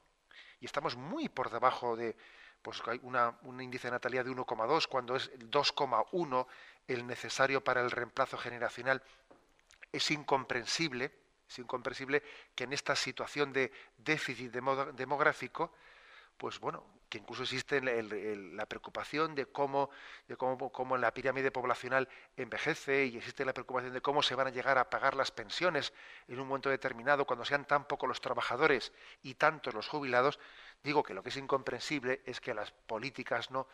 Y 0.61 0.65
estamos 0.65 0.95
muy 0.95 1.27
por 1.27 1.51
debajo 1.51 1.97
de 1.97 2.15
pues, 2.63 2.81
una, 3.03 3.37
un 3.43 3.61
índice 3.61 3.87
de 3.87 3.91
natalidad 3.91 4.25
de 4.25 4.31
1,2, 4.31 4.87
cuando 4.87 5.15
es 5.15 5.31
2,1 5.37 6.47
el 6.87 7.05
necesario 7.05 7.63
para 7.63 7.81
el 7.81 7.91
reemplazo 7.91 8.37
generacional. 8.37 9.03
Es 9.91 10.09
incomprensible, 10.09 11.11
es 11.47 11.59
incomprensible 11.59 12.23
que 12.55 12.63
en 12.63 12.73
esta 12.73 12.95
situación 12.95 13.53
de 13.53 13.71
déficit 13.97 14.51
demográfico, 14.51 15.71
pues 16.37 16.59
bueno, 16.59 16.83
que 17.09 17.19
incluso 17.19 17.43
existe 17.43 17.79
la 17.79 18.65
preocupación 18.65 19.35
de 19.35 19.45
cómo, 19.45 19.91
de 20.27 20.35
cómo, 20.35 20.71
cómo, 20.71 20.97
la 20.97 21.13
pirámide 21.13 21.51
poblacional 21.51 22.09
envejece 22.37 23.05
y 23.05 23.17
existe 23.17 23.45
la 23.45 23.53
preocupación 23.53 23.93
de 23.93 24.01
cómo 24.01 24.23
se 24.23 24.33
van 24.33 24.47
a 24.47 24.49
llegar 24.49 24.79
a 24.79 24.89
pagar 24.89 25.15
las 25.15 25.29
pensiones 25.29 25.93
en 26.27 26.39
un 26.39 26.47
momento 26.47 26.71
determinado 26.71 27.25
cuando 27.25 27.45
sean 27.45 27.65
tan 27.65 27.85
pocos 27.85 28.09
los 28.09 28.19
trabajadores 28.19 28.93
y 29.21 29.35
tantos 29.35 29.75
los 29.75 29.87
jubilados, 29.87 30.39
digo 30.83 31.03
que 31.03 31.13
lo 31.13 31.23
que 31.23 31.29
es 31.29 31.37
incomprensible 31.37 32.21
es 32.25 32.39
que 32.39 32.53
las 32.53 32.71
políticas 32.71 33.51
no 33.51 33.67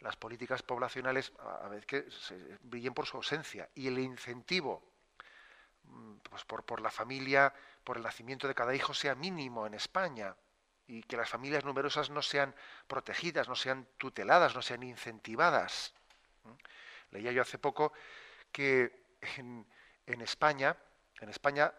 las 0.00 0.16
políticas 0.16 0.62
poblacionales 0.62 1.32
a 1.38 1.68
veces 1.68 2.34
brillen 2.62 2.92
por 2.92 3.06
su 3.06 3.16
ausencia 3.16 3.70
y 3.74 3.86
el 3.86 3.98
incentivo 4.00 4.82
mm, 5.84 6.16
pues 6.16 6.44
por, 6.44 6.64
por 6.64 6.80
la 6.80 6.90
familia, 6.90 7.54
por 7.84 7.96
el 7.96 8.02
nacimiento 8.02 8.48
de 8.48 8.54
cada 8.54 8.74
hijo 8.74 8.92
sea 8.92 9.14
mínimo 9.14 9.66
en 9.66 9.74
España 9.74 10.34
y 10.86 11.02
que 11.02 11.16
las 11.16 11.28
familias 11.28 11.64
numerosas 11.64 12.10
no 12.10 12.22
sean 12.22 12.54
protegidas, 12.86 13.48
no 13.48 13.56
sean 13.56 13.86
tuteladas, 13.96 14.54
no 14.54 14.62
sean 14.62 14.82
incentivadas. 14.82 15.94
Leía 17.10 17.32
yo 17.32 17.42
hace 17.42 17.58
poco 17.58 17.92
que 18.52 19.04
en, 19.36 20.20
España, 20.20 20.76
en 21.20 21.28
España, 21.28 21.72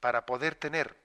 para 0.00 0.26
poder 0.26 0.56
tener 0.56 0.96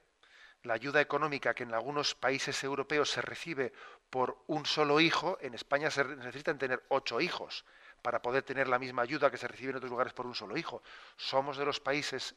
la 0.64 0.74
ayuda 0.74 1.02
económica 1.02 1.54
que 1.54 1.64
en 1.64 1.74
algunos 1.74 2.16
países 2.16 2.64
europeos 2.64 3.10
se 3.10 3.22
recibe 3.22 3.72
por 4.10 4.44
un 4.48 4.66
solo 4.66 5.00
hijo, 5.00 5.38
en 5.42 5.54
España 5.54 5.90
se 5.92 6.04
necesitan 6.04 6.58
tener 6.58 6.84
ocho 6.90 7.22
hijos 7.22 7.66
para 8.02 8.22
poder 8.22 8.44
tener 8.44 8.68
la 8.68 8.80
misma 8.80 9.04
ayuda 9.04 9.32
que 9.32 9.38
se 9.38 9.48
recibe 9.48 9.72
en 9.72 9.78
otros 9.78 9.92
lugares 9.92 10.14
por 10.14 10.26
un 10.26 10.36
solo 10.36 10.58
hijo. 10.58 10.82
Somos 11.18 11.58
de 11.58 11.66
los 11.66 11.80
países 11.80 12.36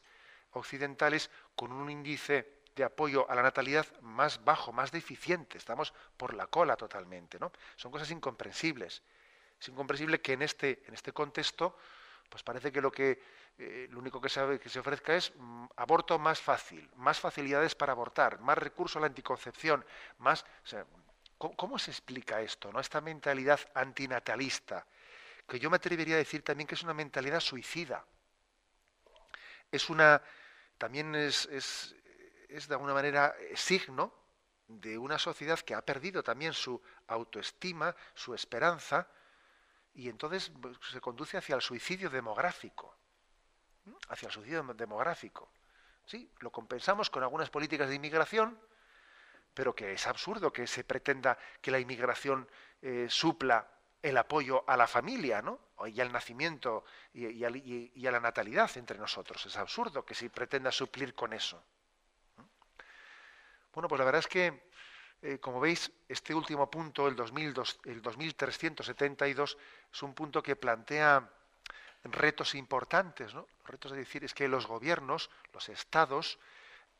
occidentales 0.51 1.29
con 1.55 1.71
un 1.71 1.89
índice 1.89 2.63
de 2.75 2.83
apoyo 2.83 3.29
a 3.29 3.35
la 3.35 3.43
natalidad 3.43 3.85
más 4.01 4.43
bajo, 4.43 4.71
más 4.71 4.91
deficiente. 4.91 5.57
Estamos 5.57 5.93
por 6.17 6.33
la 6.33 6.47
cola 6.47 6.75
totalmente, 6.75 7.39
¿no? 7.39 7.51
Son 7.75 7.91
cosas 7.91 8.09
incomprensibles. 8.11 9.03
Es 9.59 9.67
incomprensible 9.69 10.21
que 10.21 10.33
en 10.33 10.41
este, 10.41 10.83
en 10.87 10.93
este 10.93 11.13
contexto, 11.13 11.77
pues 12.29 12.43
parece 12.43 12.71
que 12.71 12.81
lo 12.81 12.91
que 12.91 13.21
eh, 13.57 13.87
lo 13.91 13.99
único 13.99 14.19
que 14.19 14.29
se, 14.29 14.59
que 14.59 14.79
ofrezca 14.79 15.15
es 15.15 15.33
mm, 15.35 15.65
aborto 15.77 16.17
más 16.19 16.41
fácil, 16.41 16.89
más 16.95 17.19
facilidades 17.19 17.75
para 17.75 17.91
abortar, 17.91 18.39
más 18.39 18.57
recurso 18.57 18.97
a 18.97 19.01
la 19.01 19.07
anticoncepción, 19.07 19.85
más. 20.19 20.45
¿cómo, 21.37 21.77
se 21.77 21.91
explica 21.91 22.41
esto? 22.41 22.71
¿no? 22.71 22.79
Esta 22.79 23.01
mentalidad 23.01 23.59
antinatalista, 23.73 24.85
que 25.47 25.59
yo 25.59 25.69
me 25.69 25.75
atrevería 25.75 26.15
a 26.15 26.19
decir 26.19 26.41
también 26.41 26.67
que 26.67 26.75
es 26.75 26.83
una 26.83 26.93
mentalidad 26.93 27.39
suicida. 27.39 28.05
Es 29.71 29.89
una. 29.89 30.21
También 30.77 31.13
es, 31.15 31.45
es 31.45 32.67
de 32.67 32.73
alguna 32.73 32.93
manera 32.93 33.35
signo 33.55 34.13
de 34.67 34.97
una 34.97 35.19
sociedad 35.19 35.59
que 35.59 35.75
ha 35.75 35.81
perdido 35.81 36.23
también 36.23 36.53
su 36.53 36.81
autoestima, 37.07 37.95
su 38.13 38.33
esperanza, 38.33 39.07
y 39.93 40.09
entonces 40.09 40.51
pues, 40.61 40.77
se 40.91 41.01
conduce 41.01 41.37
hacia 41.37 41.55
el 41.55 41.61
suicidio 41.61 42.09
demográfico, 42.09 42.97
hacia 44.09 44.27
el 44.27 44.31
suicidio 44.31 44.63
demográfico. 44.73 45.49
Sí, 46.05 46.29
lo 46.39 46.51
compensamos 46.51 47.09
con 47.09 47.23
algunas 47.23 47.49
políticas 47.49 47.89
de 47.89 47.95
inmigración, 47.95 48.59
pero 49.53 49.75
que 49.75 49.93
es 49.93 50.07
absurdo 50.07 50.51
que 50.51 50.67
se 50.67 50.83
pretenda 50.83 51.37
que 51.61 51.71
la 51.71 51.79
inmigración 51.79 52.47
eh, 52.81 53.07
supla 53.09 53.67
el 54.01 54.17
apoyo 54.17 54.63
a 54.67 54.75
la 54.75 54.87
familia, 54.87 55.41
¿no? 55.41 55.59
y 55.87 55.99
al 56.01 56.11
nacimiento 56.11 56.83
y, 57.13 57.43
a 57.43 58.11
la 58.11 58.19
natalidad 58.19 58.69
entre 58.77 58.97
nosotros. 58.97 59.45
Es 59.45 59.55
absurdo 59.57 60.05
que 60.05 60.15
se 60.15 60.29
pretenda 60.29 60.71
suplir 60.71 61.13
con 61.13 61.33
eso. 61.33 61.63
Bueno, 63.73 63.87
pues 63.87 63.99
la 63.99 64.05
verdad 64.05 64.19
es 64.19 64.27
que, 64.27 64.69
eh, 65.21 65.39
como 65.39 65.59
veis, 65.59 65.91
este 66.07 66.33
último 66.33 66.69
punto, 66.69 67.07
el, 67.07 67.15
2002, 67.15 67.79
el 67.85 68.01
2372, 68.01 69.57
es 69.91 70.03
un 70.03 70.13
punto 70.13 70.43
que 70.43 70.55
plantea 70.55 71.27
retos 72.03 72.55
importantes. 72.55 73.33
¿no? 73.33 73.47
Los 73.61 73.71
retos 73.71 73.91
de 73.91 73.97
decir 73.97 74.23
es 74.23 74.33
que 74.33 74.47
los 74.47 74.67
gobiernos, 74.67 75.29
los 75.53 75.69
estados, 75.69 76.39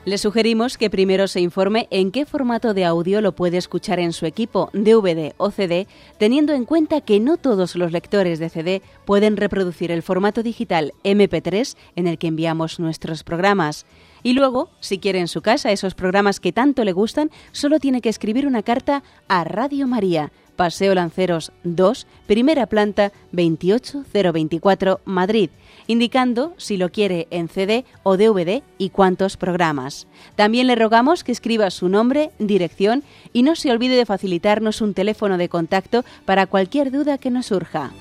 Le 0.05 0.17
sugerimos 0.17 0.79
que 0.79 0.89
primero 0.89 1.27
se 1.27 1.39
informe 1.39 1.87
en 1.91 2.11
qué 2.11 2.25
formato 2.25 2.73
de 2.73 2.83
audio 2.83 3.21
lo 3.21 3.33
puede 3.33 3.57
escuchar 3.57 3.99
en 3.99 4.11
su 4.11 4.25
equipo, 4.25 4.71
DVD 4.73 5.33
o 5.37 5.51
CD, 5.51 5.85
teniendo 6.17 6.53
en 6.53 6.65
cuenta 6.65 7.01
que 7.01 7.19
no 7.19 7.37
todos 7.37 7.75
los 7.75 7.91
lectores 7.91 8.39
de 8.39 8.49
CD 8.49 8.81
pueden 9.05 9.37
reproducir 9.37 9.91
el 9.91 10.01
formato 10.01 10.41
digital 10.41 10.93
MP3 11.03 11.75
en 11.95 12.07
el 12.07 12.17
que 12.17 12.25
enviamos 12.25 12.79
nuestros 12.79 13.23
programas. 13.23 13.85
Y 14.23 14.33
luego, 14.33 14.69
si 14.79 14.99
quiere 14.99 15.19
en 15.19 15.27
su 15.27 15.41
casa 15.41 15.71
esos 15.71 15.95
programas 15.95 16.39
que 16.39 16.51
tanto 16.51 16.83
le 16.83 16.93
gustan, 16.93 17.31
solo 17.51 17.79
tiene 17.79 18.01
que 18.01 18.09
escribir 18.09 18.47
una 18.47 18.63
carta 18.63 19.03
a 19.27 19.43
Radio 19.43 19.87
María, 19.87 20.31
Paseo 20.55 20.95
Lanceros 20.95 21.51
2, 21.63 22.07
primera 22.25 22.65
planta 22.65 23.11
28024, 23.31 25.01
Madrid 25.05 25.49
indicando 25.87 26.53
si 26.57 26.77
lo 26.77 26.89
quiere 26.89 27.27
en 27.31 27.47
CD 27.47 27.85
o 28.03 28.17
DVD 28.17 28.61
y 28.77 28.89
cuántos 28.89 29.37
programas. 29.37 30.07
También 30.35 30.67
le 30.67 30.75
rogamos 30.75 31.23
que 31.23 31.31
escriba 31.31 31.71
su 31.71 31.89
nombre, 31.89 32.31
dirección 32.37 33.03
y 33.33 33.43
no 33.43 33.55
se 33.55 33.71
olvide 33.71 33.95
de 33.95 34.05
facilitarnos 34.05 34.81
un 34.81 34.93
teléfono 34.93 35.37
de 35.37 35.49
contacto 35.49 36.03
para 36.25 36.45
cualquier 36.45 36.91
duda 36.91 37.17
que 37.17 37.31
nos 37.31 37.47
surja. 37.47 37.91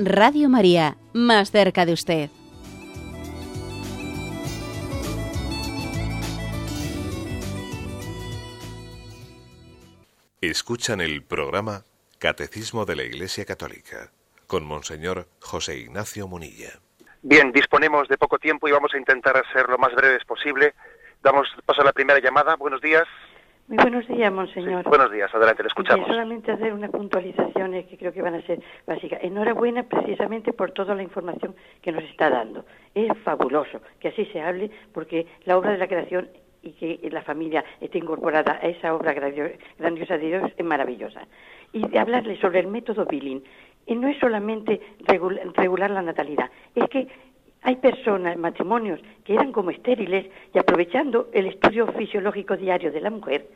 Radio 0.00 0.48
María, 0.48 0.96
más 1.12 1.50
cerca 1.50 1.84
de 1.84 1.92
usted. 1.92 2.30
Escuchan 10.40 11.00
el 11.00 11.24
programa 11.24 11.82
Catecismo 12.20 12.84
de 12.84 12.94
la 12.94 13.02
Iglesia 13.02 13.44
Católica, 13.44 14.12
con 14.46 14.64
Monseñor 14.64 15.26
José 15.40 15.78
Ignacio 15.78 16.28
Munilla. 16.28 16.78
Bien, 17.22 17.50
disponemos 17.50 18.06
de 18.06 18.16
poco 18.18 18.38
tiempo 18.38 18.68
y 18.68 18.70
vamos 18.70 18.94
a 18.94 18.98
intentar 18.98 19.42
ser 19.52 19.68
lo 19.68 19.78
más 19.78 19.92
breves 19.96 20.24
posible. 20.24 20.74
Damos 21.24 21.48
paso 21.66 21.80
a 21.80 21.84
la 21.84 21.92
primera 21.92 22.20
llamada. 22.20 22.54
Buenos 22.54 22.80
días. 22.80 23.08
Muy 23.68 23.76
buenos 23.76 24.08
días, 24.08 24.32
monseñor. 24.32 24.82
buenos 24.88 25.12
días, 25.12 25.32
adelante, 25.34 25.62
le 25.62 25.66
escuchamos. 25.66 26.06
solamente 26.06 26.50
hacer 26.50 26.72
unas 26.72 26.90
puntualizaciones 26.90 27.84
que 27.84 27.98
creo 27.98 28.14
que 28.14 28.22
van 28.22 28.34
a 28.34 28.40
ser 28.46 28.62
básicas. 28.86 29.22
Enhorabuena 29.22 29.82
precisamente 29.82 30.54
por 30.54 30.70
toda 30.70 30.94
la 30.94 31.02
información 31.02 31.54
que 31.82 31.92
nos 31.92 32.02
está 32.04 32.30
dando. 32.30 32.64
Es 32.94 33.12
fabuloso 33.18 33.82
que 34.00 34.08
así 34.08 34.24
se 34.32 34.40
hable 34.40 34.70
porque 34.94 35.26
la 35.44 35.58
obra 35.58 35.72
de 35.72 35.76
la 35.76 35.86
creación 35.86 36.30
y 36.62 36.72
que 36.72 37.10
la 37.10 37.20
familia 37.20 37.62
esté 37.78 37.98
incorporada 37.98 38.58
a 38.62 38.66
esa 38.68 38.94
obra 38.94 39.12
grandiosa 39.12 40.16
de 40.16 40.26
Dios 40.26 40.50
es 40.56 40.64
maravillosa 40.64 41.28
y 41.74 41.86
de 41.86 41.98
hablarle 41.98 42.40
sobre 42.40 42.60
el 42.60 42.68
método 42.68 43.04
Billing. 43.04 43.44
Y 43.84 43.96
no 43.96 44.08
es 44.08 44.18
solamente 44.18 44.80
regular 45.54 45.90
la 45.90 46.00
natalidad, 46.00 46.50
es 46.74 46.88
que 46.88 47.06
hay 47.62 47.76
personas, 47.76 48.36
matrimonios, 48.36 49.00
que 49.24 49.34
eran 49.34 49.52
como 49.52 49.70
estériles 49.70 50.26
y 50.54 50.58
aprovechando 50.58 51.28
el 51.32 51.46
estudio 51.46 51.86
fisiológico 51.88 52.56
diario 52.56 52.92
de 52.92 53.00
la 53.00 53.10
mujer, 53.10 53.46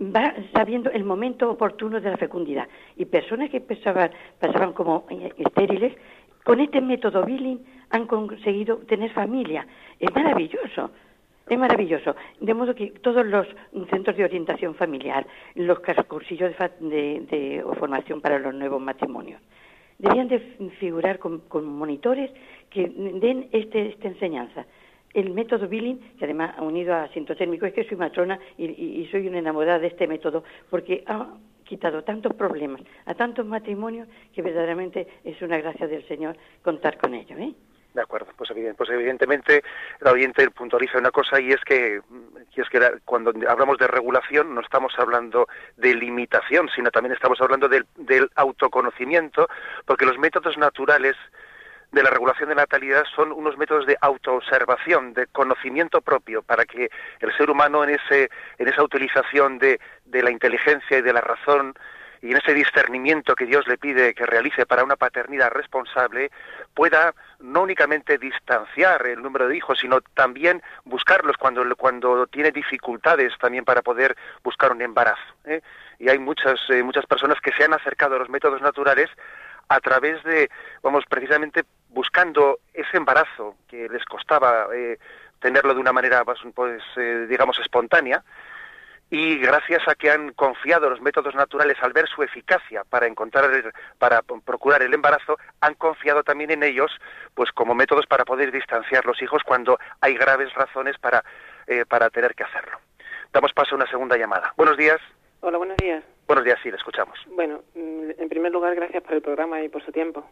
va 0.00 0.34
sabiendo 0.52 0.90
el 0.90 1.04
momento 1.04 1.50
oportuno 1.50 2.00
de 2.00 2.10
la 2.10 2.16
fecundidad. 2.16 2.68
Y 2.96 3.06
personas 3.06 3.50
que 3.50 3.60
pasaban, 3.60 4.72
como 4.72 5.06
eh, 5.10 5.32
estériles, 5.38 5.94
con 6.44 6.60
este 6.60 6.80
método 6.80 7.24
Billing 7.24 7.60
han 7.90 8.06
conseguido 8.06 8.78
tener 8.78 9.10
familia. 9.12 9.66
Es 9.98 10.14
maravilloso. 10.14 10.90
Es 11.48 11.58
maravilloso. 11.58 12.14
De 12.40 12.52
modo 12.52 12.74
que 12.74 12.90
todos 13.02 13.26
los 13.26 13.46
centros 13.90 14.16
de 14.16 14.24
orientación 14.24 14.74
familiar, 14.74 15.26
los 15.54 15.78
cursillos 16.06 16.52
de, 16.80 17.26
de, 17.30 17.64
formación 17.78 18.20
para 18.20 18.38
los 18.38 18.54
nuevos 18.54 18.80
matrimonios, 18.80 19.40
debían 19.98 20.28
de 20.28 20.38
figurar 20.78 21.18
con, 21.18 21.42
monitores 21.64 22.30
que 22.70 22.86
den 22.86 23.48
este, 23.52 23.88
esta 23.88 24.08
enseñanza. 24.08 24.66
El 25.12 25.30
método 25.30 25.68
Billing, 25.68 25.98
que 26.18 26.24
además 26.24 26.54
ha 26.56 26.62
unido 26.62 26.94
a 26.94 27.08
sintotérmico, 27.08 27.66
es 27.66 27.72
que 27.72 27.84
soy 27.84 27.96
matrona 27.96 28.38
y, 28.56 29.08
soy 29.10 29.26
una 29.26 29.38
enamorada 29.38 29.78
de 29.78 29.88
este 29.88 30.06
método, 30.06 30.44
porque 30.70 31.02
ha 31.06 31.34
quitado 31.64 32.04
tantos 32.04 32.34
problemas 32.34 32.80
a 33.06 33.14
tantos 33.14 33.44
matrimonios 33.46 34.08
que 34.34 34.42
verdaderamente 34.42 35.06
es 35.24 35.40
una 35.42 35.58
gracia 35.58 35.86
del 35.86 36.06
Señor 36.06 36.36
contar 36.62 36.98
con 36.98 37.14
ello. 37.14 37.36
¿eh? 37.38 37.52
De 37.98 38.04
acuerdo, 38.04 38.28
pues, 38.36 38.48
pues 38.76 38.90
evidentemente 38.90 39.64
la 39.98 40.12
oyente 40.12 40.48
puntualiza 40.52 40.98
una 40.98 41.10
cosa 41.10 41.40
y 41.40 41.50
es 41.50 41.60
que, 41.64 42.00
y 42.54 42.60
es 42.60 42.68
que 42.68 42.80
cuando 43.04 43.32
hablamos 43.48 43.76
de 43.76 43.88
regulación 43.88 44.54
no 44.54 44.60
estamos 44.60 44.92
hablando 44.98 45.48
de 45.76 45.96
limitación, 45.96 46.68
sino 46.76 46.92
también 46.92 47.12
estamos 47.12 47.40
hablando 47.40 47.68
del, 47.68 47.86
del 47.96 48.30
autoconocimiento, 48.36 49.48
porque 49.84 50.06
los 50.06 50.16
métodos 50.16 50.56
naturales 50.58 51.16
de 51.90 52.04
la 52.04 52.10
regulación 52.10 52.50
de 52.50 52.54
natalidad 52.54 53.02
son 53.16 53.32
unos 53.32 53.58
métodos 53.58 53.84
de 53.84 53.98
autoobservación, 54.00 55.12
de 55.12 55.26
conocimiento 55.26 56.00
propio, 56.00 56.42
para 56.42 56.66
que 56.66 56.90
el 57.18 57.36
ser 57.36 57.50
humano 57.50 57.82
en, 57.82 57.90
ese, 57.90 58.30
en 58.58 58.68
esa 58.68 58.84
utilización 58.84 59.58
de, 59.58 59.80
de 60.04 60.22
la 60.22 60.30
inteligencia 60.30 60.98
y 60.98 61.02
de 61.02 61.12
la 61.12 61.20
razón 61.20 61.74
y 62.22 62.30
en 62.30 62.36
ese 62.36 62.54
discernimiento 62.54 63.34
que 63.34 63.46
Dios 63.46 63.66
le 63.66 63.78
pide 63.78 64.14
que 64.14 64.26
realice 64.26 64.66
para 64.66 64.84
una 64.84 64.96
paternidad 64.96 65.50
responsable, 65.50 66.30
pueda 66.74 67.14
no 67.40 67.62
únicamente 67.62 68.18
distanciar 68.18 69.06
el 69.06 69.22
número 69.22 69.48
de 69.48 69.56
hijos, 69.56 69.78
sino 69.78 70.00
también 70.00 70.62
buscarlos 70.84 71.36
cuando, 71.36 71.64
cuando 71.76 72.26
tiene 72.26 72.50
dificultades 72.50 73.32
también 73.38 73.64
para 73.64 73.82
poder 73.82 74.16
buscar 74.42 74.72
un 74.72 74.82
embarazo. 74.82 75.34
¿eh? 75.44 75.62
Y 75.98 76.08
hay 76.08 76.18
muchas, 76.18 76.58
eh, 76.68 76.82
muchas 76.82 77.06
personas 77.06 77.40
que 77.40 77.52
se 77.52 77.64
han 77.64 77.74
acercado 77.74 78.16
a 78.16 78.18
los 78.18 78.28
métodos 78.28 78.60
naturales 78.60 79.08
a 79.68 79.80
través 79.80 80.22
de, 80.24 80.50
vamos, 80.82 81.04
precisamente 81.08 81.64
buscando 81.90 82.58
ese 82.72 82.96
embarazo 82.96 83.56
que 83.68 83.88
les 83.88 84.04
costaba 84.04 84.68
eh, 84.74 84.98
tenerlo 85.40 85.74
de 85.74 85.80
una 85.80 85.92
manera, 85.92 86.24
pues, 86.24 86.40
pues 86.54 86.82
digamos, 87.28 87.58
espontánea, 87.60 88.24
y 89.10 89.38
gracias 89.38 89.86
a 89.88 89.94
que 89.94 90.10
han 90.10 90.32
confiado 90.32 90.86
en 90.86 90.92
los 90.92 91.00
métodos 91.00 91.34
naturales 91.34 91.76
al 91.80 91.92
ver 91.92 92.06
su 92.08 92.22
eficacia 92.22 92.84
para 92.84 93.06
encontrar 93.06 93.48
para 93.98 94.22
procurar 94.22 94.82
el 94.82 94.92
embarazo 94.92 95.38
han 95.60 95.74
confiado 95.74 96.22
también 96.22 96.50
en 96.50 96.62
ellos 96.62 96.90
pues 97.34 97.50
como 97.52 97.74
métodos 97.74 98.06
para 98.06 98.24
poder 98.24 98.52
distanciar 98.52 99.06
los 99.06 99.20
hijos 99.22 99.42
cuando 99.44 99.78
hay 100.00 100.14
graves 100.14 100.52
razones 100.54 100.98
para 100.98 101.24
eh, 101.66 101.84
para 101.88 102.10
tener 102.10 102.34
que 102.34 102.44
hacerlo. 102.44 102.78
Damos 103.32 103.52
paso 103.52 103.74
a 103.74 103.76
una 103.76 103.90
segunda 103.90 104.16
llamada. 104.16 104.52
Buenos 104.56 104.76
días. 104.76 104.98
Hola 105.40 105.58
buenos 105.58 105.76
días. 105.78 106.02
Buenos 106.26 106.44
días 106.44 106.58
sí 106.62 106.70
le 106.70 106.76
escuchamos. 106.76 107.18
Bueno 107.28 107.62
mm, 107.74 108.10
en 108.18 108.28
primer 108.28 108.52
lugar 108.52 108.74
gracias 108.74 109.02
por 109.02 109.14
el 109.14 109.22
programa 109.22 109.62
y 109.62 109.70
por 109.70 109.82
su 109.84 109.92
tiempo. 109.92 110.28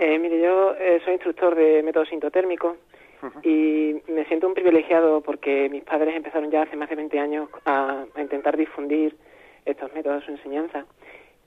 Eh, 0.00 0.18
mire 0.18 0.40
yo 0.40 0.74
eh, 0.74 1.00
soy 1.04 1.14
instructor 1.14 1.54
de 1.54 1.82
método 1.84 2.04
sintotérmico 2.06 2.76
y 3.42 3.96
me 4.08 4.24
siento 4.26 4.46
un 4.46 4.54
privilegiado 4.54 5.20
porque 5.20 5.68
mis 5.68 5.82
padres 5.82 6.14
empezaron 6.14 6.50
ya 6.50 6.62
hace 6.62 6.76
más 6.76 6.88
de 6.88 6.96
20 6.96 7.18
años 7.18 7.48
a, 7.64 8.04
intentar 8.16 8.56
difundir 8.56 9.16
estos 9.64 9.92
métodos 9.94 10.26
de 10.26 10.32
enseñanza. 10.34 10.86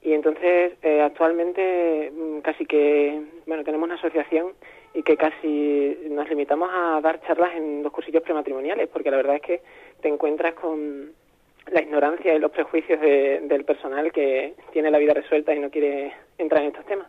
Y 0.04 0.14
entonces 0.14 0.74
eh, 0.82 1.02
actualmente 1.02 2.12
mm, 2.12 2.40
casi 2.40 2.66
que, 2.66 3.22
bueno, 3.46 3.64
tenemos 3.64 3.86
una 3.86 3.96
asociación 3.96 4.54
y 4.94 5.04
que 5.04 5.16
casi 5.16 5.98
nos 6.10 6.28
limitamos 6.30 6.70
a 6.74 7.00
dar 7.02 7.22
charlas 7.22 7.56
en 7.56 7.84
los 7.84 7.94
cursillos 7.94 8.24
prematrimoniales, 8.24 8.90
porque 8.90 9.12
la 9.12 9.18
verdad 9.18 9.36
es 9.36 9.42
que 9.42 9.62
te 10.02 10.10
encuentras 10.10 10.54
con 10.56 11.12
la 11.72 11.82
ignorancia 11.82 12.34
y 12.34 12.40
los 12.40 12.52
prejuicios 12.52 13.00
del 13.00 13.64
personal 13.64 14.12
que 14.12 14.56
tiene 14.72 14.92
la 14.92 14.98
vida 14.98 15.14
resuelta 15.14 15.54
y 15.54 15.60
no 15.60 15.70
quiere 15.70 16.12
entrar 16.38 16.64
en 16.64 16.70
estos 16.70 16.86
temas. 16.86 17.08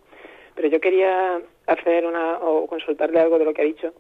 Pero 0.54 0.68
yo 0.68 0.80
quería 0.80 1.40
hacer 1.66 2.06
una 2.06 2.38
o 2.38 2.66
consultarle 2.66 3.20
algo 3.20 3.38
de 3.38 3.46
lo 3.46 3.54
que 3.54 3.62
ha 3.62 3.64
dicho 3.64 3.92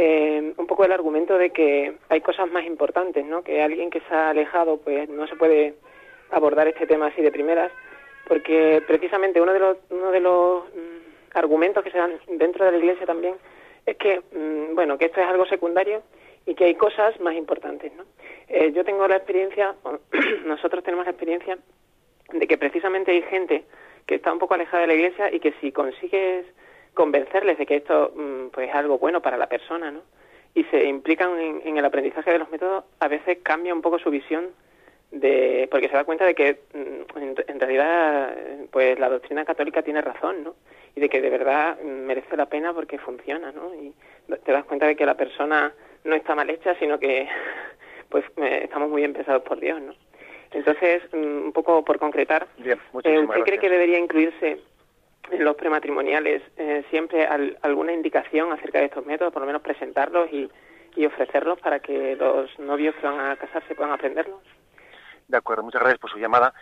eh, 0.00 0.54
un 0.56 0.66
poco 0.68 0.84
el 0.84 0.92
argumento 0.92 1.36
de 1.36 1.50
que 1.50 1.96
hay 2.08 2.20
cosas 2.20 2.48
más 2.52 2.64
importantes, 2.64 3.26
¿no? 3.26 3.42
Que 3.42 3.60
alguien 3.60 3.90
que 3.90 4.00
se 4.02 4.14
ha 4.14 4.30
alejado, 4.30 4.76
pues 4.76 5.08
no 5.08 5.26
se 5.26 5.34
puede 5.34 5.74
abordar 6.30 6.68
este 6.68 6.86
tema 6.86 7.08
así 7.08 7.20
de 7.20 7.32
primeras, 7.32 7.72
porque 8.28 8.80
precisamente 8.86 9.40
uno 9.40 9.52
de 9.52 9.58
los, 9.58 9.76
uno 9.90 10.12
de 10.12 10.20
los 10.20 10.62
mm, 10.66 11.36
argumentos 11.36 11.82
que 11.82 11.90
se 11.90 11.98
dan 11.98 12.12
dentro 12.28 12.64
de 12.64 12.70
la 12.70 12.78
Iglesia 12.78 13.06
también 13.06 13.34
es 13.86 13.96
que, 13.96 14.20
mm, 14.20 14.76
bueno, 14.76 14.98
que 14.98 15.06
esto 15.06 15.20
es 15.20 15.26
algo 15.26 15.46
secundario 15.46 16.04
y 16.46 16.54
que 16.54 16.66
hay 16.66 16.76
cosas 16.76 17.18
más 17.18 17.34
importantes, 17.34 17.92
¿no? 17.94 18.04
Eh, 18.46 18.70
yo 18.70 18.84
tengo 18.84 19.08
la 19.08 19.16
experiencia, 19.16 19.74
nosotros 20.46 20.84
tenemos 20.84 21.06
la 21.06 21.10
experiencia 21.10 21.58
de 22.32 22.46
que 22.46 22.56
precisamente 22.56 23.10
hay 23.10 23.22
gente 23.22 23.64
que 24.06 24.14
está 24.14 24.32
un 24.32 24.38
poco 24.38 24.54
alejada 24.54 24.82
de 24.82 24.86
la 24.86 24.94
Iglesia 24.94 25.34
y 25.34 25.40
que 25.40 25.54
si 25.60 25.72
consigues 25.72 26.46
convencerles 26.98 27.56
de 27.58 27.64
que 27.64 27.76
esto 27.76 28.12
mm, 28.16 28.48
pues 28.48 28.68
es 28.68 28.74
algo 28.74 28.98
bueno 28.98 29.22
para 29.22 29.36
la 29.36 29.48
persona, 29.48 29.92
¿no? 29.92 30.00
Y 30.52 30.64
se 30.64 30.84
implican 30.84 31.38
en, 31.38 31.78
el 31.78 31.84
aprendizaje 31.84 32.32
de 32.32 32.40
los 32.40 32.50
métodos, 32.50 32.82
a 32.98 33.06
veces 33.06 33.38
cambia 33.40 33.72
un 33.72 33.82
poco 33.82 34.00
su 34.00 34.10
visión 34.10 34.48
de 35.12 35.68
porque 35.70 35.88
se 35.88 35.94
da 35.94 36.02
cuenta 36.02 36.24
de 36.24 36.34
que 36.34 36.58
mm, 36.74 37.20
en, 37.46 37.60
realidad 37.60 38.34
pues 38.72 38.98
la 38.98 39.08
doctrina 39.08 39.44
católica 39.44 39.82
tiene 39.82 40.00
razón, 40.00 40.42
¿no? 40.42 40.56
Y 40.96 41.00
de 41.00 41.08
que 41.08 41.20
de 41.20 41.30
verdad 41.30 41.78
merece 41.82 42.36
la 42.36 42.46
pena 42.46 42.74
porque 42.74 42.98
funciona, 42.98 43.52
¿no? 43.52 43.72
Y 43.76 43.94
te 44.44 44.50
das 44.50 44.64
cuenta 44.64 44.86
de 44.86 44.96
que 44.96 45.06
la 45.06 45.14
persona 45.14 45.72
no 46.02 46.16
está 46.16 46.34
mal 46.34 46.50
hecha, 46.50 46.74
sino 46.80 46.98
que 46.98 47.28
pues 48.08 48.24
eh, 48.38 48.62
estamos 48.64 48.90
muy 48.90 49.02
bien 49.02 49.12
pensados 49.12 49.44
por 49.44 49.60
Dios, 49.60 49.80
¿no? 49.80 49.94
Entonces, 50.50 51.02
mm, 51.12 51.46
un 51.46 51.52
poco 51.52 51.84
por 51.84 52.00
concretar, 52.00 52.48
Bien, 52.56 52.80
eh, 53.04 53.18
¿usted 53.20 53.42
cree 53.44 53.58
que 53.60 53.70
debería 53.70 54.00
incluirse 54.00 54.58
en 55.30 55.44
los 55.44 55.56
prematrimoniales 55.56 56.42
eh, 56.56 56.84
siempre 56.90 57.26
alguna 57.62 57.92
indicación 57.92 58.52
acerca 58.52 58.78
de 58.78 58.86
estos 58.86 59.06
métodos, 59.06 59.32
por 59.32 59.42
lo 59.42 59.46
menos 59.46 59.62
presentarlos 59.62 60.32
y, 60.32 60.50
y 60.96 61.06
ofrecerlos 61.06 61.60
para 61.60 61.80
que 61.80 62.16
los 62.16 62.58
novios 62.58 62.94
que 62.96 63.06
van 63.06 63.20
a 63.20 63.36
casarse 63.36 63.74
puedan 63.74 63.92
aprenderlos? 63.92 64.40
De 65.28 65.36
acuerdo, 65.36 65.62
muchas 65.62 65.80
gracias 65.80 66.00
por 66.00 66.10
su 66.10 66.18
llamada. 66.18 66.54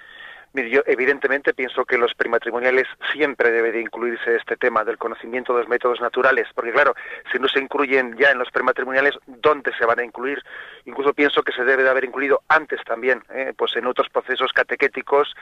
Mire, 0.56 0.70
yo 0.70 0.80
evidentemente 0.86 1.52
pienso 1.52 1.84
que 1.84 1.98
los 1.98 2.14
prematrimoniales 2.14 2.86
siempre 3.12 3.50
debe 3.50 3.72
de 3.72 3.82
incluirse 3.82 4.36
este 4.36 4.56
tema 4.56 4.84
del 4.84 4.96
conocimiento 4.96 5.52
de 5.52 5.60
los 5.60 5.68
métodos 5.68 6.00
naturales, 6.00 6.48
porque 6.54 6.72
claro, 6.72 6.94
si 7.30 7.38
no 7.38 7.46
se 7.46 7.60
incluyen 7.60 8.16
ya 8.16 8.30
en 8.30 8.38
los 8.38 8.50
prematrimoniales, 8.50 9.18
¿dónde 9.26 9.70
se 9.78 9.84
van 9.84 9.98
a 9.98 10.04
incluir? 10.04 10.42
Incluso 10.86 11.12
pienso 11.12 11.42
que 11.42 11.52
se 11.52 11.62
debe 11.62 11.82
de 11.82 11.90
haber 11.90 12.04
incluido 12.04 12.40
antes 12.48 12.80
también, 12.86 13.22
¿eh? 13.34 13.52
pues 13.54 13.76
en 13.76 13.84
otros 13.84 14.08
procesos 14.08 14.50
catequéticos, 14.54 15.34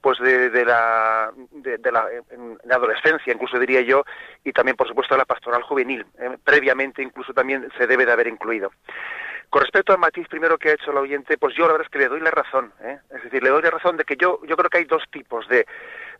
pues 0.00 0.18
de, 0.18 0.64
la, 0.64 1.30
de, 1.52 1.92
la, 1.92 2.08
adolescencia, 2.74 3.32
incluso 3.32 3.60
diría 3.60 3.82
yo, 3.82 4.02
y 4.42 4.50
también 4.50 4.76
por 4.76 4.88
supuesto 4.88 5.16
la 5.16 5.26
pastoral 5.26 5.62
juvenil. 5.62 6.04
¿eh? 6.18 6.38
Previamente 6.42 7.04
incluso 7.04 7.32
también 7.32 7.68
se 7.78 7.86
debe 7.86 8.04
de 8.04 8.10
haber 8.10 8.26
incluido. 8.26 8.72
Con 9.50 9.62
respecto 9.62 9.92
al 9.92 9.98
matiz 9.98 10.26
primero 10.28 10.58
que 10.58 10.70
ha 10.70 10.74
hecho 10.74 10.90
el 10.90 10.98
oyente, 10.98 11.38
pues 11.38 11.54
yo 11.54 11.66
la 11.66 11.72
verdad 11.72 11.86
es 11.86 11.92
que 11.92 11.98
le 11.98 12.08
doy 12.08 12.20
la 12.20 12.30
razón, 12.30 12.72
¿eh? 12.82 12.98
es 13.14 13.22
decir, 13.22 13.42
le 13.42 13.50
doy 13.50 13.62
la 13.62 13.70
razón 13.70 13.96
de 13.96 14.04
que 14.04 14.16
yo, 14.16 14.40
yo 14.46 14.56
creo 14.56 14.68
que 14.68 14.78
hay 14.78 14.84
dos 14.84 15.04
tipos 15.10 15.48
de, 15.48 15.66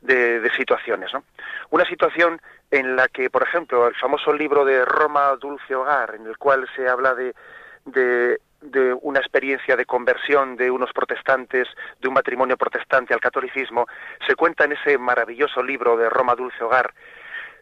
de, 0.00 0.50
situaciones. 0.56 1.12
¿no? 1.12 1.24
Una 1.70 1.84
situación 1.84 2.40
en 2.70 2.96
la 2.96 3.08
que, 3.08 3.28
por 3.30 3.42
ejemplo, 3.42 3.88
el 3.88 3.94
famoso 3.96 4.32
libro 4.32 4.64
de 4.64 4.84
Roma 4.84 5.36
Dulce 5.40 5.74
Hogar, 5.74 6.14
en 6.14 6.26
el 6.26 6.38
cual 6.38 6.68
se 6.76 6.88
habla 6.88 7.14
de, 7.14 7.34
de, 7.84 8.38
de 8.60 8.94
una 9.02 9.18
experiencia 9.20 9.76
de 9.76 9.84
conversión 9.84 10.56
de 10.56 10.70
unos 10.70 10.92
protestantes, 10.92 11.68
de 12.00 12.08
un 12.08 12.14
matrimonio 12.14 12.56
protestante 12.56 13.12
al 13.12 13.20
catolicismo, 13.20 13.86
se 14.26 14.34
cuenta 14.34 14.64
en 14.64 14.72
ese 14.72 14.98
maravilloso 14.98 15.62
libro 15.62 15.96
de 15.96 16.08
Roma 16.08 16.34
Dulce 16.34 16.62
Hogar, 16.62 16.92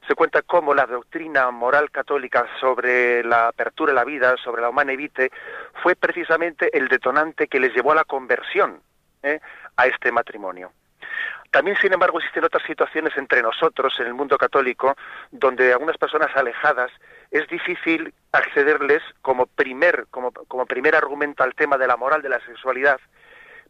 se 0.06 0.14
cuenta 0.14 0.42
cómo 0.42 0.74
la 0.74 0.86
doctrina 0.86 1.50
moral 1.50 1.90
católica 1.90 2.46
sobre 2.60 3.24
la 3.24 3.48
apertura 3.48 3.92
de 3.92 3.96
la 3.96 4.04
vida, 4.04 4.36
sobre 4.42 4.62
la 4.62 4.68
humana 4.68 4.92
evite, 4.92 5.30
fue 5.82 5.96
precisamente 5.96 6.76
el 6.76 6.88
detonante 6.88 7.48
que 7.48 7.60
les 7.60 7.74
llevó 7.74 7.92
a 7.92 7.96
la 7.96 8.04
conversión 8.04 8.80
¿eh? 9.22 9.40
a 9.76 9.86
este 9.86 10.12
matrimonio. 10.12 10.72
También, 11.50 11.76
sin 11.80 11.92
embargo, 11.92 12.18
existen 12.18 12.44
otras 12.44 12.64
situaciones 12.64 13.16
entre 13.16 13.40
nosotros 13.40 13.94
en 14.00 14.08
el 14.08 14.14
mundo 14.14 14.36
católico 14.36 14.96
donde 15.30 15.70
a 15.70 15.74
algunas 15.74 15.96
personas 15.96 16.34
alejadas 16.34 16.90
es 17.30 17.46
difícil 17.46 18.12
accederles 18.32 19.02
como 19.22 19.46
primer, 19.46 20.06
como, 20.10 20.32
como 20.32 20.66
primer 20.66 20.96
argumento 20.96 21.44
al 21.44 21.54
tema 21.54 21.78
de 21.78 21.86
la 21.86 21.96
moral 21.96 22.22
de 22.22 22.28
la 22.28 22.40
sexualidad, 22.40 22.98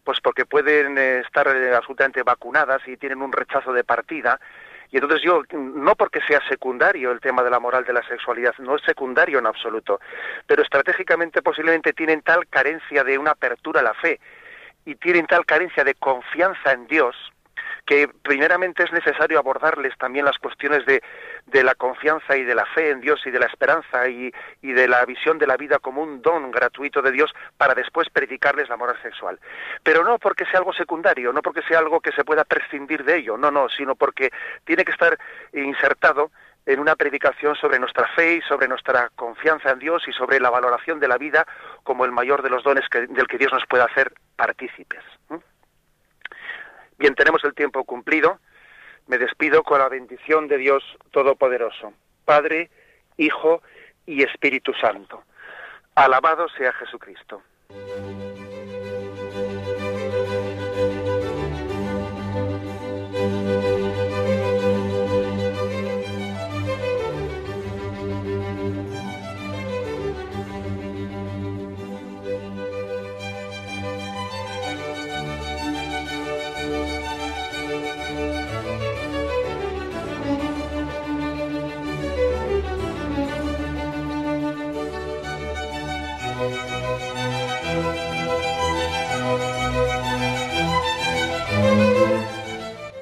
pues 0.02 0.18
porque 0.20 0.46
pueden 0.46 0.96
eh, 0.96 1.20
estar 1.20 1.46
eh, 1.48 1.74
absolutamente 1.74 2.22
vacunadas 2.22 2.80
y 2.86 2.96
tienen 2.96 3.20
un 3.20 3.32
rechazo 3.32 3.72
de 3.74 3.84
partida 3.84 4.40
y 4.94 4.98
entonces 4.98 5.22
yo, 5.22 5.42
no 5.52 5.96
porque 5.96 6.20
sea 6.20 6.40
secundario 6.48 7.10
el 7.10 7.18
tema 7.18 7.42
de 7.42 7.50
la 7.50 7.58
moral 7.58 7.84
de 7.84 7.92
la 7.92 8.06
sexualidad, 8.06 8.54
no 8.58 8.76
es 8.76 8.82
secundario 8.84 9.40
en 9.40 9.46
absoluto, 9.46 9.98
pero 10.46 10.62
estratégicamente 10.62 11.42
posiblemente 11.42 11.92
tienen 11.92 12.22
tal 12.22 12.46
carencia 12.46 13.02
de 13.02 13.18
una 13.18 13.32
apertura 13.32 13.80
a 13.80 13.82
la 13.82 13.94
fe 13.94 14.20
y 14.84 14.94
tienen 14.94 15.26
tal 15.26 15.44
carencia 15.46 15.82
de 15.82 15.94
confianza 15.94 16.70
en 16.70 16.86
Dios, 16.86 17.16
que 17.86 18.08
primeramente 18.08 18.82
es 18.82 18.92
necesario 18.92 19.38
abordarles 19.38 19.96
también 19.98 20.24
las 20.24 20.38
cuestiones 20.38 20.86
de, 20.86 21.02
de 21.46 21.62
la 21.62 21.74
confianza 21.74 22.36
y 22.36 22.44
de 22.44 22.54
la 22.54 22.64
fe 22.66 22.90
en 22.90 23.00
Dios 23.00 23.20
y 23.26 23.30
de 23.30 23.38
la 23.38 23.46
esperanza 23.46 24.08
y, 24.08 24.32
y, 24.62 24.72
de 24.72 24.88
la 24.88 25.04
visión 25.04 25.38
de 25.38 25.46
la 25.46 25.56
vida 25.56 25.78
como 25.78 26.02
un 26.02 26.22
don 26.22 26.50
gratuito 26.50 27.02
de 27.02 27.12
Dios 27.12 27.34
para 27.58 27.74
después 27.74 28.08
predicarles 28.10 28.68
la 28.68 28.76
moral 28.76 28.96
sexual. 29.02 29.38
Pero 29.82 30.04
no 30.04 30.18
porque 30.18 30.46
sea 30.46 30.60
algo 30.60 30.72
secundario, 30.72 31.32
no 31.32 31.42
porque 31.42 31.62
sea 31.62 31.78
algo 31.78 32.00
que 32.00 32.12
se 32.12 32.24
pueda 32.24 32.44
prescindir 32.44 33.04
de 33.04 33.18
ello, 33.18 33.36
no, 33.36 33.50
no, 33.50 33.68
sino 33.68 33.94
porque 33.94 34.30
tiene 34.64 34.84
que 34.84 34.92
estar 34.92 35.18
insertado 35.52 36.30
en 36.66 36.80
una 36.80 36.96
predicación 36.96 37.54
sobre 37.56 37.78
nuestra 37.78 38.08
fe 38.14 38.36
y 38.36 38.40
sobre 38.42 38.68
nuestra 38.68 39.10
confianza 39.14 39.70
en 39.70 39.78
Dios 39.78 40.02
y 40.08 40.12
sobre 40.12 40.40
la 40.40 40.50
valoración 40.50 40.98
de 40.98 41.08
la 41.08 41.18
vida 41.18 41.46
como 41.82 42.04
el 42.04 42.12
mayor 42.12 42.42
de 42.42 42.50
los 42.50 42.64
dones 42.64 42.84
del 42.90 43.26
que 43.26 43.38
Dios 43.38 43.52
nos 43.52 43.66
puede 43.66 43.84
hacer 43.84 44.12
partícipes. 44.36 45.02
Bien, 46.98 47.14
tenemos 47.14 47.42
el 47.44 47.54
tiempo 47.54 47.84
cumplido. 47.84 48.38
Me 49.06 49.18
despido 49.18 49.62
con 49.62 49.78
la 49.78 49.88
bendición 49.88 50.48
de 50.48 50.58
Dios 50.58 50.82
Todopoderoso, 51.10 51.92
Padre, 52.24 52.70
Hijo 53.16 53.62
y 54.06 54.22
Espíritu 54.22 54.72
Santo. 54.74 55.22
Alabado 55.94 56.48
sea 56.48 56.72
Jesucristo. 56.72 57.42